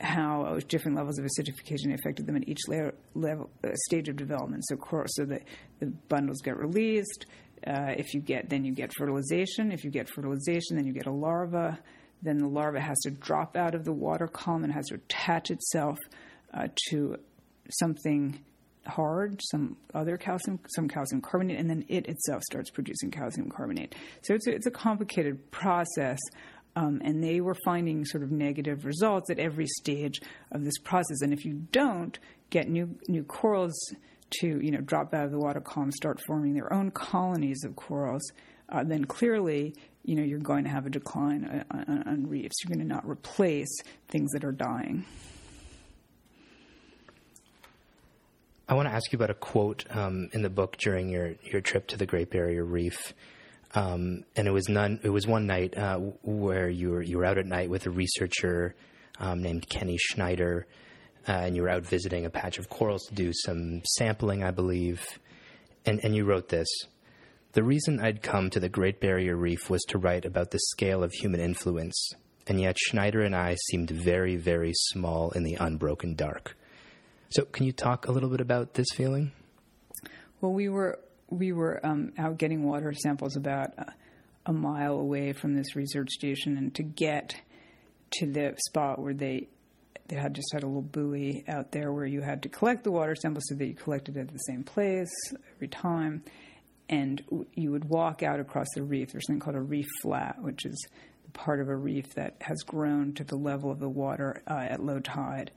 how 0.00 0.58
different 0.68 0.96
levels 0.96 1.18
of 1.18 1.24
acidification 1.24 1.94
affected 1.94 2.26
them 2.26 2.36
at 2.36 2.48
each 2.48 2.60
layer, 2.68 2.94
level 3.14 3.50
uh, 3.64 3.68
stage 3.86 4.08
of 4.08 4.16
development. 4.16 4.64
So, 4.66 4.76
so 5.06 5.24
the, 5.24 5.40
the 5.80 5.86
bundles 5.86 6.40
get 6.40 6.56
released. 6.56 7.26
Uh, 7.66 7.94
if 7.96 8.12
you 8.14 8.20
get, 8.20 8.48
then 8.50 8.64
you 8.64 8.72
get 8.72 8.92
fertilization. 8.96 9.70
If 9.70 9.84
you 9.84 9.90
get 9.90 10.08
fertilization, 10.08 10.76
then 10.76 10.86
you 10.86 10.92
get 10.92 11.06
a 11.06 11.12
larva. 11.12 11.78
Then 12.22 12.38
the 12.38 12.48
larva 12.48 12.80
has 12.80 12.98
to 13.00 13.10
drop 13.10 13.56
out 13.56 13.74
of 13.74 13.84
the 13.84 13.92
water 13.92 14.26
column 14.26 14.64
and 14.64 14.72
has 14.72 14.86
to 14.86 14.96
attach 14.96 15.50
itself 15.50 15.98
uh, 16.52 16.68
to 16.90 17.16
something 17.70 18.40
hard, 18.86 19.40
some 19.50 19.76
other 19.94 20.16
calcium, 20.16 20.58
some 20.74 20.88
calcium 20.88 21.20
carbonate, 21.20 21.58
and 21.58 21.70
then 21.70 21.84
it 21.88 22.06
itself 22.06 22.42
starts 22.42 22.70
producing 22.70 23.10
calcium 23.10 23.48
carbonate. 23.48 23.94
So 24.22 24.34
it's 24.34 24.46
a, 24.46 24.50
it's 24.50 24.66
a 24.66 24.70
complicated 24.70 25.50
process. 25.50 26.18
Um, 26.74 27.02
and 27.04 27.22
they 27.22 27.40
were 27.40 27.56
finding 27.64 28.04
sort 28.04 28.22
of 28.22 28.30
negative 28.30 28.84
results 28.84 29.30
at 29.30 29.38
every 29.38 29.66
stage 29.66 30.20
of 30.50 30.64
this 30.64 30.78
process. 30.78 31.20
And 31.20 31.32
if 31.32 31.44
you 31.44 31.66
don't 31.70 32.18
get 32.50 32.68
new 32.68 32.96
new 33.08 33.24
corals 33.24 33.74
to 34.40 34.46
you 34.46 34.70
know 34.70 34.80
drop 34.80 35.12
out 35.12 35.26
of 35.26 35.32
the 35.32 35.38
water 35.38 35.60
column, 35.60 35.92
start 35.92 36.20
forming 36.26 36.54
their 36.54 36.72
own 36.72 36.90
colonies 36.90 37.62
of 37.64 37.76
corals, 37.76 38.22
uh, 38.70 38.82
then 38.84 39.04
clearly 39.04 39.74
you 40.04 40.16
know 40.16 40.22
you're 40.22 40.38
going 40.38 40.64
to 40.64 40.70
have 40.70 40.86
a 40.86 40.90
decline 40.90 41.64
on, 41.70 41.84
on, 41.88 42.02
on 42.06 42.26
reefs. 42.26 42.54
You're 42.64 42.74
going 42.74 42.86
to 42.86 42.94
not 42.94 43.06
replace 43.06 43.74
things 44.08 44.30
that 44.32 44.44
are 44.44 44.52
dying. 44.52 45.04
I 48.72 48.74
want 48.74 48.88
to 48.88 48.94
ask 48.94 49.12
you 49.12 49.18
about 49.18 49.28
a 49.28 49.34
quote 49.34 49.84
um, 49.90 50.30
in 50.32 50.40
the 50.40 50.48
book 50.48 50.78
during 50.78 51.10
your, 51.10 51.34
your 51.42 51.60
trip 51.60 51.88
to 51.88 51.98
the 51.98 52.06
Great 52.06 52.30
Barrier 52.30 52.64
Reef. 52.64 53.12
Um, 53.74 54.24
and 54.36 54.46
it 54.46 54.50
was 54.50 54.68
none. 54.68 55.00
It 55.02 55.08
was 55.08 55.26
one 55.26 55.46
night 55.46 55.76
uh, 55.76 55.98
where 56.22 56.68
you 56.68 56.90
were 56.90 57.02
you 57.02 57.18
were 57.18 57.24
out 57.24 57.38
at 57.38 57.46
night 57.46 57.70
with 57.70 57.86
a 57.86 57.90
researcher 57.90 58.74
um, 59.18 59.42
named 59.42 59.68
Kenny 59.68 59.96
Schneider, 59.98 60.66
uh, 61.26 61.32
and 61.32 61.56
you 61.56 61.62
were 61.62 61.70
out 61.70 61.86
visiting 61.86 62.26
a 62.26 62.30
patch 62.30 62.58
of 62.58 62.68
corals 62.68 63.04
to 63.08 63.14
do 63.14 63.32
some 63.32 63.80
sampling, 63.84 64.44
I 64.44 64.50
believe. 64.50 65.18
And 65.86 66.00
and 66.04 66.14
you 66.14 66.24
wrote 66.24 66.48
this: 66.48 66.68
the 67.52 67.62
reason 67.62 68.00
I'd 68.00 68.22
come 68.22 68.50
to 68.50 68.60
the 68.60 68.68
Great 68.68 69.00
Barrier 69.00 69.36
Reef 69.36 69.68
was 69.68 69.82
to 69.88 69.98
write 69.98 70.24
about 70.24 70.50
the 70.50 70.58
scale 70.58 71.02
of 71.02 71.12
human 71.12 71.40
influence, 71.40 72.12
and 72.46 72.60
yet 72.60 72.78
Schneider 72.78 73.22
and 73.22 73.36
I 73.36 73.56
seemed 73.70 73.90
very, 73.90 74.36
very 74.36 74.72
small 74.74 75.30
in 75.32 75.44
the 75.44 75.56
unbroken 75.60 76.14
dark. 76.14 76.56
So, 77.30 77.44
can 77.44 77.66
you 77.66 77.72
talk 77.72 78.06
a 78.06 78.12
little 78.12 78.30
bit 78.30 78.40
about 78.40 78.74
this 78.74 78.88
feeling? 78.94 79.32
Well, 80.40 80.52
we 80.52 80.68
were 80.68 80.98
we 81.32 81.52
were 81.52 81.84
um, 81.84 82.12
out 82.18 82.38
getting 82.38 82.62
water 82.62 82.92
samples 82.92 83.36
about 83.36 83.74
a, 83.78 83.92
a 84.46 84.52
mile 84.52 84.94
away 84.94 85.32
from 85.32 85.54
this 85.54 85.74
research 85.74 86.10
station, 86.10 86.56
and 86.56 86.74
to 86.74 86.82
get 86.82 87.34
to 88.18 88.26
the 88.26 88.54
spot 88.66 88.98
where 88.98 89.14
they 89.14 89.48
they 90.08 90.16
had 90.16 90.34
just 90.34 90.52
had 90.52 90.62
a 90.62 90.66
little 90.66 90.82
buoy 90.82 91.44
out 91.48 91.72
there 91.72 91.92
where 91.92 92.04
you 92.04 92.20
had 92.20 92.42
to 92.42 92.48
collect 92.48 92.84
the 92.84 92.90
water 92.90 93.14
samples 93.14 93.44
so 93.48 93.54
that 93.54 93.66
you 93.66 93.74
collected 93.74 94.16
at 94.16 94.28
the 94.28 94.38
same 94.38 94.62
place 94.62 95.10
every 95.54 95.68
time, 95.68 96.22
and 96.88 97.22
you 97.54 97.70
would 97.70 97.84
walk 97.84 98.22
out 98.22 98.40
across 98.40 98.66
the 98.74 98.82
reef. 98.82 99.12
There's 99.12 99.26
something 99.26 99.40
called 99.40 99.56
a 99.56 99.60
reef 99.60 99.88
flat, 100.02 100.42
which 100.42 100.66
is 100.66 100.86
the 101.24 101.30
part 101.30 101.60
of 101.60 101.68
a 101.68 101.76
reef 101.76 102.12
that 102.14 102.36
has 102.42 102.58
grown 102.62 103.14
to 103.14 103.24
the 103.24 103.36
level 103.36 103.70
of 103.70 103.78
the 103.78 103.88
water 103.88 104.42
uh, 104.46 104.66
at 104.68 104.84
low 104.84 105.00
tide, 105.00 105.50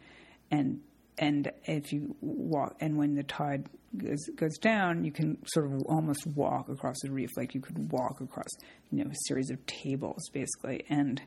and 0.51 0.79
and 1.17 1.51
if 1.63 1.93
you 1.93 2.15
walk, 2.21 2.75
and 2.79 2.97
when 2.97 3.15
the 3.15 3.23
tide 3.23 3.67
goes, 3.97 4.25
goes 4.35 4.57
down, 4.57 5.03
you 5.05 5.11
can 5.11 5.37
sort 5.47 5.65
of 5.65 5.81
almost 5.83 6.25
walk 6.27 6.69
across 6.69 6.95
the 7.01 7.11
reef, 7.11 7.29
like 7.37 7.53
you 7.55 7.61
could 7.61 7.91
walk 7.91 8.21
across, 8.21 8.49
you 8.91 9.03
know, 9.03 9.09
a 9.09 9.15
series 9.27 9.49
of 9.49 9.65
tables, 9.65 10.27
basically. 10.33 10.85
And 10.89 11.21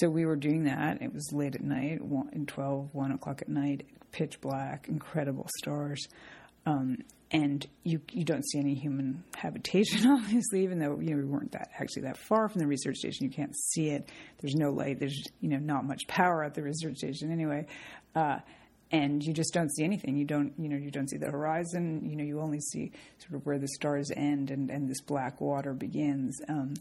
so 0.00 0.08
we 0.08 0.26
were 0.26 0.36
doing 0.36 0.64
that. 0.64 1.00
It 1.02 1.12
was 1.12 1.30
late 1.32 1.54
at 1.54 1.62
night, 1.62 2.02
one, 2.02 2.46
12, 2.46 2.88
1 2.92 3.12
o'clock 3.12 3.42
at 3.42 3.48
night, 3.48 3.86
pitch 4.10 4.40
black, 4.40 4.88
incredible 4.88 5.48
stars. 5.58 6.06
Um, 6.66 6.98
and 7.30 7.66
you 7.82 8.00
you 8.10 8.24
don't 8.24 8.44
see 8.48 8.58
any 8.58 8.74
human 8.74 9.22
habitation, 9.36 10.06
obviously, 10.10 10.62
even 10.62 10.78
though 10.78 10.98
you 10.98 11.10
know 11.10 11.16
we 11.16 11.24
weren't 11.24 11.52
that 11.52 11.70
actually 11.78 12.02
that 12.02 12.16
far 12.16 12.48
from 12.48 12.60
the 12.60 12.66
research 12.66 12.96
station. 12.96 13.26
You 13.26 13.30
can't 13.30 13.54
see 13.54 13.90
it. 13.90 14.08
There's 14.40 14.54
no 14.54 14.70
light. 14.70 14.98
There's 14.98 15.22
you 15.40 15.50
know 15.50 15.58
not 15.58 15.84
much 15.84 16.06
power 16.08 16.42
at 16.42 16.54
the 16.54 16.62
research 16.62 16.96
station 16.96 17.30
anyway. 17.30 17.66
Uh, 18.14 18.38
and 18.90 19.22
you 19.22 19.34
just 19.34 19.52
don't 19.52 19.70
see 19.74 19.84
anything. 19.84 20.16
You 20.16 20.24
don't, 20.24 20.52
you 20.58 20.68
know, 20.68 20.76
you 20.76 20.90
don't 20.90 21.08
see 21.10 21.18
the 21.18 21.30
horizon. 21.30 22.08
You 22.08 22.16
know, 22.16 22.24
you 22.24 22.40
only 22.40 22.60
see 22.60 22.92
sort 23.18 23.34
of 23.34 23.46
where 23.46 23.58
the 23.58 23.68
stars 23.68 24.10
end 24.16 24.50
and, 24.50 24.70
and 24.70 24.88
this 24.88 25.00
black 25.02 25.40
water 25.40 25.74
begins. 25.74 26.38
Um, 26.48 26.74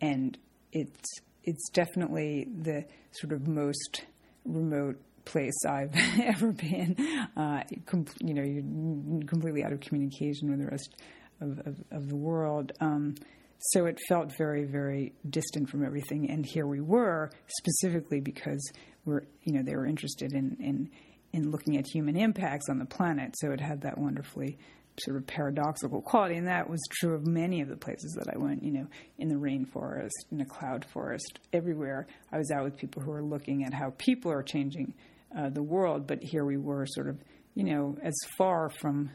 and 0.00 0.38
it's 0.72 1.20
it's 1.44 1.68
definitely 1.70 2.46
the 2.62 2.84
sort 3.12 3.32
of 3.32 3.48
most 3.48 4.04
remote 4.44 5.00
place 5.24 5.64
I've 5.66 5.94
ever 6.20 6.52
been. 6.52 6.96
Uh, 7.36 7.62
com- 7.86 8.06
you 8.20 8.34
know, 8.34 8.42
you're 8.42 9.24
completely 9.24 9.64
out 9.64 9.72
of 9.72 9.80
communication 9.80 10.50
with 10.50 10.60
the 10.60 10.66
rest 10.66 10.94
of, 11.40 11.58
of, 11.60 11.76
of 11.90 12.08
the 12.08 12.16
world. 12.16 12.72
Um, 12.80 13.14
so 13.58 13.86
it 13.86 13.98
felt 14.08 14.36
very, 14.36 14.64
very 14.64 15.14
distant 15.28 15.68
from 15.68 15.84
everything. 15.84 16.30
And 16.30 16.46
here 16.46 16.66
we 16.66 16.80
were, 16.80 17.30
specifically 17.46 18.20
because 18.20 18.70
we're, 19.04 19.22
you 19.42 19.52
know, 19.52 19.62
they 19.62 19.74
were 19.74 19.86
interested 19.86 20.32
in, 20.32 20.56
in, 20.60 20.90
in 21.32 21.50
looking 21.50 21.76
at 21.76 21.86
human 21.86 22.16
impacts 22.16 22.68
on 22.68 22.78
the 22.78 22.84
planet. 22.84 23.34
So 23.38 23.50
it 23.52 23.60
had 23.60 23.82
that 23.82 23.98
wonderfully 23.98 24.58
sort 25.00 25.16
of 25.16 25.26
paradoxical 25.26 26.02
quality. 26.02 26.36
And 26.36 26.48
that 26.48 26.68
was 26.68 26.80
true 26.90 27.14
of 27.14 27.26
many 27.26 27.60
of 27.60 27.68
the 27.68 27.76
places 27.76 28.16
that 28.18 28.32
I 28.34 28.38
went, 28.38 28.62
you 28.62 28.72
know, 28.72 28.86
in 29.18 29.28
the 29.28 29.36
rainforest, 29.36 30.10
in 30.32 30.40
a 30.40 30.46
cloud 30.46 30.84
forest, 30.84 31.38
everywhere. 31.52 32.06
I 32.32 32.38
was 32.38 32.50
out 32.50 32.64
with 32.64 32.76
people 32.76 33.02
who 33.02 33.10
were 33.10 33.22
looking 33.22 33.64
at 33.64 33.72
how 33.72 33.94
people 33.98 34.32
are 34.32 34.42
changing 34.42 34.94
uh, 35.36 35.50
the 35.50 35.62
world. 35.62 36.06
But 36.06 36.22
here 36.22 36.44
we 36.44 36.56
were 36.56 36.86
sort 36.86 37.08
of, 37.08 37.18
you 37.54 37.64
know, 37.64 37.96
as 38.02 38.14
far 38.36 38.70
from 38.70 39.10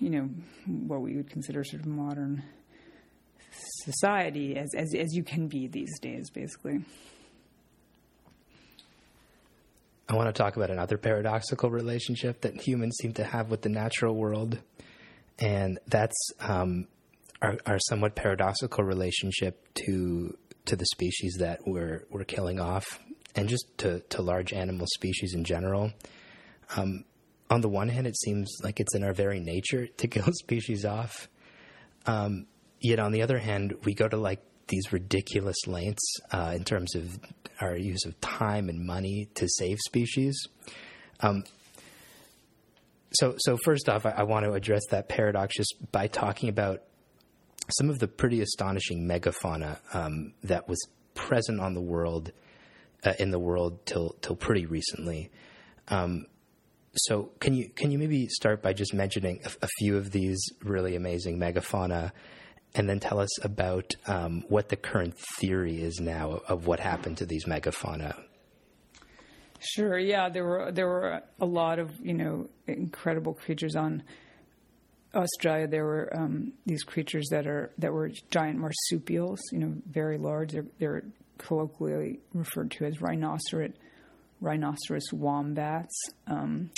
you 0.00 0.08
know 0.08 0.30
what 0.66 1.02
we 1.02 1.16
would 1.16 1.30
consider 1.30 1.62
sort 1.62 1.82
of 1.82 1.86
modern 1.86 2.42
society 3.84 4.56
as 4.56 4.70
as 4.74 4.94
as 4.94 5.12
you 5.12 5.22
can 5.22 5.46
be 5.46 5.68
these 5.68 5.98
days, 6.00 6.30
basically. 6.30 6.84
I 10.10 10.14
want 10.14 10.26
to 10.26 10.32
talk 10.32 10.56
about 10.56 10.70
another 10.70 10.98
paradoxical 10.98 11.70
relationship 11.70 12.40
that 12.40 12.60
humans 12.60 12.96
seem 13.00 13.12
to 13.12 13.22
have 13.22 13.48
with 13.48 13.62
the 13.62 13.68
natural 13.68 14.16
world, 14.16 14.58
and 15.38 15.78
that's 15.86 16.16
um, 16.40 16.88
our, 17.40 17.56
our 17.64 17.78
somewhat 17.78 18.16
paradoxical 18.16 18.82
relationship 18.82 19.72
to 19.86 20.36
to 20.66 20.74
the 20.74 20.84
species 20.86 21.36
that 21.38 21.60
we're 21.64 22.06
we're 22.10 22.24
killing 22.24 22.58
off, 22.58 22.98
and 23.36 23.48
just 23.48 23.66
to 23.78 24.00
to 24.00 24.20
large 24.20 24.52
animal 24.52 24.88
species 24.94 25.32
in 25.32 25.44
general. 25.44 25.92
Um, 26.76 27.04
on 27.48 27.60
the 27.60 27.68
one 27.68 27.88
hand, 27.88 28.08
it 28.08 28.18
seems 28.18 28.52
like 28.64 28.80
it's 28.80 28.96
in 28.96 29.04
our 29.04 29.14
very 29.14 29.38
nature 29.38 29.86
to 29.86 30.08
kill 30.08 30.32
species 30.32 30.84
off. 30.84 31.28
Um, 32.06 32.46
yet 32.80 32.98
on 32.98 33.12
the 33.12 33.22
other 33.22 33.38
hand, 33.38 33.74
we 33.84 33.94
go 33.94 34.08
to 34.08 34.16
like 34.16 34.42
these 34.70 34.92
ridiculous 34.92 35.66
lengths 35.66 36.20
uh, 36.32 36.52
in 36.56 36.64
terms 36.64 36.94
of 36.94 37.18
our 37.60 37.76
use 37.76 38.04
of 38.06 38.18
time 38.20 38.68
and 38.68 38.86
money 38.86 39.28
to 39.34 39.46
save 39.48 39.78
species. 39.86 40.48
Um, 41.20 41.44
so, 43.12 43.34
so 43.38 43.58
first 43.64 43.88
off, 43.88 44.06
I, 44.06 44.10
I, 44.10 44.22
want 44.22 44.46
to 44.46 44.52
address 44.52 44.82
that 44.90 45.08
paradox 45.08 45.56
just 45.56 45.74
by 45.92 46.06
talking 46.06 46.48
about 46.48 46.82
some 47.78 47.90
of 47.90 47.98
the 47.98 48.08
pretty 48.08 48.40
astonishing 48.40 49.06
megafauna 49.06 49.78
um, 49.92 50.32
that 50.44 50.68
was 50.68 50.78
present 51.14 51.60
on 51.60 51.74
the 51.74 51.80
world 51.80 52.32
uh, 53.04 53.12
in 53.18 53.30
the 53.30 53.38
world 53.38 53.84
till 53.86 54.16
till 54.20 54.36
pretty 54.36 54.66
recently. 54.66 55.30
Um, 55.88 56.26
so 56.96 57.30
can 57.40 57.54
you 57.54 57.68
can 57.68 57.90
you 57.90 57.98
maybe 57.98 58.28
start 58.28 58.62
by 58.62 58.72
just 58.72 58.94
mentioning 58.94 59.40
a, 59.44 59.50
a, 59.62 59.68
few 59.78 59.96
of 59.96 60.10
these 60.10 60.40
really 60.62 60.96
amazing 60.96 61.38
megafauna, 61.38 62.12
and 62.74 62.88
then 62.88 63.00
tell 63.00 63.18
us 63.18 63.44
about 63.44 63.94
um, 64.06 64.44
what 64.48 64.68
the 64.68 64.76
current 64.76 65.18
theory 65.38 65.82
is 65.82 66.00
now 66.00 66.40
of 66.48 66.66
what 66.66 66.80
happened 66.80 67.18
to 67.18 67.26
these 67.26 67.44
megafauna? 67.44 68.14
Sure. 69.60 69.98
Yeah, 69.98 70.28
there 70.30 70.44
were 70.44 70.72
there 70.72 70.86
were 70.86 71.22
a 71.38 71.46
lot 71.46 71.78
of 71.78 71.90
you 72.00 72.14
know 72.14 72.48
incredible 72.66 73.34
creatures 73.34 73.76
on 73.76 74.02
Australia. 75.14 75.66
There 75.66 75.84
were 75.84 76.16
um, 76.16 76.52
these 76.64 76.82
creatures 76.82 77.28
that 77.30 77.46
are 77.46 77.70
that 77.78 77.92
were 77.92 78.10
giant 78.30 78.58
marsupials. 78.58 79.40
You 79.52 79.58
know, 79.58 79.74
very 79.86 80.16
large. 80.16 80.52
They're, 80.52 80.66
they're 80.78 81.02
colloquially 81.38 82.20
referred 82.32 82.70
to 82.72 82.86
as 82.86 83.00
rhinoceros 83.00 83.72
rhinoceros 84.40 85.12
wombats, 85.12 85.94
um, 86.26 86.70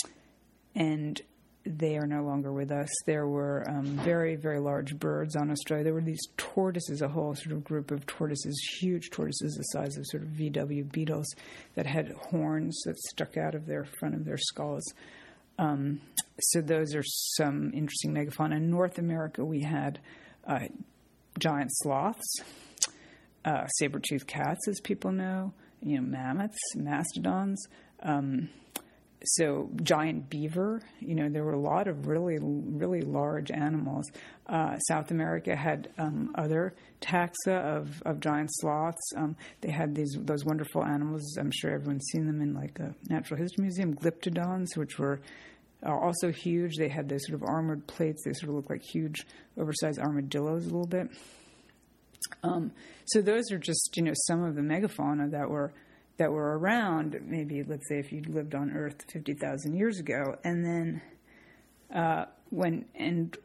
and 0.74 1.20
they 1.64 1.96
are 1.96 2.06
no 2.06 2.22
longer 2.22 2.52
with 2.52 2.72
us. 2.72 2.88
There 3.06 3.26
were 3.26 3.64
um, 3.68 3.84
very, 3.84 4.36
very 4.36 4.58
large 4.58 4.98
birds 4.98 5.36
on 5.36 5.50
Australia. 5.50 5.84
There 5.84 5.94
were 5.94 6.00
these 6.00 6.26
tortoises, 6.36 7.02
a 7.02 7.08
whole 7.08 7.34
sort 7.34 7.52
of 7.52 7.62
group 7.62 7.90
of 7.90 8.04
tortoises, 8.06 8.58
huge 8.80 9.10
tortoises 9.10 9.54
the 9.54 9.62
size 9.64 9.96
of 9.96 10.04
sort 10.06 10.24
of 10.24 10.30
VW 10.30 10.90
beetles 10.90 11.26
that 11.74 11.86
had 11.86 12.12
horns 12.30 12.80
that 12.84 12.98
stuck 12.98 13.36
out 13.36 13.54
of 13.54 13.66
their 13.66 13.84
front 13.84 14.14
of 14.14 14.24
their 14.24 14.38
skulls. 14.38 14.82
Um, 15.58 16.00
so 16.40 16.60
those 16.60 16.94
are 16.94 17.04
some 17.04 17.70
interesting 17.74 18.12
megafauna. 18.12 18.56
In 18.56 18.70
North 18.70 18.98
America, 18.98 19.44
we 19.44 19.62
had 19.62 20.00
uh, 20.46 20.60
giant 21.38 21.70
sloths, 21.72 22.40
uh, 23.44 23.66
saber-toothed 23.78 24.26
cats, 24.26 24.66
as 24.68 24.80
people 24.80 25.12
know, 25.12 25.52
you 25.80 25.96
know, 25.96 26.02
mammoths, 26.02 26.58
mastodons. 26.74 27.64
Um, 28.02 28.48
so 29.24 29.70
giant 29.82 30.28
beaver, 30.28 30.80
you 31.00 31.14
know, 31.14 31.28
there 31.28 31.44
were 31.44 31.52
a 31.52 31.60
lot 31.60 31.88
of 31.88 32.06
really, 32.06 32.38
really 32.40 33.02
large 33.02 33.50
animals. 33.50 34.10
Uh, 34.46 34.78
South 34.78 35.10
America 35.10 35.54
had 35.54 35.88
um, 35.98 36.32
other 36.34 36.74
taxa 37.00 37.58
of, 37.62 38.02
of 38.04 38.20
giant 38.20 38.50
sloths. 38.52 39.12
Um, 39.16 39.36
they 39.60 39.70
had 39.70 39.94
these 39.94 40.16
those 40.20 40.44
wonderful 40.44 40.84
animals. 40.84 41.36
I'm 41.38 41.50
sure 41.52 41.70
everyone's 41.70 42.06
seen 42.12 42.26
them 42.26 42.40
in 42.40 42.54
like 42.54 42.78
a 42.78 42.94
natural 43.08 43.40
history 43.40 43.62
museum. 43.62 43.94
Glyptodons, 43.94 44.76
which 44.76 44.98
were 44.98 45.20
uh, 45.84 45.92
also 45.92 46.30
huge. 46.30 46.76
They 46.76 46.88
had 46.88 47.08
those 47.08 47.26
sort 47.26 47.40
of 47.40 47.48
armored 47.48 47.86
plates. 47.86 48.22
They 48.24 48.32
sort 48.32 48.50
of 48.50 48.56
looked 48.56 48.70
like 48.70 48.82
huge, 48.82 49.26
oversized 49.56 49.98
armadillos 49.98 50.64
a 50.64 50.70
little 50.70 50.86
bit. 50.86 51.08
Um, 52.42 52.72
so 53.06 53.20
those 53.20 53.50
are 53.50 53.58
just 53.58 53.96
you 53.96 54.02
know 54.02 54.14
some 54.26 54.42
of 54.42 54.54
the 54.54 54.62
megafauna 54.62 55.30
that 55.32 55.48
were 55.48 55.72
that 56.22 56.30
were 56.30 56.56
around. 56.56 57.18
Maybe 57.26 57.64
let's 57.64 57.88
say 57.88 57.98
if 57.98 58.12
you 58.12 58.22
lived 58.28 58.54
on 58.54 58.70
Earth 58.70 59.04
fifty 59.12 59.34
thousand 59.34 59.74
years 59.74 59.98
ago, 59.98 60.36
and 60.44 60.64
then 60.64 61.02
uh, 61.92 62.26
when 62.50 62.84
and 62.94 63.36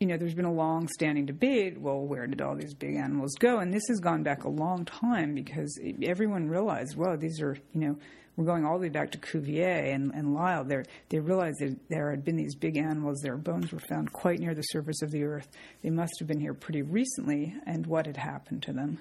you 0.00 0.08
know 0.08 0.16
there's 0.16 0.34
been 0.34 0.44
a 0.44 0.52
long-standing 0.52 1.26
debate. 1.26 1.80
Well, 1.80 2.00
where 2.00 2.26
did 2.26 2.42
all 2.42 2.56
these 2.56 2.74
big 2.74 2.96
animals 2.96 3.36
go? 3.38 3.60
And 3.60 3.72
this 3.72 3.84
has 3.88 4.00
gone 4.00 4.24
back 4.24 4.42
a 4.42 4.48
long 4.48 4.84
time 4.84 5.36
because 5.36 5.78
everyone 6.02 6.48
realized, 6.48 6.96
well, 6.96 7.16
these 7.16 7.40
are 7.40 7.56
you 7.72 7.80
know 7.80 7.96
we're 8.34 8.46
going 8.46 8.64
all 8.64 8.78
the 8.78 8.86
way 8.86 8.88
back 8.88 9.12
to 9.12 9.18
Cuvier 9.18 9.92
and, 9.94 10.10
and. 10.12 10.36
They're, 10.68 10.84
they 11.10 11.20
realized 11.20 11.60
that 11.60 11.76
there 11.88 12.10
had 12.10 12.24
been 12.24 12.36
these 12.36 12.56
big 12.56 12.76
animals. 12.76 13.20
Their 13.20 13.36
bones 13.36 13.70
were 13.70 13.78
found 13.78 14.12
quite 14.12 14.40
near 14.40 14.54
the 14.54 14.62
surface 14.62 15.02
of 15.02 15.12
the 15.12 15.22
earth. 15.22 15.48
They 15.82 15.90
must 15.90 16.14
have 16.18 16.26
been 16.26 16.40
here 16.40 16.54
pretty 16.54 16.82
recently, 16.82 17.54
and 17.64 17.86
what 17.86 18.06
had 18.06 18.16
happened 18.16 18.62
to 18.64 18.72
them. 18.72 18.98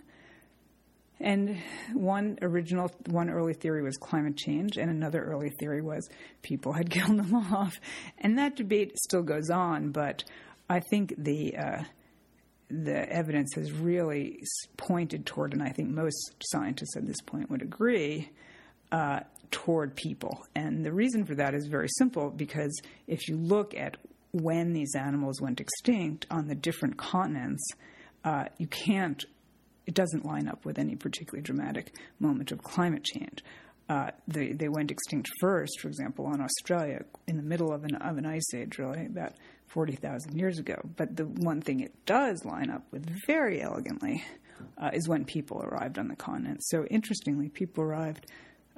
And 1.22 1.62
one 1.94 2.40
original, 2.42 2.92
one 3.08 3.30
early 3.30 3.54
theory 3.54 3.84
was 3.84 3.98
climate 3.98 4.38
change, 4.38 4.78
and 4.78 4.90
another 4.90 5.24
early 5.24 5.52
theory 5.60 5.82
was 5.82 6.10
people 6.42 6.74
had 6.74 6.90
killed 6.92 7.18
them 7.18 7.36
off. 7.36 7.80
And 8.18 8.38
that 8.38 8.56
debate 8.56 8.98
still 8.98 9.24
goes 9.24 9.50
on, 9.50 9.92
but 9.92 10.24
I 10.70 10.80
think 10.80 11.14
the 11.18 11.56
uh, 11.58 11.84
the 12.70 13.10
evidence 13.12 13.54
has 13.56 13.72
really 13.72 14.44
pointed 14.78 15.26
toward, 15.26 15.54
and 15.54 15.62
I 15.62 15.70
think 15.70 15.90
most 15.90 16.36
scientists 16.44 16.96
at 16.96 17.06
this 17.06 17.22
point 17.22 17.50
would 17.52 17.62
agree, 17.62 18.32
uh, 18.92 19.22
toward 19.52 19.96
people. 19.96 20.46
And 20.56 20.86
the 20.86 20.94
reason 20.94 21.26
for 21.26 21.36
that 21.36 21.54
is 21.54 21.68
very 21.68 21.90
simple 21.98 22.30
because 22.30 22.72
if 23.08 23.28
you 23.28 23.36
look 23.36 23.76
at 23.76 23.98
when 24.32 24.74
these 24.74 24.96
animals 24.96 25.42
went 25.42 25.60
extinct 25.60 26.26
on 26.32 26.48
the 26.48 26.56
different 26.56 26.98
continents, 26.98 27.64
uh, 28.24 28.46
you 28.58 28.68
can't, 28.68 29.26
it 29.92 29.96
doesn't 29.96 30.26
line 30.26 30.48
up 30.48 30.64
with 30.64 30.80
any 30.80 30.96
particularly 30.96 31.42
dramatic 31.42 31.94
moment 32.18 32.54
of 32.54 32.64
climate 32.64 33.04
change. 33.04 33.44
Uh, 33.90 34.12
they, 34.26 34.54
they 34.54 34.70
went 34.70 34.90
extinct 34.90 35.30
first, 35.42 35.82
for 35.82 35.90
example, 35.90 36.26
on 36.26 36.40
Australia 36.40 37.04
in 37.28 37.36
the 37.36 37.44
middle 37.44 37.74
of 37.74 37.84
an, 37.84 37.96
of 37.96 38.18
an 38.18 38.26
ice 38.26 38.54
age, 38.56 38.78
really, 38.78 39.06
about 39.06 39.34
40,000 39.68 40.38
years 40.38 40.60
ago. 40.60 40.80
But 40.96 41.18
the 41.18 41.26
one 41.26 41.60
thing 41.60 41.82
it 41.82 41.94
does 42.06 42.46
line 42.46 42.70
up 42.70 42.86
with 42.92 43.06
very 43.28 43.62
elegantly 43.62 44.24
uh, 44.78 44.92
is 44.94 45.10
when 45.10 45.26
people 45.26 45.62
arrived 45.62 46.00
on 46.00 46.08
the 46.08 46.16
continent. 46.16 46.64
So 46.64 46.86
interestingly, 46.86 47.50
people 47.50 47.84
arrived 47.84 48.28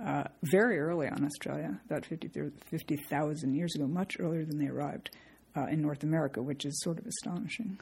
uh, 0.03 0.23
very 0.41 0.79
early 0.79 1.09
on 1.09 1.23
Australia, 1.23 1.79
about 1.85 2.07
50,000 2.07 2.53
50, 2.71 3.51
years 3.51 3.75
ago, 3.75 3.85
much 3.85 4.17
earlier 4.19 4.45
than 4.45 4.57
they 4.57 4.67
arrived 4.67 5.11
uh, 5.55 5.67
in 5.67 5.79
North 5.79 6.01
America, 6.01 6.41
which 6.41 6.65
is 6.65 6.81
sort 6.81 6.97
of 6.97 7.05
astonishing. 7.05 7.77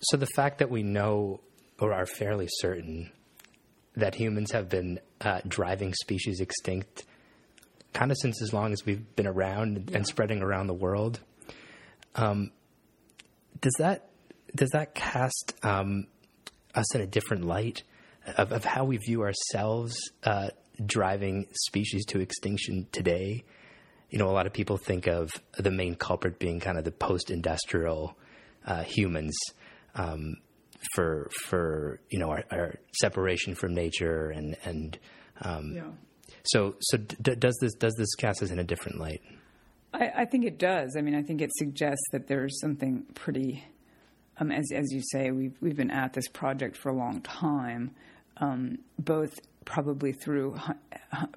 So 0.00 0.16
the 0.16 0.26
fact 0.26 0.58
that 0.58 0.70
we 0.70 0.82
know 0.82 1.40
or 1.78 1.92
are 1.92 2.06
fairly 2.06 2.48
certain 2.48 3.10
that 3.96 4.14
humans 4.14 4.52
have 4.52 4.68
been 4.68 5.00
uh, 5.20 5.40
driving 5.46 5.92
species 5.94 6.40
extinct 6.40 7.04
kind 7.92 8.10
of 8.10 8.16
since 8.20 8.40
as 8.42 8.52
long 8.52 8.72
as 8.72 8.84
we've 8.84 9.16
been 9.16 9.26
around 9.26 9.88
yeah. 9.90 9.96
and 9.96 10.06
spreading 10.06 10.42
around 10.42 10.66
the 10.66 10.74
world. 10.74 11.20
Um, 12.14 12.52
does 13.60 13.74
that 13.78 14.08
does 14.54 14.70
that 14.70 14.94
cast 14.94 15.54
um, 15.62 16.06
us 16.74 16.94
in 16.94 17.00
a 17.00 17.06
different 17.06 17.44
light 17.44 17.82
of, 18.36 18.52
of 18.52 18.64
how 18.64 18.84
we 18.84 18.96
view 18.98 19.22
ourselves 19.22 19.96
uh, 20.24 20.48
driving 20.84 21.46
species 21.52 22.04
to 22.06 22.20
extinction 22.20 22.86
today. 22.92 23.44
You 24.10 24.18
know, 24.18 24.28
a 24.28 24.32
lot 24.32 24.46
of 24.46 24.52
people 24.52 24.76
think 24.76 25.06
of 25.06 25.30
the 25.56 25.70
main 25.70 25.94
culprit 25.94 26.38
being 26.38 26.60
kind 26.60 26.78
of 26.78 26.84
the 26.84 26.92
post-industrial 26.92 28.16
uh, 28.64 28.82
humans, 28.82 29.36
um, 29.98 30.36
for 30.94 31.28
for 31.44 32.00
you 32.10 32.18
know 32.18 32.30
our, 32.30 32.44
our, 32.50 32.74
separation 33.00 33.54
from 33.54 33.74
nature 33.74 34.30
and 34.30 34.56
and 34.64 34.98
um, 35.42 35.72
Yeah. 35.74 35.90
so 36.44 36.76
so 36.80 36.98
d- 36.98 37.34
does 37.34 37.56
this 37.60 37.74
does 37.74 37.94
this 37.98 38.14
cast 38.14 38.42
us 38.42 38.50
in 38.50 38.58
a 38.58 38.64
different 38.64 38.98
light? 38.98 39.20
I, 39.92 40.10
I 40.18 40.24
think 40.24 40.44
it 40.44 40.58
does. 40.58 40.96
I 40.96 41.00
mean, 41.00 41.14
I 41.14 41.22
think 41.22 41.40
it 41.40 41.50
suggests 41.56 42.04
that 42.12 42.28
there's 42.28 42.60
something 42.60 43.04
pretty, 43.14 43.64
um, 44.38 44.50
as 44.52 44.70
as 44.72 44.92
you 44.92 45.02
say, 45.12 45.30
we've 45.30 45.56
we've 45.60 45.76
been 45.76 45.90
at 45.90 46.12
this 46.12 46.28
project 46.28 46.76
for 46.76 46.90
a 46.90 46.94
long 46.96 47.20
time, 47.22 47.90
um, 48.38 48.78
both 48.98 49.34
probably 49.64 50.12
through 50.12 50.56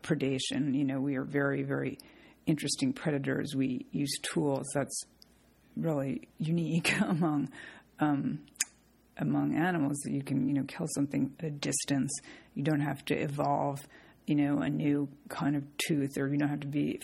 predation. 0.01 0.75
You 0.75 0.85
know, 0.85 0.99
we 0.99 1.15
are 1.15 1.23
very 1.23 1.63
very 1.63 1.97
interesting 2.45 2.93
predators. 2.93 3.55
We 3.55 3.85
use 3.91 4.11
tools 4.21 4.67
that's 4.73 5.03
really 5.77 6.27
unique 6.37 6.93
among 7.01 7.49
um, 8.01 8.39
among 9.17 9.55
animals 9.55 9.97
that 10.03 10.11
you 10.11 10.23
can 10.23 10.47
you 10.47 10.53
know 10.53 10.63
kill 10.63 10.87
something 10.95 11.33
at 11.39 11.45
a 11.45 11.51
distance. 11.51 12.11
You 12.55 12.63
don't 12.63 12.81
have 12.81 13.05
to 13.05 13.15
evolve 13.15 13.87
you 14.27 14.35
know 14.35 14.59
a 14.59 14.69
new 14.69 15.07
kind 15.29 15.55
of 15.55 15.63
tooth, 15.77 16.17
or 16.17 16.27
you 16.27 16.37
don't 16.37 16.49
have 16.49 16.61
to 16.61 16.67
be 16.67 16.99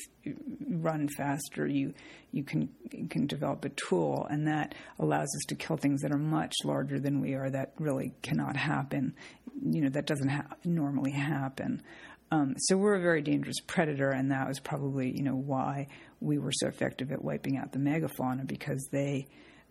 run 0.69 1.07
faster. 1.17 1.67
You 1.67 1.93
you 2.31 2.43
can 2.43 2.69
you 2.91 3.07
can 3.07 3.27
develop 3.27 3.63
a 3.65 3.69
tool, 3.69 4.27
and 4.29 4.47
that 4.47 4.75
allows 4.99 5.27
us 5.27 5.45
to 5.47 5.55
kill 5.55 5.77
things 5.77 6.01
that 6.01 6.11
are 6.11 6.19
much 6.19 6.53
larger 6.63 6.99
than 6.99 7.21
we 7.21 7.33
are. 7.35 7.49
That 7.49 7.73
really 7.79 8.13
cannot 8.21 8.55
happen. 8.57 9.15
You 9.63 9.81
know 9.81 9.89
that 9.89 10.05
doesn't 10.05 10.29
ha- 10.29 10.55
normally 10.65 11.11
happen. 11.11 11.81
Um, 12.29 12.55
so 12.57 12.75
we're 12.75 12.95
a 12.95 13.01
very 13.01 13.21
dangerous 13.21 13.59
predator, 13.65 14.09
and 14.09 14.31
that 14.31 14.47
was 14.47 14.59
probably 14.59 15.15
you 15.15 15.23
know 15.23 15.35
why 15.35 15.87
we 16.19 16.37
were 16.37 16.51
so 16.51 16.67
effective 16.67 17.11
at 17.11 17.23
wiping 17.23 17.57
out 17.57 17.71
the 17.71 17.79
megafauna 17.79 18.45
because 18.45 18.87
they 18.91 19.27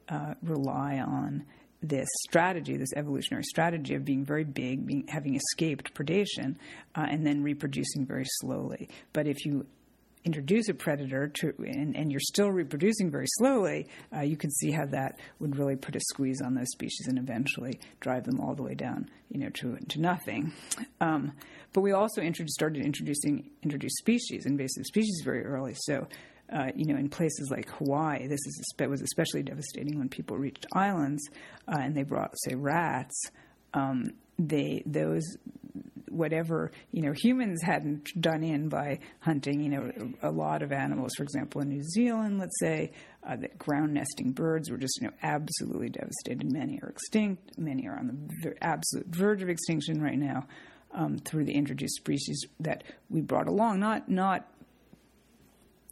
uh, 0.09 0.35
rely 0.43 0.99
on 0.99 1.45
this 1.83 2.09
strategy, 2.29 2.77
this 2.77 2.93
evolutionary 2.97 3.45
strategy 3.45 3.95
of 3.95 4.05
being 4.05 4.25
very 4.25 4.45
big, 4.45 4.87
being, 4.87 5.07
having 5.09 5.37
escaped 5.37 5.95
predation, 5.95 6.57
uh, 6.95 7.07
and 7.09 7.27
then 7.27 7.43
reproducing 7.43 8.07
very 8.07 8.25
slowly. 8.41 8.89
But 9.13 9.27
if 9.27 9.45
you 9.45 9.67
introduce 10.25 10.69
a 10.69 10.75
predator 10.75 11.29
to, 11.29 11.55
and, 11.59 11.97
and 11.97 12.11
you're 12.11 12.21
still 12.21 12.51
reproducing 12.51 13.11
very 13.11 13.27
slowly, 13.29 13.87
uh, 14.15 14.21
you 14.21 14.37
can 14.37 14.51
see 14.51 14.73
how 14.73 14.85
that 14.87 15.21
would 15.39 15.57
really 15.57 15.77
put 15.77 15.95
a 15.95 16.01
squeeze 16.01 16.43
on 16.43 16.55
those 16.55 16.71
species 16.73 17.07
and 17.07 17.19
eventually 17.19 17.79
drive 18.01 18.25
them 18.25 18.41
all 18.41 18.55
the 18.55 18.63
way 18.63 18.75
down, 18.75 19.09
you 19.31 19.39
know, 19.39 19.51
to 19.51 19.77
to 19.89 20.01
nothing. 20.01 20.53
Um, 21.01 21.33
but 21.73 21.83
we 21.83 21.93
also 21.93 22.23
started 22.47 22.85
introducing 22.85 23.51
introduced 23.63 23.99
species, 23.99 24.47
invasive 24.47 24.85
species, 24.85 25.23
very 25.25 25.45
early. 25.45 25.75
So. 25.77 26.09
Uh, 26.53 26.71
you 26.77 26.85
know, 26.85 26.97
in 26.97 27.09
places 27.09 27.51
like 27.51 27.69
Hawaii, 27.71 28.29
this 28.29 28.39
is 28.47 28.75
was 28.79 29.03
especially 29.03 29.43
devastating 29.43 29.99
when 29.99 30.09
people 30.09 30.37
reached 30.37 30.65
islands 30.73 31.23
uh, 31.67 31.79
and 31.81 31.97
they 31.97 32.05
brought, 32.05 32.33
say, 32.45 32.55
rats. 32.55 33.21
Um, 33.75 34.13
they 34.39 34.83
those 34.87 35.25
whatever 36.09 36.71
you 36.93 37.03
know 37.03 37.13
humans 37.13 37.61
hadn't 37.63 38.09
done 38.21 38.43
in 38.43 38.69
by 38.69 38.99
hunting 39.21 39.61
you 39.61 39.69
know 39.69 39.91
a 40.23 40.31
lot 40.31 40.63
of 40.63 40.73
animals. 40.73 41.13
For 41.17 41.23
example 41.23 41.61
in 41.63 41.69
New 41.69 41.83
Zealand 41.83 42.39
let's 42.39 42.59
say 42.61 42.93
uh, 43.27 43.37
that 43.37 43.59
ground 43.59 43.95
nesting 43.95 44.33
birds 44.33 44.71
were 44.71 44.79
just 44.79 45.01
you 45.01 45.09
know 45.09 45.15
absolutely 45.23 45.89
devastated. 45.89 46.53
Many 46.53 46.81
are 46.83 46.89
extinct. 46.89 47.59
Many 47.59 47.89
are 47.89 47.99
on 47.99 48.29
the 48.43 48.55
absolute 48.63 49.07
verge 49.09 49.43
of 49.43 49.49
extinction 49.49 50.01
right 50.01 50.19
now 50.19 50.47
um, 50.93 51.19
through 51.19 51.45
the 51.45 51.55
introduced 51.55 51.97
species 51.97 52.45
that 52.61 52.85
we 53.11 53.21
brought 53.21 53.49
along. 53.49 53.81
Not 53.81 54.09
not 54.09 54.49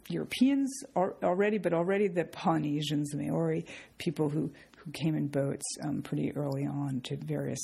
Europeans 0.09 0.71
already, 0.95 1.57
but 1.57 1.73
already 1.73 2.07
the 2.07 2.25
Polynesians, 2.25 3.09
the 3.09 3.17
Maori, 3.17 3.65
people 3.97 4.29
who, 4.29 4.51
who 4.77 4.91
came 4.91 5.15
in 5.15 5.27
boats 5.27 5.65
um, 5.83 6.01
pretty 6.01 6.35
early 6.35 6.65
on 6.65 7.01
to 7.01 7.17
various 7.17 7.61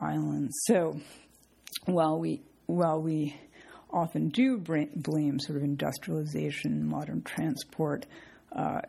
islands. 0.00 0.52
So 0.66 0.98
while 1.84 2.18
we 2.18 2.42
while 2.66 3.00
we 3.00 3.36
often 3.90 4.28
do 4.28 4.58
blame 4.58 5.38
sort 5.38 5.56
of 5.56 5.62
industrialization, 5.62 6.86
modern 6.86 7.22
transport, 7.22 8.04
uh, 8.52 8.80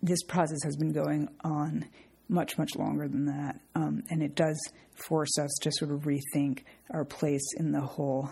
this 0.00 0.22
process 0.22 0.62
has 0.62 0.76
been 0.76 0.92
going 0.92 1.28
on 1.42 1.86
much 2.28 2.56
much 2.58 2.76
longer 2.76 3.08
than 3.08 3.26
that, 3.26 3.58
um, 3.74 4.04
and 4.10 4.22
it 4.22 4.34
does 4.36 4.60
force 4.94 5.38
us 5.38 5.50
to 5.62 5.72
sort 5.72 5.90
of 5.90 6.02
rethink 6.02 6.60
our 6.90 7.04
place 7.04 7.54
in 7.56 7.72
the 7.72 7.80
whole 7.80 8.30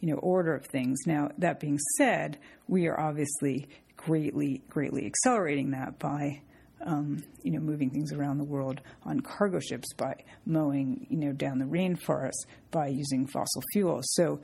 you 0.00 0.08
know 0.08 0.18
order 0.18 0.54
of 0.54 0.66
things. 0.66 0.98
Now 1.06 1.30
that 1.38 1.60
being 1.60 1.78
said, 1.96 2.38
we 2.66 2.86
are 2.86 2.98
obviously 2.98 3.68
greatly 3.96 4.62
greatly 4.68 5.06
accelerating 5.06 5.72
that 5.72 5.98
by 5.98 6.40
um, 6.84 7.22
you 7.42 7.50
know 7.50 7.60
moving 7.60 7.90
things 7.90 8.12
around 8.12 8.38
the 8.38 8.44
world 8.44 8.80
on 9.04 9.20
cargo 9.20 9.58
ships 9.60 9.92
by 9.94 10.14
mowing 10.46 11.06
you 11.10 11.16
know 11.18 11.32
down 11.32 11.58
the 11.58 11.64
rainforest 11.64 12.46
by 12.70 12.88
using 12.88 13.26
fossil 13.26 13.62
fuels. 13.72 14.04
So 14.14 14.40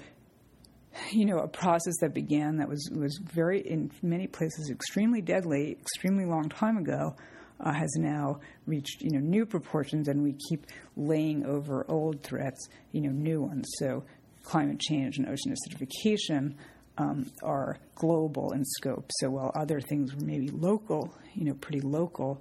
you 1.10 1.24
know 1.24 1.38
a 1.38 1.48
process 1.48 1.94
that 2.00 2.14
began 2.14 2.58
that 2.58 2.68
was 2.68 2.90
was 2.94 3.18
very 3.22 3.60
in 3.60 3.90
many 4.02 4.26
places 4.26 4.70
extremely 4.70 5.20
deadly, 5.20 5.72
extremely 5.80 6.24
long 6.24 6.48
time 6.48 6.76
ago. 6.76 7.16
Uh, 7.60 7.72
has 7.72 7.94
now 7.96 8.40
reached 8.66 9.00
you 9.00 9.12
know 9.12 9.20
new 9.20 9.46
proportions, 9.46 10.08
and 10.08 10.24
we 10.24 10.34
keep 10.48 10.66
laying 10.96 11.46
over 11.46 11.86
old 11.88 12.20
threats, 12.20 12.68
you 12.90 13.00
know, 13.00 13.10
new 13.10 13.40
ones. 13.40 13.64
So 13.78 14.02
climate 14.44 14.78
change 14.78 15.18
and 15.18 15.26
ocean 15.28 15.52
acidification 15.52 16.54
um, 16.96 17.30
are 17.42 17.78
global 17.96 18.52
in 18.52 18.64
scope. 18.64 19.10
So 19.18 19.30
while 19.30 19.50
other 19.54 19.80
things 19.80 20.14
were 20.14 20.24
maybe 20.24 20.48
local, 20.48 21.12
you 21.34 21.44
know, 21.44 21.54
pretty 21.54 21.80
local, 21.80 22.40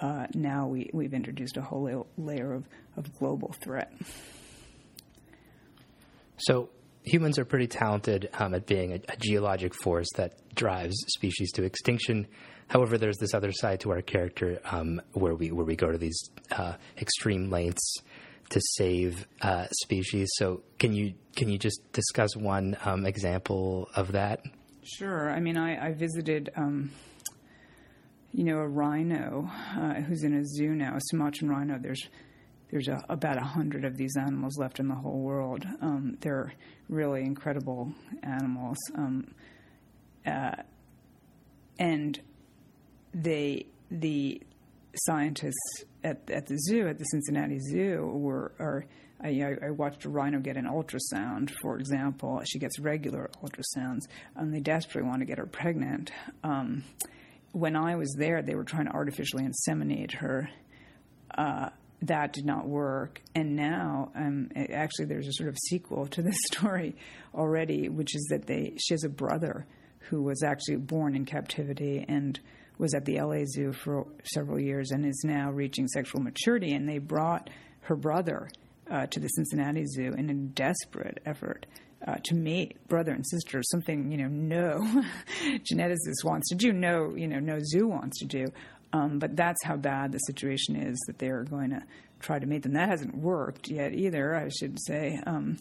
uh, 0.00 0.26
now 0.34 0.66
we, 0.66 0.90
we've 0.92 1.14
introduced 1.14 1.56
a 1.56 1.62
whole 1.62 2.06
layer 2.18 2.52
of, 2.52 2.64
of 2.96 3.16
global 3.18 3.54
threat. 3.62 3.92
So 6.38 6.70
humans 7.04 7.38
are 7.38 7.44
pretty 7.44 7.68
talented 7.68 8.30
um, 8.34 8.54
at 8.54 8.66
being 8.66 8.92
a, 8.92 9.00
a, 9.08 9.16
geologic 9.16 9.74
force 9.74 10.08
that 10.16 10.34
drives 10.54 10.96
species 11.08 11.52
to 11.52 11.62
extinction. 11.62 12.26
However, 12.66 12.98
there's 12.98 13.18
this 13.18 13.34
other 13.34 13.52
side 13.52 13.80
to 13.80 13.92
our 13.92 14.02
character 14.02 14.58
um, 14.64 15.00
where 15.12 15.34
we 15.34 15.52
where 15.52 15.66
we 15.66 15.76
go 15.76 15.92
to 15.92 15.98
these 15.98 16.30
uh, 16.50 16.74
extreme 16.98 17.50
lengths 17.50 17.98
to 18.50 18.60
save 18.76 19.26
uh, 19.42 19.66
species. 19.82 20.28
So 20.36 20.62
can 20.78 20.92
you 20.92 21.14
can 21.36 21.48
you 21.48 21.58
just 21.58 21.80
discuss 21.92 22.36
one 22.36 22.76
um, 22.84 23.06
example 23.06 23.88
of 23.96 24.12
that? 24.12 24.40
Sure. 24.82 25.30
I 25.30 25.40
mean, 25.40 25.56
I, 25.56 25.88
I 25.88 25.92
visited, 25.92 26.50
um, 26.56 26.92
you 28.32 28.44
know, 28.44 28.58
a 28.58 28.68
rhino 28.68 29.50
uh, 29.76 29.94
who's 29.94 30.22
in 30.22 30.34
a 30.34 30.44
zoo 30.44 30.74
now, 30.74 30.94
a 30.96 31.00
Sumatran 31.10 31.50
rhino. 31.50 31.78
There's 31.78 32.08
there's 32.70 32.88
a, 32.88 33.04
about 33.08 33.36
a 33.36 33.44
hundred 33.44 33.84
of 33.84 33.96
these 33.96 34.16
animals 34.16 34.58
left 34.58 34.80
in 34.80 34.88
the 34.88 34.94
whole 34.94 35.20
world. 35.20 35.64
Um, 35.80 36.18
they're 36.20 36.52
really 36.88 37.22
incredible 37.22 37.92
animals, 38.22 38.78
um, 38.94 39.34
uh, 40.26 40.56
and 41.78 42.20
they 43.14 43.66
the 43.90 44.42
scientists 44.94 45.84
at, 46.02 46.30
at 46.30 46.46
the 46.46 46.58
zoo, 46.58 46.88
at 46.88 46.98
the 46.98 47.04
Cincinnati 47.04 47.58
Zoo, 47.58 48.06
were 48.06 48.52
are. 48.58 48.84
I, 49.20 49.56
I, 49.62 49.70
watched 49.70 50.04
a 50.04 50.10
rhino 50.10 50.38
get 50.40 50.58
an 50.58 50.66
ultrasound, 50.66 51.50
for 51.62 51.78
example. 51.78 52.42
She 52.44 52.58
gets 52.58 52.78
regular 52.78 53.30
ultrasounds, 53.42 54.00
and 54.36 54.52
they 54.52 54.60
desperately 54.60 55.08
want 55.08 55.20
to 55.20 55.24
get 55.24 55.38
her 55.38 55.46
pregnant. 55.46 56.10
Um, 56.42 56.84
when 57.52 57.74
I 57.74 57.96
was 57.96 58.14
there, 58.18 58.42
they 58.42 58.54
were 58.54 58.64
trying 58.64 58.86
to 58.86 58.92
artificially 58.92 59.44
inseminate 59.44 60.16
her. 60.16 60.50
Uh, 61.38 61.70
that 62.02 62.32
did 62.32 62.44
not 62.44 62.66
work. 62.66 63.20
And 63.34 63.56
now, 63.56 64.10
um, 64.14 64.50
actually, 64.56 65.06
there's 65.06 65.28
a 65.28 65.32
sort 65.32 65.48
of 65.48 65.56
sequel 65.70 66.06
to 66.08 66.22
this 66.22 66.36
story 66.52 66.96
already, 67.34 67.88
which 67.88 68.14
is 68.14 68.26
that 68.30 68.46
they 68.46 68.76
she 68.76 68.94
has 68.94 69.04
a 69.04 69.08
brother 69.08 69.66
who 70.10 70.22
was 70.22 70.42
actually 70.42 70.76
born 70.76 71.16
in 71.16 71.24
captivity 71.24 72.04
and 72.06 72.38
was 72.78 72.94
at 72.94 73.04
the 73.04 73.20
LA 73.20 73.44
Zoo 73.44 73.72
for 73.72 74.06
several 74.24 74.60
years 74.60 74.90
and 74.90 75.06
is 75.06 75.22
now 75.24 75.50
reaching 75.50 75.86
sexual 75.88 76.20
maturity. 76.20 76.72
And 76.72 76.88
they 76.88 76.98
brought 76.98 77.50
her 77.82 77.96
brother 77.96 78.48
uh, 78.90 79.06
to 79.06 79.20
the 79.20 79.28
Cincinnati 79.28 79.84
Zoo 79.86 80.12
in 80.16 80.30
a 80.30 80.34
desperate 80.34 81.20
effort 81.24 81.66
uh, 82.06 82.16
to 82.24 82.34
mate 82.34 82.76
brother 82.88 83.12
and 83.12 83.26
sister, 83.26 83.62
something 83.62 84.10
you 84.10 84.18
know 84.18 84.28
no 84.28 84.80
geneticist 85.72 86.24
wants 86.24 86.48
to 86.50 86.54
do, 86.54 86.72
no 86.72 87.14
you 87.16 87.26
know 87.26 87.40
no 87.40 87.58
zoo 87.60 87.86
wants 87.86 88.18
to 88.18 88.26
do. 88.26 88.46
Um, 88.92 89.18
but 89.18 89.34
that's 89.34 89.62
how 89.64 89.76
bad 89.76 90.12
the 90.12 90.18
situation 90.18 90.76
is 90.76 91.02
that 91.08 91.18
they 91.18 91.28
are 91.28 91.42
going 91.44 91.70
to 91.70 91.82
try 92.20 92.38
to 92.38 92.46
mate 92.46 92.62
them. 92.62 92.74
That 92.74 92.90
hasn't 92.90 93.16
worked 93.16 93.68
yet 93.68 93.92
either, 93.92 94.34
I 94.34 94.48
should 94.48 94.78
say. 94.80 95.20
Um, 95.26 95.56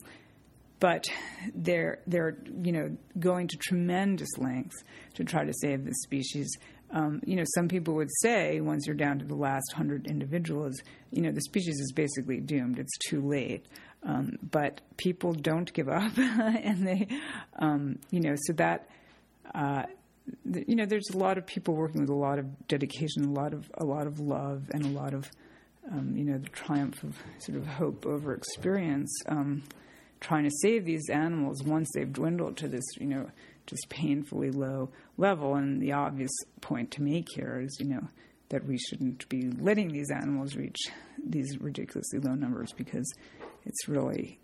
but 0.79 1.07
they're 1.55 1.99
they're 2.07 2.37
you 2.61 2.73
know 2.73 2.97
going 3.17 3.47
to 3.47 3.57
tremendous 3.57 4.37
lengths 4.37 4.83
to 5.15 5.23
try 5.23 5.45
to 5.45 5.53
save 5.61 5.85
this 5.85 6.01
species 6.03 6.49
um, 6.93 7.21
you 7.25 7.35
know, 7.35 7.43
some 7.55 7.67
people 7.67 7.95
would 7.95 8.11
say 8.21 8.61
once 8.61 8.85
you're 8.85 8.95
down 8.95 9.19
to 9.19 9.25
the 9.25 9.35
last 9.35 9.73
hundred 9.73 10.05
individuals, 10.05 10.75
you 11.11 11.21
know, 11.21 11.31
the 11.31 11.41
species 11.41 11.79
is 11.79 11.91
basically 11.91 12.39
doomed. 12.39 12.77
It's 12.77 12.97
too 13.09 13.19
late. 13.19 13.65
Um, 14.03 14.37
but 14.51 14.81
people 14.97 15.33
don't 15.33 15.71
give 15.73 15.89
up, 15.89 16.11
and 16.17 16.85
they, 16.85 17.07
um, 17.57 17.99
you 18.11 18.19
know, 18.19 18.35
so 18.37 18.53
that 18.53 18.89
uh, 19.55 19.83
you 20.45 20.75
know, 20.75 20.85
there's 20.85 21.09
a 21.13 21.17
lot 21.17 21.37
of 21.37 21.45
people 21.45 21.73
working 21.73 22.01
with 22.01 22.09
a 22.09 22.15
lot 22.15 22.39
of 22.39 22.67
dedication, 22.67 23.25
a 23.25 23.31
lot 23.31 23.53
of 23.53 23.69
a 23.75 23.83
lot 23.83 24.07
of 24.07 24.19
love, 24.19 24.69
and 24.73 24.85
a 24.85 24.89
lot 24.89 25.13
of 25.13 25.29
um, 25.91 26.15
you 26.15 26.23
know 26.23 26.37
the 26.37 26.49
triumph 26.49 27.03
of 27.03 27.17
sort 27.39 27.57
of 27.57 27.65
hope 27.65 28.05
over 28.05 28.33
experience, 28.33 29.11
um, 29.27 29.63
trying 30.19 30.43
to 30.43 30.51
save 30.61 30.85
these 30.85 31.09
animals 31.09 31.63
once 31.63 31.89
they've 31.93 32.11
dwindled 32.11 32.57
to 32.57 32.67
this 32.67 32.85
you 32.97 33.07
know 33.07 33.29
just 33.65 33.89
painfully 33.89 34.51
low 34.51 34.89
level. 35.17 35.55
And 35.55 35.81
the 35.81 35.93
obvious 35.93 36.31
point 36.61 36.91
to 36.91 37.01
make 37.01 37.27
here 37.33 37.61
is 37.63 37.77
you 37.79 37.87
know 37.87 38.07
that 38.49 38.65
we 38.65 38.77
shouldn't 38.77 39.27
be 39.29 39.49
letting 39.59 39.89
these 39.89 40.11
animals 40.11 40.55
reach 40.55 40.79
these 41.25 41.59
ridiculously 41.59 42.19
low 42.19 42.35
numbers 42.35 42.71
because 42.73 43.11
it's 43.65 43.87
really 43.87 44.39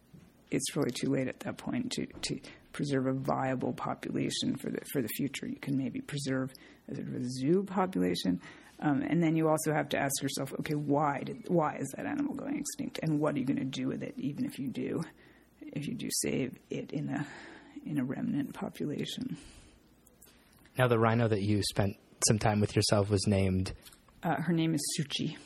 it's 0.52 0.76
really 0.76 0.92
too 0.92 1.10
late 1.10 1.28
at 1.28 1.40
that 1.42 1.58
point 1.58 1.92
to, 1.92 2.08
to 2.22 2.40
preserve 2.74 3.06
a 3.06 3.14
viable 3.14 3.74
population 3.74 4.56
for 4.56 4.70
the 4.70 4.80
for 4.92 5.02
the 5.02 5.08
future. 5.10 5.48
You 5.48 5.60
can 5.60 5.78
maybe 5.78 6.02
preserve 6.02 6.54
a 6.90 6.96
sort 6.96 7.08
of 7.08 7.16
a 7.16 7.30
zoo 7.30 7.64
population, 7.64 8.42
um, 8.80 9.02
and 9.02 9.22
then 9.22 9.36
you 9.36 9.48
also 9.48 9.74
have 9.74 9.90
to 9.90 9.98
ask 9.98 10.22
yourself, 10.22 10.54
okay, 10.60 10.76
why 10.76 11.22
did 11.24 11.46
why 11.48 11.76
is 11.76 11.90
that 11.96 12.06
animal 12.06 12.34
going 12.34 12.58
extinct, 12.58 13.00
and 13.04 13.20
what 13.20 13.36
are 13.36 13.40
you 13.40 13.46
going 13.46 13.60
to 13.60 13.66
do 13.66 13.88
with 13.88 14.02
it, 14.02 14.14
even 14.18 14.46
if 14.46 14.58
you 14.60 14.68
do 14.68 15.04
if 15.62 15.88
you 15.88 15.94
do 15.94 16.10
save 16.10 16.58
it 16.70 16.92
in 16.92 17.10
a 17.10 17.28
in 17.86 18.00
a 18.00 18.04
remnant 18.04 18.54
population. 18.54 19.38
Now, 20.78 20.88
the 20.88 21.00
rhino 21.00 21.28
that 21.28 21.42
you 21.42 21.62
spent 21.64 21.96
some 22.28 22.40
time 22.40 22.60
with 22.60 22.76
yourself 22.76 23.10
was 23.10 23.26
named. 23.28 23.74
Uh, 24.24 24.36
her 24.36 24.54
name 24.54 24.74
is 24.74 24.82
Suci. 24.98 25.38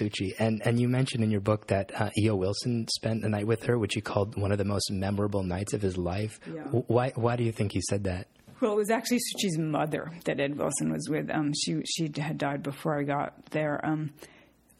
Suci. 0.00 0.32
And 0.38 0.62
and 0.64 0.80
you 0.80 0.88
mentioned 0.88 1.24
in 1.24 1.30
your 1.30 1.40
book 1.40 1.66
that 1.68 1.90
uh, 2.00 2.10
E.O. 2.18 2.36
Wilson 2.36 2.86
spent 2.88 3.24
a 3.24 3.28
night 3.28 3.46
with 3.46 3.64
her, 3.64 3.78
which 3.78 3.94
he 3.94 4.00
called 4.00 4.36
one 4.36 4.52
of 4.52 4.58
the 4.58 4.64
most 4.64 4.90
memorable 4.90 5.42
nights 5.42 5.72
of 5.72 5.82
his 5.82 5.96
life. 5.96 6.38
Yeah. 6.52 6.62
Why 6.64 7.12
why 7.14 7.36
do 7.36 7.44
you 7.44 7.52
think 7.52 7.72
he 7.72 7.80
said 7.88 8.04
that? 8.04 8.28
Well, 8.60 8.72
it 8.72 8.76
was 8.76 8.90
actually 8.90 9.18
Suci's 9.18 9.58
mother 9.58 10.12
that 10.24 10.38
Ed 10.38 10.56
Wilson 10.56 10.92
was 10.92 11.08
with. 11.08 11.30
Um, 11.30 11.52
she 11.52 11.82
she 11.84 12.10
had 12.16 12.38
died 12.38 12.62
before 12.62 12.98
I 12.98 13.02
got 13.02 13.46
there. 13.46 13.84
Um, 13.84 14.12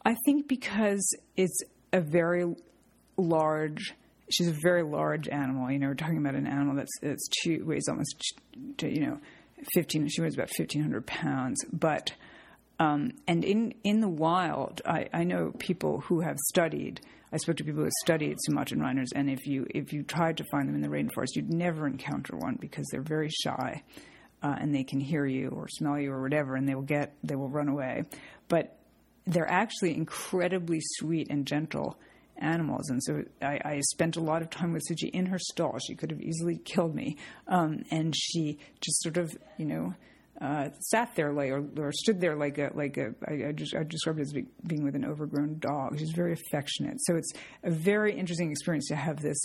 I 0.04 0.16
think 0.24 0.48
because 0.48 1.04
it's 1.36 1.58
a 1.92 2.00
very 2.00 2.54
large. 3.16 3.94
She's 4.32 4.48
a 4.48 4.56
very 4.62 4.82
large 4.82 5.28
animal. 5.28 5.70
You 5.70 5.78
know, 5.78 5.88
we're 5.88 5.94
talking 5.94 6.18
about 6.18 6.34
an 6.34 6.46
animal 6.46 6.76
that's 6.76 6.92
that's 7.00 7.28
two, 7.42 7.64
weighs 7.64 7.88
almost, 7.88 8.34
you 8.80 9.06
know, 9.06 9.18
fifteen. 9.74 10.08
She 10.08 10.20
weighs 10.20 10.34
about 10.34 10.50
fifteen 10.50 10.82
hundred 10.82 11.06
pounds, 11.06 11.64
but 11.72 12.12
um, 12.82 13.12
and 13.28 13.44
in, 13.44 13.74
in 13.84 14.00
the 14.00 14.08
wild, 14.08 14.82
I, 14.84 15.08
I, 15.12 15.22
know 15.24 15.52
people 15.58 16.00
who 16.00 16.20
have 16.20 16.36
studied. 16.48 17.00
I 17.32 17.36
spoke 17.36 17.56
to 17.58 17.64
people 17.64 17.80
who 17.80 17.84
have 17.84 17.92
studied 18.02 18.36
Sumatran 18.40 18.80
rhinos, 18.80 19.12
and 19.14 19.30
if 19.30 19.46
you 19.46 19.66
if 19.70 19.92
you 19.92 20.02
tried 20.02 20.38
to 20.38 20.44
find 20.50 20.68
them 20.68 20.74
in 20.74 20.80
the 20.80 20.88
rainforest, 20.88 21.36
you'd 21.36 21.52
never 21.52 21.86
encounter 21.86 22.36
one 22.36 22.56
because 22.60 22.86
they're 22.90 23.00
very 23.00 23.28
shy, 23.28 23.82
uh, 24.42 24.56
and 24.58 24.74
they 24.74 24.82
can 24.82 25.00
hear 25.00 25.24
you 25.24 25.48
or 25.50 25.68
smell 25.68 25.98
you 25.98 26.12
or 26.12 26.22
whatever, 26.22 26.56
and 26.56 26.68
they 26.68 26.74
will 26.74 26.82
get 26.82 27.14
they 27.22 27.36
will 27.36 27.48
run 27.48 27.68
away. 27.68 28.04
But 28.48 28.76
they're 29.26 29.50
actually 29.50 29.94
incredibly 29.94 30.80
sweet 30.80 31.28
and 31.30 31.46
gentle 31.46 31.98
animals. 32.42 32.90
And 32.90 33.02
so 33.02 33.22
I, 33.40 33.60
I, 33.64 33.80
spent 33.90 34.16
a 34.16 34.20
lot 34.20 34.42
of 34.42 34.50
time 34.50 34.72
with 34.72 34.82
Suci 34.90 35.10
in 35.10 35.26
her 35.26 35.38
stall. 35.38 35.78
She 35.78 35.94
could 35.94 36.10
have 36.10 36.20
easily 36.20 36.58
killed 36.58 36.94
me. 36.94 37.16
Um, 37.46 37.84
and 37.90 38.14
she 38.16 38.58
just 38.80 39.02
sort 39.02 39.16
of, 39.16 39.36
you 39.58 39.66
know, 39.66 39.94
uh, 40.40 40.70
sat 40.80 41.14
there 41.14 41.32
like 41.32 41.50
or, 41.50 41.64
or, 41.78 41.92
stood 41.92 42.20
there 42.20 42.34
like 42.34 42.58
a 42.58 42.70
like 42.74 42.96
a 42.96 43.14
I, 43.28 43.48
I, 43.48 43.52
just 43.52 43.76
I 43.76 43.84
described 43.84 44.18
it 44.18 44.22
as 44.22 44.32
being 44.66 44.82
with 44.82 44.96
an 44.96 45.04
overgrown 45.04 45.58
dog. 45.60 45.98
She's 45.98 46.10
very 46.10 46.32
affectionate. 46.32 46.96
So 47.04 47.14
it's 47.14 47.32
a 47.62 47.70
very 47.70 48.12
interesting 48.18 48.50
experience 48.50 48.88
to 48.88 48.96
have 48.96 49.20
this, 49.20 49.38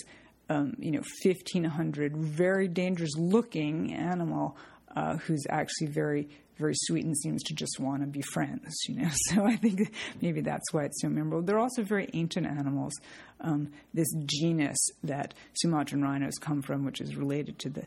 um, 0.48 0.74
you 0.78 0.90
know, 0.90 1.02
fifteen 1.22 1.62
hundred 1.62 2.16
very 2.16 2.66
dangerous 2.66 3.16
looking 3.16 3.94
animal 3.94 4.56
uh, 4.98 5.16
who's 5.18 5.46
actually 5.48 5.86
very 5.86 6.28
very 6.56 6.74
sweet 6.74 7.04
and 7.04 7.16
seems 7.16 7.40
to 7.44 7.54
just 7.54 7.78
want 7.78 8.00
to 8.00 8.06
be 8.08 8.20
friends, 8.20 8.76
you 8.88 8.96
know. 8.96 9.08
So 9.28 9.44
I 9.44 9.54
think 9.54 9.94
maybe 10.20 10.40
that's 10.40 10.72
why 10.72 10.86
it's 10.86 11.00
so 11.00 11.08
memorable. 11.08 11.42
They're 11.42 11.60
also 11.60 11.84
very 11.84 12.10
ancient 12.14 12.46
animals. 12.46 12.92
Um, 13.40 13.70
this 13.94 14.08
genus 14.26 14.78
that 15.04 15.34
Sumatran 15.62 16.02
rhinos 16.02 16.34
come 16.40 16.62
from, 16.62 16.84
which 16.84 17.00
is 17.00 17.14
related 17.14 17.60
to 17.60 17.68
the 17.68 17.84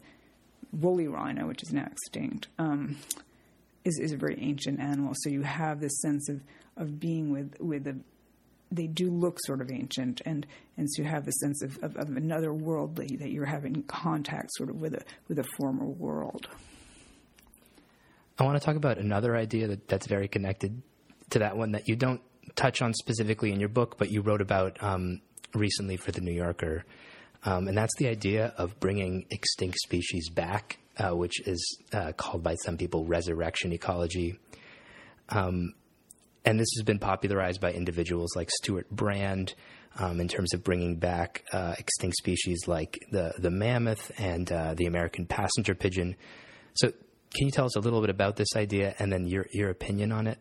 woolly 0.72 1.10
rhino, 1.10 1.48
which 1.48 1.64
is 1.64 1.74
now 1.74 1.86
extinct, 1.92 2.48
um, 2.58 2.96
is, 3.84 4.00
is 4.00 4.14
a 4.14 4.18
very 4.18 4.38
ancient 4.40 4.80
animal. 4.80 5.16
So 5.18 5.30
you 5.30 5.42
have 5.42 5.82
this 5.82 6.00
sense 6.00 6.30
of, 6.30 6.40
of 6.78 6.98
being 6.98 7.30
with 7.30 7.60
with 7.60 7.88
a 7.88 7.98
they 8.74 8.88
do 8.88 9.12
look 9.12 9.38
sort 9.46 9.60
of 9.60 9.70
ancient, 9.70 10.22
and 10.26 10.48
and 10.78 10.88
so 10.90 11.02
you 11.02 11.10
have 11.10 11.26
the 11.26 11.32
sense 11.32 11.62
of, 11.62 11.78
of, 11.84 11.98
of 11.98 12.16
another 12.16 12.54
world 12.54 12.96
that, 12.96 13.20
that 13.20 13.32
you're 13.32 13.46
having 13.46 13.84
contact 13.84 14.52
sort 14.54 14.70
of 14.70 14.80
with 14.80 14.94
a 14.94 15.02
with 15.28 15.40
a 15.40 15.44
former 15.58 15.86
world. 15.86 16.48
I 18.42 18.44
want 18.44 18.60
to 18.60 18.66
talk 18.66 18.76
about 18.76 18.98
another 18.98 19.36
idea 19.36 19.68
that, 19.68 19.88
that's 19.88 20.08
very 20.08 20.28
connected 20.28 20.82
to 21.30 21.40
that 21.40 21.56
one 21.56 21.74
that 21.74 21.88
you 21.88 21.96
don't 21.96 22.22
touch 22.56 22.82
on 22.82 22.92
specifically 22.96 23.52
in 23.52 23.60
your 23.60 23.70
book, 23.70 24.00
but 24.00 24.10
you 24.10 24.22
wrote 24.22 24.42
about 24.42 24.82
um, 24.82 25.22
recently 25.54 25.96
for 25.96 26.12
the 26.12 26.22
New 26.22 26.32
Yorker, 26.32 26.84
um, 27.46 27.68
and 27.68 27.78
that's 27.78 27.96
the 28.00 28.08
idea 28.08 28.52
of 28.58 28.80
bringing 28.80 29.28
extinct 29.30 29.78
species 29.78 30.28
back, 30.32 30.80
uh, 30.98 31.16
which 31.16 31.40
is 31.48 31.84
uh, 31.94 32.14
called 32.14 32.42
by 32.42 32.56
some 32.56 32.78
people 32.78 33.06
resurrection 33.06 33.74
ecology. 33.74 34.40
Um, 35.30 35.76
and 36.44 36.60
this 36.60 36.70
has 36.78 36.84
been 36.84 36.98
popularized 36.98 37.62
by 37.62 37.72
individuals 37.74 38.36
like 38.36 38.50
Stewart 38.50 38.90
Brand 38.90 39.54
um, 40.00 40.20
in 40.20 40.28
terms 40.28 40.52
of 40.56 40.64
bringing 40.64 40.96
back 40.96 41.44
uh, 41.54 41.76
extinct 41.78 42.18
species 42.18 42.64
like 42.66 43.06
the, 43.12 43.36
the 43.38 43.52
mammoth 43.52 44.12
and 44.20 44.52
uh, 44.52 44.74
the 44.74 44.88
American 44.88 45.28
passenger 45.28 45.76
pigeon. 45.76 46.16
So, 46.74 46.92
can 47.34 47.48
you 47.48 47.52
tell 47.52 47.66
us 47.66 47.76
a 47.76 47.80
little 47.80 48.02
bit 48.02 48.10
about 48.10 48.36
this 48.36 48.56
idea 48.56 48.96
and 49.00 49.12
then 49.12 49.26
your, 49.26 49.48
your 49.54 49.70
opinion 49.70 50.12
on 50.12 50.28
it? 50.28 50.38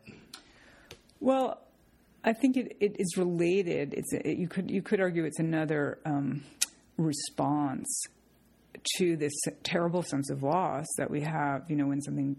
Well, 1.20 1.61
I 2.24 2.32
think 2.32 2.57
it, 2.57 2.76
it 2.80 2.97
is 2.99 3.16
related. 3.16 3.95
It's 3.95 4.12
it, 4.12 4.38
you 4.38 4.49
could 4.49 4.70
you 4.70 4.82
could 4.82 5.01
argue 5.01 5.24
it's 5.24 5.38
another 5.38 5.99
um, 6.05 6.43
response 6.97 7.88
to 8.97 9.16
this 9.16 9.32
terrible 9.62 10.03
sense 10.03 10.30
of 10.30 10.43
loss 10.43 10.86
that 10.97 11.11
we 11.11 11.20
have, 11.20 11.68
you 11.68 11.76
know, 11.76 11.86
when 11.86 12.01
something 12.01 12.36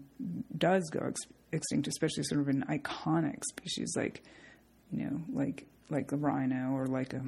does 0.56 0.88
go 0.90 1.00
ex- 1.06 1.20
extinct, 1.52 1.86
especially 1.88 2.22
sort 2.24 2.40
of 2.40 2.48
an 2.48 2.64
iconic 2.68 3.42
species 3.44 3.94
like, 3.96 4.22
you 4.90 5.04
know, 5.04 5.20
like 5.32 5.66
like 5.90 6.08
the 6.08 6.16
rhino 6.16 6.72
or 6.72 6.86
like 6.86 7.12
a 7.12 7.22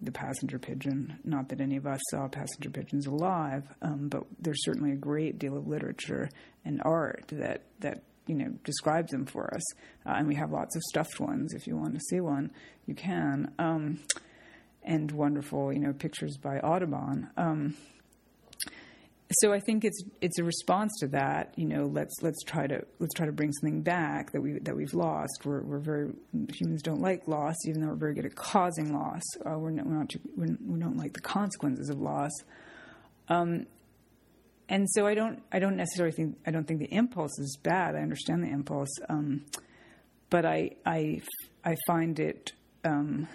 the 0.00 0.12
passenger 0.12 0.58
pigeon. 0.58 1.18
Not 1.24 1.48
that 1.48 1.60
any 1.60 1.76
of 1.76 1.86
us 1.86 2.00
saw 2.10 2.28
passenger 2.28 2.70
pigeons 2.70 3.06
alive, 3.06 3.64
um, 3.82 4.08
but 4.08 4.24
there's 4.38 4.62
certainly 4.64 4.92
a 4.92 4.96
great 4.96 5.38
deal 5.38 5.56
of 5.56 5.66
literature 5.66 6.28
and 6.64 6.82
art 6.84 7.24
that 7.32 7.62
that 7.80 8.02
you 8.26 8.34
know 8.34 8.50
describes 8.64 9.10
them 9.10 9.26
for 9.26 9.52
us, 9.54 9.74
uh, 10.04 10.14
and 10.16 10.28
we 10.28 10.34
have 10.34 10.50
lots 10.50 10.76
of 10.76 10.82
stuffed 10.82 11.20
ones. 11.20 11.54
If 11.54 11.66
you 11.66 11.76
want 11.76 11.94
to 11.94 12.00
see 12.10 12.20
one, 12.20 12.50
you 12.86 12.94
can. 12.94 13.52
Um, 13.58 14.00
and 14.86 15.10
wonderful, 15.10 15.72
you 15.72 15.80
know, 15.80 15.92
pictures 15.92 16.36
by 16.36 16.60
Audubon. 16.60 17.28
Um, 17.36 17.74
so 19.32 19.52
I 19.52 19.58
think 19.60 19.84
it's 19.84 20.02
it's 20.20 20.38
a 20.38 20.44
response 20.44 20.92
to 21.00 21.08
that. 21.08 21.52
You 21.56 21.66
know, 21.66 21.86
let's 21.86 22.14
let's 22.22 22.42
try 22.44 22.66
to 22.66 22.84
let's 23.00 23.12
try 23.14 23.26
to 23.26 23.32
bring 23.32 23.52
something 23.52 23.82
back 23.82 24.30
that 24.32 24.40
we 24.40 24.58
that 24.60 24.76
we've 24.76 24.94
lost. 24.94 25.40
We're 25.44 25.62
we're 25.62 25.80
very 25.80 26.12
humans 26.54 26.82
don't 26.82 27.00
like 27.00 27.26
loss, 27.26 27.56
even 27.66 27.80
though 27.80 27.88
we're 27.88 27.96
very 27.96 28.14
good 28.14 28.26
at 28.26 28.36
causing 28.36 28.94
loss. 28.94 29.22
Uh, 29.44 29.58
we're 29.58 29.70
not, 29.70 29.86
we're 29.86 29.94
not 29.94 30.08
too, 30.10 30.20
we're, 30.36 30.56
we 30.64 30.78
don't 30.78 30.96
like 30.96 31.12
the 31.12 31.20
consequences 31.20 31.88
of 31.88 32.00
loss. 32.00 32.30
Um, 33.28 33.66
and 34.68 34.86
so 34.90 35.06
I 35.06 35.14
don't 35.14 35.42
I 35.50 35.58
don't 35.58 35.76
necessarily 35.76 36.14
think 36.14 36.38
I 36.46 36.52
don't 36.52 36.64
think 36.64 36.78
the 36.80 36.94
impulse 36.94 37.36
is 37.38 37.58
bad. 37.60 37.96
I 37.96 38.00
understand 38.00 38.44
the 38.44 38.50
impulse, 38.50 38.90
um, 39.08 39.44
but 40.30 40.44
I 40.44 40.70
I 40.84 41.20
I 41.64 41.74
find 41.86 42.20
it. 42.20 42.52
Um, 42.84 43.26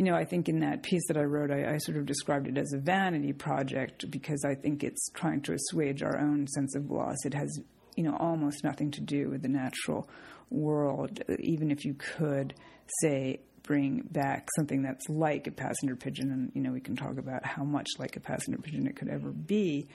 you 0.00 0.06
know, 0.06 0.14
I 0.14 0.24
think 0.24 0.48
in 0.48 0.60
that 0.60 0.82
piece 0.82 1.02
that 1.08 1.18
I 1.18 1.24
wrote, 1.24 1.50
I, 1.50 1.74
I, 1.74 1.76
sort 1.76 1.98
of 1.98 2.06
described 2.06 2.48
it 2.48 2.56
as 2.56 2.72
a 2.72 2.78
vanity 2.78 3.34
project 3.34 4.10
because 4.10 4.46
I 4.46 4.54
think 4.54 4.82
it's 4.82 5.10
trying 5.12 5.42
to 5.42 5.52
assuage 5.52 6.02
our 6.02 6.18
own 6.18 6.46
sense 6.46 6.74
of 6.74 6.90
loss. 6.90 7.16
It 7.26 7.34
has, 7.34 7.60
you 7.96 8.04
know, 8.04 8.16
almost 8.18 8.64
nothing 8.64 8.92
to 8.92 9.02
do 9.02 9.28
with 9.28 9.42
the 9.42 9.50
natural 9.50 10.08
world. 10.48 11.20
Even 11.40 11.70
if 11.70 11.84
you 11.84 11.92
could 11.92 12.54
say 13.02 13.40
bring 13.62 14.00
back 14.10 14.48
something 14.56 14.80
that's 14.80 15.06
like 15.10 15.46
a 15.46 15.50
passenger 15.50 15.96
pigeon, 15.96 16.30
and 16.30 16.50
you 16.54 16.62
know, 16.62 16.72
we 16.72 16.80
can 16.80 16.96
talk 16.96 17.18
about 17.18 17.44
how 17.44 17.64
much 17.64 17.88
like 17.98 18.16
a 18.16 18.20
passenger 18.20 18.58
pigeon 18.58 18.86
it 18.86 18.96
could 18.96 19.10
ever 19.10 19.30
be. 19.30 19.86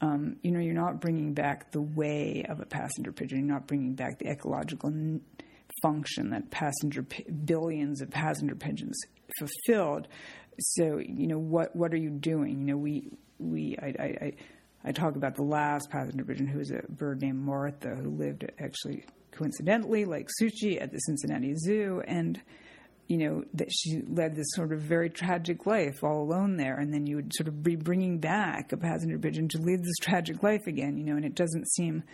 Um, 0.00 0.36
you 0.42 0.52
know, 0.52 0.60
you're 0.60 0.72
not 0.72 1.00
bringing 1.00 1.34
back 1.34 1.72
the 1.72 1.82
way 1.82 2.44
of 2.48 2.60
a 2.60 2.64
passenger 2.64 3.10
pigeon. 3.10 3.38
You're 3.38 3.54
not 3.54 3.66
bringing 3.66 3.94
back 3.96 4.20
the 4.20 4.28
ecological 4.28 4.90
n- 4.90 5.20
function 5.82 6.30
that 6.30 6.50
passenger 6.50 7.04
billions 7.44 8.00
of 8.00 8.10
passenger 8.10 8.54
pigeons 8.54 8.98
fulfilled. 9.38 10.08
So 10.58 10.98
you 10.98 11.26
know 11.26 11.38
what 11.38 11.74
what 11.74 11.92
are 11.92 11.98
you 11.98 12.10
doing? 12.10 12.60
You 12.60 12.66
know 12.66 12.76
we 12.76 13.10
we 13.38 13.76
I, 13.80 13.86
I, 13.86 14.32
I 14.84 14.92
talk 14.92 15.16
about 15.16 15.34
the 15.34 15.42
last 15.42 15.90
passenger 15.90 16.24
pigeon 16.24 16.46
who 16.46 16.58
was 16.58 16.70
a 16.70 16.82
bird 16.88 17.22
named 17.22 17.38
Martha 17.38 17.94
who 17.94 18.10
lived 18.10 18.50
actually 18.58 19.04
coincidentally 19.32 20.04
like 20.04 20.28
Suci 20.40 20.80
at 20.80 20.92
the 20.92 20.98
Cincinnati 20.98 21.54
Zoo 21.56 22.02
and 22.06 22.40
you 23.08 23.18
know, 23.18 23.44
that 23.52 23.68
she 23.70 24.00
led 24.08 24.34
this 24.34 24.46
sort 24.54 24.72
of 24.72 24.80
very 24.80 25.10
tragic 25.10 25.66
life 25.66 26.02
all 26.02 26.22
alone 26.22 26.56
there. 26.56 26.78
And 26.78 26.94
then 26.94 27.06
you 27.06 27.16
would 27.16 27.32
sort 27.34 27.46
of 27.46 27.62
be 27.62 27.76
bringing 27.76 28.18
back 28.18 28.72
a 28.72 28.76
passenger 28.78 29.18
pigeon 29.18 29.48
to 29.48 29.58
lead 29.58 29.80
this 29.80 29.98
tragic 30.00 30.42
life 30.42 30.66
again, 30.66 30.96
you 30.96 31.04
know, 31.04 31.16
and 31.16 31.24
it 31.24 31.34
doesn't 31.34 31.70
seem, 31.72 32.04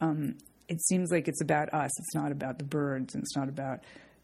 um, 0.00 0.36
it 0.68 0.82
seems 0.82 1.10
like 1.10 1.28
it's 1.28 1.40
about 1.40 1.72
us. 1.72 1.90
It's 1.98 2.14
not 2.14 2.32
about 2.32 2.58
the 2.58 2.64
birds 2.64 3.14
and 3.14 3.22
it's 3.22 3.36
not 3.36 3.48
about, 3.48 3.80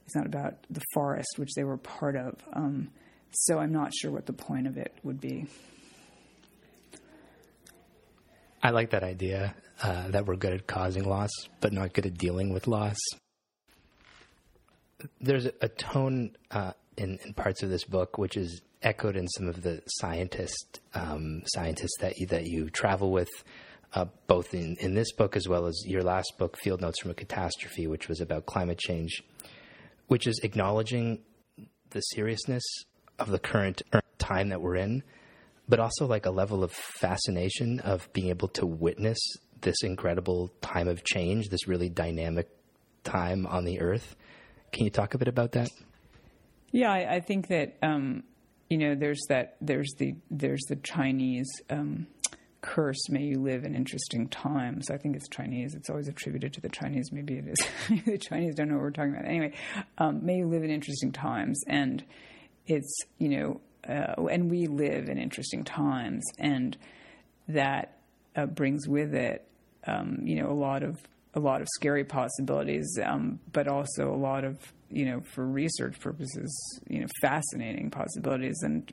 it's 0.07 0.15
not 0.15 0.27
about 0.27 0.55
the 0.71 0.83
forest, 0.93 1.29
which 1.37 1.55
they 1.55 1.65
were 1.65 1.77
part 1.77 2.17
of. 2.17 2.35
Um, 2.53 2.91
so 3.31 3.59
I'm 3.59 3.73
not 3.73 3.93
sure 3.95 4.11
what 4.11 4.27
the 4.27 4.33
point 4.33 4.67
of 4.67 4.77
it 4.77 4.95
would 5.03 5.21
be. 5.21 5.47
I 8.63 8.71
like 8.71 8.91
that 8.91 9.03
idea 9.03 9.55
uh, 9.83 10.09
that 10.09 10.27
we're 10.27 10.37
good 10.37 10.53
at 10.53 10.67
causing 10.67 11.05
loss, 11.05 11.31
but 11.61 11.73
not 11.73 11.93
good 11.93 12.07
at 12.07 12.15
dealing 12.15 12.53
with 12.53 12.69
loss. 12.69 12.99
There's 15.21 15.47
a, 15.47 15.69
tone 15.69 16.37
uh, 16.53 16.73
in, 16.97 17.19
in, 17.25 17.35
parts 17.35 17.65
of 17.65 17.71
this 17.71 17.83
book 17.83 18.19
which 18.19 18.37
is 18.37 18.63
echoed 18.83 19.17
in 19.17 19.27
some 19.27 19.49
of 19.49 19.63
the 19.63 19.83
scientist 19.87 20.79
um, 20.95 21.43
scientists 21.47 21.97
that 22.01 22.19
you, 22.19 22.27
that 22.29 22.47
you 22.47 22.71
travel 22.71 23.11
with, 23.11 23.31
uh, 23.95 24.07
both 24.27 24.55
in, 24.55 24.77
in 24.81 24.95
this 24.95 25.13
book 25.13 25.37
as 25.37 25.49
well 25.49 25.67
as 25.67 25.85
your 25.87 26.03
last 26.03 26.33
book, 26.39 26.57
Field 26.57 26.81
Notes 26.81 27.01
from 27.01 27.11
a 27.11 27.15
Catastrophe, 27.15 27.87
which 27.87 28.09
was 28.09 28.21
about 28.21 28.47
climate 28.47 28.79
change, 28.79 29.23
which 30.07 30.27
is 30.27 30.41
acknowledging 30.43 31.21
the 31.91 32.01
seriousness 32.01 32.63
of 33.19 33.29
the 33.29 33.39
current 33.39 33.83
time 34.19 34.49
that 34.49 34.61
we're 34.61 34.77
in, 34.77 35.03
but 35.69 35.79
also 35.79 36.07
like 36.07 36.27
a 36.27 36.31
level 36.31 36.65
of 36.65 36.73
fascination 36.73 37.81
of 37.81 38.11
being 38.13 38.29
able 38.29 38.49
to 38.49 38.67
witness 38.67 39.19
this 39.61 39.83
incredible 39.83 40.51
time 40.61 40.89
of 40.89 41.05
change, 41.05 41.49
this 41.49 41.69
really 41.69 41.89
dynamic 41.89 42.49
time 43.05 43.47
on 43.47 43.65
the 43.65 43.81
earth. 43.81 44.17
Can 44.73 44.85
you 44.85 44.91
talk 44.91 45.15
a 45.15 45.19
bit 45.19 45.29
about 45.29 45.53
that? 45.53 45.71
Yeah, 46.71 46.91
I, 46.91 47.17
I 47.17 47.21
think 47.21 47.49
that 47.49 47.77
um, 47.83 48.25
you 48.71 48.79
know 48.79 48.95
there's 48.95 49.21
that 49.29 49.57
there's 49.61 49.93
the 49.99 50.15
there's 50.31 50.63
the 50.69 50.77
Chinese 50.77 51.51
um, 51.69 52.07
curse. 52.63 53.11
May 53.11 53.25
you 53.25 53.41
live 53.41 53.65
in 53.65 53.75
interesting 53.75 54.29
times. 54.29 54.91
I 54.91 54.97
think 54.97 55.17
it's 55.17 55.29
Chinese. 55.29 55.75
It's 55.75 55.91
always 55.91 56.09
attributed 56.09 56.55
to 56.55 56.61
the 56.61 56.69
Chinese. 56.69 57.13
Maybe 57.13 57.35
it 57.35 57.49
is. 57.49 58.03
the 58.07 58.17
Chinese 58.17 58.55
don't 58.55 58.69
know 58.69 58.77
what 58.77 58.85
we're 58.85 58.91
talking 58.91 59.13
about. 59.13 59.27
Anyway, 59.27 59.53
um, 59.99 60.25
may 60.25 60.39
you 60.39 60.47
live 60.47 60.63
in 60.63 60.71
interesting 60.71 61.13
times, 61.13 61.63
and 61.67 62.03
it's 62.67 62.97
you 63.19 63.29
know, 63.29 63.61
uh, 63.87 64.25
and 64.27 64.51
we 64.51 64.69
live 64.69 65.09
in 65.09 65.19
interesting 65.19 65.65
times, 65.65 66.25
and 66.39 66.77
that 67.49 67.99
uh, 68.37 68.47
brings 68.47 68.89
with 68.89 69.15
it 69.15 69.47
um, 69.87 70.21
you 70.23 70.41
know 70.41 70.51
a 70.51 70.55
lot 70.55 70.83
of 70.83 70.99
a 71.35 71.41
lot 71.41 71.61
of 71.61 71.69
scary 71.75 72.05
possibilities, 72.05 72.99
um, 73.03 73.41
but 73.53 73.69
also 73.69 74.13
a 74.13 74.17
lot 74.17 74.45
of 74.45 74.59
you 74.91 75.07
know 75.07 75.21
for 75.21 75.47
research 75.47 75.99
purposes, 76.01 76.81
you 76.89 77.01
know, 77.01 77.07
fascinating 77.21 77.91
possibilities. 77.91 78.61
And 78.63 78.91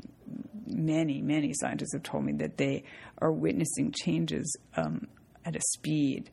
many 0.68 1.22
many 1.22 1.54
scientists 1.54 1.94
have 1.94 2.04
told 2.04 2.24
me 2.24 2.34
that 2.34 2.58
they 2.58 2.84
are 3.20 3.32
witnessing 3.32 3.92
changes 3.92 4.58
um, 4.78 5.08
at 5.46 5.56
a 5.56 5.62
speed 5.74 6.30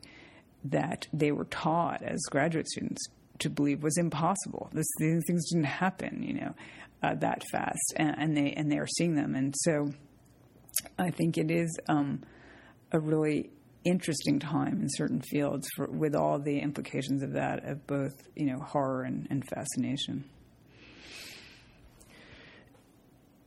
that 0.63 1.07
they 1.13 1.31
were 1.31 1.45
taught 1.45 2.01
as 2.03 2.19
graduate 2.29 2.67
students 2.67 3.05
to 3.39 3.49
believe 3.49 3.83
was 3.83 3.97
impossible. 3.97 4.69
This, 4.73 4.87
these 4.97 5.23
things 5.27 5.49
didn't 5.49 5.65
happen, 5.65 6.23
you 6.23 6.33
know, 6.33 6.55
uh, 7.03 7.15
that 7.15 7.43
fast, 7.51 7.93
and, 7.95 8.15
and, 8.17 8.37
they 8.37 8.51
and 8.53 8.71
they 8.71 8.77
are 8.77 8.87
seeing 8.87 9.15
them. 9.15 9.35
And 9.35 9.53
so, 9.59 9.91
I 10.97 11.11
think 11.11 11.37
it 11.37 11.51
is 11.51 11.77
um, 11.87 12.23
a 12.91 12.99
really 12.99 13.51
interesting 13.87 14.39
time 14.39 14.81
in 14.81 14.87
certain 14.89 15.21
fields 15.21 15.67
for, 15.75 15.87
with 15.87 16.15
all 16.15 16.39
the 16.39 16.59
implications 16.59 17.23
of 17.23 17.33
that 17.33 17.63
of 17.65 17.85
both 17.87 18.27
you 18.35 18.45
know 18.45 18.59
horror 18.59 19.03
and, 19.03 19.27
and 19.29 19.43
fascination. 19.47 20.25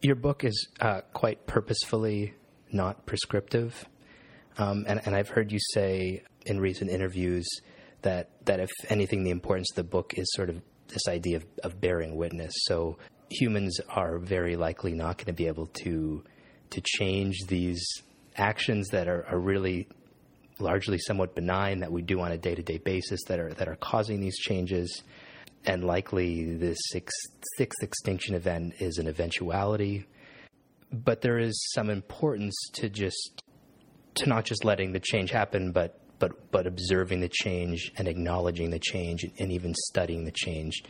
Your 0.03 0.17
book 0.17 0.45
is 0.45 0.69
uh, 0.81 1.03
quite 1.13 1.47
purposefully 1.47 2.35
not 2.73 3.05
prescriptive, 3.05 3.85
um, 4.57 4.85
and, 4.89 5.01
and 5.05 5.15
I've 5.15 5.29
heard 5.29 5.53
you 5.53 5.59
say 5.75 6.23
in 6.47 6.59
recent 6.59 6.91
interviews 6.91 7.47
that 8.03 8.31
that 8.47 8.61
if 8.61 8.71
anything, 8.89 9.25
the 9.25 9.31
importance 9.31 9.71
of 9.73 9.77
the 9.77 9.91
book 9.91 10.15
is 10.17 10.27
sort 10.33 10.49
of 10.49 10.63
this 10.89 11.07
idea 11.09 11.37
of, 11.37 11.47
of 11.63 11.81
bearing 11.81 12.17
witness. 12.17 12.53
So 12.65 12.99
humans 13.31 13.79
are 13.89 14.19
very 14.19 14.57
likely 14.57 14.93
not 14.93 15.19
going 15.19 15.27
to 15.27 15.33
be 15.33 15.47
able 15.47 15.67
to 15.85 16.25
to 16.71 16.81
change 16.99 17.37
these 17.49 17.85
actions 18.37 18.89
that 18.89 19.09
are, 19.09 19.27
are 19.27 19.39
really 19.39 19.89
largely 20.61 20.99
somewhat 20.99 21.35
benign 21.35 21.81
that 21.81 21.93
we 21.93 22.03
do 22.03 22.21
on 22.21 22.33
a 22.33 22.39
day 22.39 22.55
to 22.55 22.63
day 22.63 22.79
basis 22.79 23.21
that 23.29 23.39
are 23.39 23.53
that 23.55 23.69
are 23.69 23.77
causing 23.77 24.21
these 24.21 24.39
changes. 24.39 25.03
And 25.67 25.85
likely, 25.85 26.55
this 26.55 26.79
sixth, 26.91 27.15
sixth 27.59 27.83
extinction 27.83 28.35
event 28.35 28.75
is 28.79 28.97
an 28.97 29.07
eventuality. 29.07 30.07
But 30.91 31.21
there 31.21 31.39
is 31.39 31.71
some 31.75 31.91
importance 31.91 32.55
to 32.75 32.89
just 32.89 33.43
to 34.15 34.29
not 34.29 34.45
just 34.45 34.65
letting 34.65 34.93
the 34.93 35.01
change 35.01 35.31
happen, 35.31 35.73
but 35.73 36.01
but 36.19 36.51
but 36.51 36.67
observing 36.67 37.21
the 37.21 37.29
change 37.29 37.93
and 37.97 38.09
acknowledging 38.09 38.71
the 38.71 38.79
change 38.79 39.25
and, 39.39 39.53
even 39.53 39.75
studying 39.75 40.25
the 40.25 40.33
change. 40.33 40.83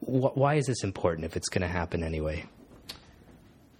Why 0.00 0.54
is 0.54 0.66
this 0.66 0.84
important 0.84 1.24
if 1.24 1.36
it's 1.36 1.48
going 1.48 1.62
to 1.62 1.68
happen 1.68 2.04
anyway? 2.04 2.44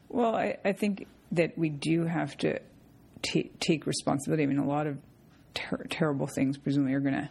Well, 0.09 0.35
I, 0.35 0.57
I 0.65 0.73
think 0.73 1.07
that 1.33 1.57
we 1.59 1.69
do 1.69 2.05
have 2.07 2.37
to 2.39 2.59
t- 3.27 3.51
take 3.61 3.87
responsibility. 3.87 4.43
I 4.43 4.47
mean, 4.47 4.59
a 4.59 4.66
lot 4.66 4.87
of 4.87 4.99
ter- 5.55 5.87
terrible 5.91 6.27
things 6.27 6.59
presumably 6.59 6.95
are 6.95 7.01
going 7.01 7.14
to 7.14 7.29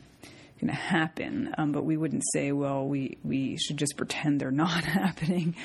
going 0.61 0.73
to 0.73 0.73
happen, 0.73 1.53
um, 1.57 1.73
but 1.73 1.83
we 1.83 1.97
wouldn't 1.97 2.23
say, 2.31 2.51
well, 2.51 2.87
we 2.87 3.17
we 3.23 3.57
should 3.57 3.77
just 3.77 3.97
pretend 3.97 4.39
they're 4.39 4.51
not 4.65 4.83
happening. 4.85 5.55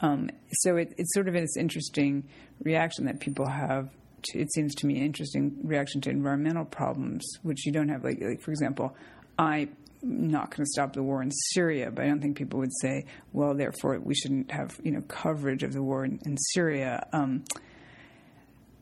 Um, 0.00 0.30
so 0.52 0.76
it, 0.76 0.94
it's 0.98 1.12
sort 1.14 1.28
of 1.28 1.34
this 1.34 1.56
interesting 1.56 2.24
reaction 2.62 3.06
that 3.06 3.20
people 3.20 3.48
have. 3.48 3.90
To, 4.30 4.38
it 4.38 4.52
seems 4.52 4.74
to 4.76 4.86
me 4.86 4.98
an 4.98 5.04
interesting 5.04 5.56
reaction 5.62 6.00
to 6.02 6.10
environmental 6.10 6.64
problems, 6.64 7.24
which 7.42 7.66
you 7.66 7.72
don't 7.72 7.88
have. 7.88 8.04
Like, 8.04 8.20
like 8.20 8.40
for 8.40 8.50
example, 8.50 8.94
I'm 9.38 9.74
not 10.02 10.50
going 10.50 10.64
to 10.64 10.70
stop 10.70 10.92
the 10.92 11.02
war 11.02 11.22
in 11.22 11.30
Syria, 11.30 11.90
but 11.90 12.04
I 12.04 12.08
don't 12.08 12.20
think 12.20 12.36
people 12.36 12.60
would 12.60 12.72
say, 12.80 13.06
well, 13.32 13.54
therefore 13.54 13.98
we 13.98 14.14
shouldn't 14.14 14.50
have 14.50 14.78
you 14.82 14.92
know 14.92 15.02
coverage 15.02 15.62
of 15.62 15.72
the 15.72 15.82
war 15.82 16.04
in, 16.04 16.20
in 16.24 16.36
Syria. 16.36 17.06
Um, 17.12 17.44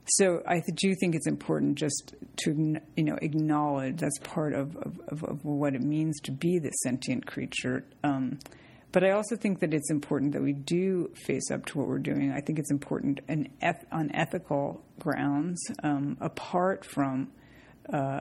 so 0.07 0.42
I 0.46 0.61
do 0.61 0.94
think 0.94 1.14
it's 1.14 1.26
important 1.26 1.78
just 1.78 2.14
to 2.44 2.76
you 2.96 3.05
know 3.05 3.16
acknowledge 3.22 3.96
that's 3.98 4.18
part 4.18 4.52
of 4.52 4.76
of, 4.76 5.24
of 5.24 5.44
what 5.44 5.74
it 5.74 5.82
means 5.82 6.20
to 6.22 6.32
be 6.32 6.59
the 6.59 6.70
sentient 6.82 7.26
creature. 7.26 7.84
Um, 8.02 8.38
but 8.92 9.02
I 9.02 9.11
also 9.11 9.34
think 9.34 9.59
that 9.59 9.74
it's 9.74 9.90
important 9.90 10.32
that 10.34 10.42
we 10.42 10.52
do 10.52 11.11
face 11.26 11.50
up 11.50 11.66
to 11.66 11.78
what 11.78 11.88
we're 11.88 11.98
doing. 11.98 12.30
I 12.30 12.40
think 12.40 12.61
it's 12.61 12.70
important 12.70 13.20
eth- 13.61 13.84
on 13.90 14.14
ethical 14.14 14.84
grounds, 15.00 15.61
um, 15.82 16.16
apart 16.20 16.84
from 16.84 17.32
uh, 17.92 18.20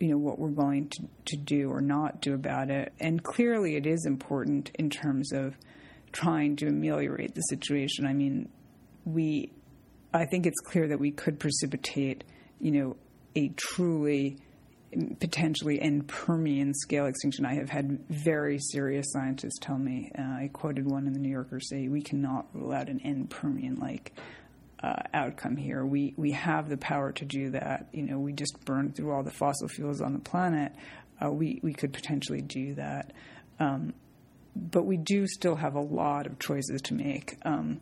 you 0.00 0.08
know 0.08 0.18
what 0.18 0.38
we're 0.38 0.48
going 0.48 0.88
to, 0.88 1.08
to 1.26 1.36
do 1.36 1.70
or 1.70 1.80
not 1.80 2.20
do 2.20 2.34
about 2.34 2.70
it. 2.70 2.92
And 2.98 3.22
clearly, 3.22 3.76
it 3.76 3.86
is 3.86 4.06
important 4.06 4.70
in 4.74 4.90
terms 4.90 5.32
of 5.32 5.56
trying 6.10 6.56
to 6.56 6.66
ameliorate 6.66 7.34
the 7.34 7.42
situation. 7.42 8.06
I 8.06 8.12
mean, 8.12 8.48
we 9.04 9.52
I 10.12 10.24
think 10.24 10.46
it's 10.46 10.60
clear 10.60 10.88
that 10.88 11.00
we 11.00 11.10
could 11.10 11.38
precipitate, 11.38 12.24
you 12.60 12.70
know, 12.70 12.96
a 13.34 13.48
truly 13.48 14.38
potentially 15.20 15.80
end 15.80 16.08
Permian 16.08 16.72
scale 16.72 17.06
extinction. 17.06 17.44
I 17.44 17.54
have 17.54 17.68
had 17.68 17.98
very 18.08 18.58
serious 18.58 19.06
scientists 19.12 19.58
tell 19.60 19.78
me. 19.78 20.10
Uh, 20.18 20.22
I 20.22 20.50
quoted 20.52 20.90
one 20.90 21.06
in 21.06 21.12
the 21.12 21.18
New 21.18 21.30
Yorker 21.30 21.60
say 21.60 21.88
we 21.88 22.00
cannot 22.00 22.46
rule 22.54 22.72
out 22.72 22.88
an 22.88 23.00
end 23.00 23.28
Permian 23.30 23.76
like 23.76 24.14
uh, 24.82 25.02
outcome 25.12 25.56
here. 25.56 25.84
We 25.84 26.14
we 26.16 26.32
have 26.32 26.68
the 26.68 26.76
power 26.76 27.12
to 27.12 27.24
do 27.24 27.50
that. 27.50 27.88
You 27.92 28.04
know, 28.04 28.18
we 28.18 28.32
just 28.32 28.64
burned 28.64 28.96
through 28.96 29.12
all 29.12 29.22
the 29.22 29.30
fossil 29.30 29.68
fuels 29.68 30.00
on 30.00 30.12
the 30.12 30.20
planet. 30.20 30.72
Uh, 31.22 31.30
we 31.30 31.60
we 31.62 31.72
could 31.74 31.92
potentially 31.92 32.40
do 32.40 32.74
that, 32.74 33.12
um, 33.60 33.92
but 34.54 34.86
we 34.86 34.96
do 34.96 35.26
still 35.26 35.56
have 35.56 35.74
a 35.74 35.80
lot 35.80 36.26
of 36.26 36.38
choices 36.38 36.80
to 36.82 36.94
make. 36.94 37.36
Um, 37.44 37.80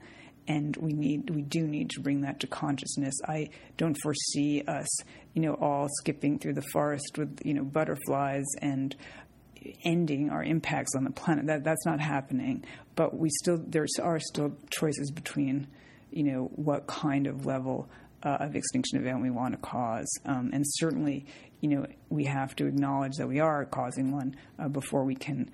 and 0.49 0.77
we 0.77 0.93
need 0.93 1.31
we 1.31 1.43
do 1.43 1.67
need 1.67 1.91
to 1.91 2.01
bring 2.01 2.23
that 2.23 2.41
to 2.41 2.47
consciousness. 2.47 3.15
I 3.27 3.51
don't 3.77 3.97
foresee 4.03 4.63
us, 4.63 4.87
you 5.35 5.43
know, 5.43 5.55
all 5.55 5.89
skipping 6.01 6.39
through 6.39 6.55
the 6.55 6.65
forest 6.73 7.19
with 7.19 7.41
you 7.45 7.55
know 7.55 7.65
butterflies 7.65 8.45
and 8.61 8.95
ending 9.85 10.31
our 10.31 10.43
impacts 10.43 10.95
on 10.97 11.05
the 11.05 11.11
planet. 11.11 11.47
That 11.47 11.65
that's 11.65 11.85
not 11.87 12.01
happening. 12.01 12.65
But 12.95 13.17
we 13.17 13.31
still 13.31 13.63
there 13.67 13.87
are 14.03 14.21
still 14.21 14.57
choices 14.71 15.11
between, 15.11 15.67
you 16.11 16.25
know, 16.25 16.51
what 16.55 16.87
kind 16.87 17.27
of 17.27 17.47
level 17.47 17.89
uh, 18.23 18.39
of 18.41 18.57
extinction 18.57 18.99
event 18.99 19.23
we 19.23 19.31
want 19.31 19.55
to 19.55 19.59
cause, 19.59 20.09
um, 20.25 20.51
and 20.53 20.65
certainly, 20.67 21.27
you 21.61 21.69
know, 21.69 21.87
we 22.09 22.25
have 22.25 22.57
to 22.57 22.67
acknowledge 22.67 23.17
that 23.19 23.29
we 23.29 23.41
are 23.41 23.65
causing 23.67 24.13
one 24.13 24.35
uh, 24.59 24.69
before 24.69 25.05
we 25.05 25.15
can 25.15 25.51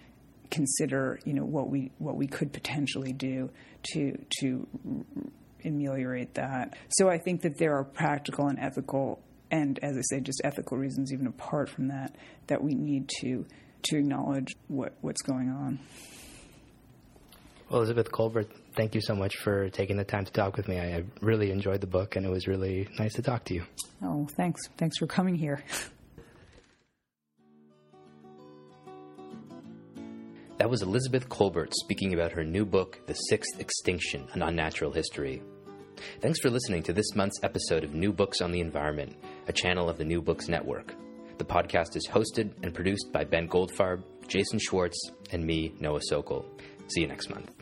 consider, 0.52 1.18
you 1.24 1.32
know, 1.32 1.44
what 1.44 1.68
we 1.68 1.90
what 1.98 2.16
we 2.16 2.28
could 2.28 2.52
potentially 2.52 3.12
do 3.12 3.50
to 3.94 4.16
to 4.40 4.68
ameliorate 5.64 6.34
that. 6.34 6.76
So 6.90 7.08
I 7.08 7.18
think 7.18 7.42
that 7.42 7.58
there 7.58 7.74
are 7.74 7.84
practical 7.84 8.46
and 8.46 8.58
ethical, 8.60 9.20
and 9.50 9.78
as 9.82 9.96
I 9.96 10.02
say, 10.02 10.20
just 10.20 10.40
ethical 10.44 10.76
reasons, 10.76 11.12
even 11.12 11.26
apart 11.26 11.68
from 11.68 11.88
that, 11.88 12.14
that 12.46 12.62
we 12.62 12.74
need 12.74 13.10
to 13.20 13.44
to 13.84 13.98
acknowledge 13.98 14.54
what 14.68 14.94
what's 15.00 15.22
going 15.22 15.48
on. 15.48 15.80
Well, 17.68 17.80
Elizabeth 17.80 18.12
Kolbert, 18.12 18.48
thank 18.76 18.94
you 18.94 19.00
so 19.00 19.14
much 19.14 19.36
for 19.38 19.70
taking 19.70 19.96
the 19.96 20.04
time 20.04 20.26
to 20.26 20.32
talk 20.32 20.58
with 20.58 20.68
me. 20.68 20.78
I, 20.78 20.96
I 20.98 21.04
really 21.22 21.50
enjoyed 21.50 21.80
the 21.80 21.86
book, 21.86 22.16
and 22.16 22.26
it 22.26 22.28
was 22.28 22.46
really 22.46 22.86
nice 22.98 23.14
to 23.14 23.22
talk 23.22 23.44
to 23.44 23.54
you. 23.54 23.64
Oh, 24.02 24.28
thanks. 24.36 24.60
Thanks 24.76 24.98
for 24.98 25.06
coming 25.06 25.34
here. 25.34 25.64
That 30.62 30.70
was 30.70 30.82
Elizabeth 30.82 31.28
Kolbert 31.28 31.72
speaking 31.74 32.14
about 32.14 32.30
her 32.30 32.44
new 32.44 32.64
book, 32.64 33.00
The 33.08 33.14
Sixth 33.14 33.58
Extinction 33.58 34.28
An 34.34 34.42
Unnatural 34.42 34.92
History. 34.92 35.42
Thanks 36.20 36.38
for 36.38 36.50
listening 36.50 36.84
to 36.84 36.92
this 36.92 37.16
month's 37.16 37.40
episode 37.42 37.82
of 37.82 37.94
New 37.94 38.12
Books 38.12 38.40
on 38.40 38.52
the 38.52 38.60
Environment, 38.60 39.16
a 39.48 39.52
channel 39.52 39.88
of 39.88 39.98
the 39.98 40.04
New 40.04 40.22
Books 40.22 40.46
Network. 40.46 40.94
The 41.38 41.44
podcast 41.44 41.96
is 41.96 42.06
hosted 42.08 42.52
and 42.62 42.72
produced 42.72 43.10
by 43.12 43.24
Ben 43.24 43.48
Goldfarb, 43.48 44.04
Jason 44.28 44.60
Schwartz, 44.60 45.10
and 45.32 45.44
me, 45.44 45.74
Noah 45.80 45.98
Sokol. 46.00 46.46
See 46.86 47.00
you 47.00 47.08
next 47.08 47.28
month. 47.28 47.61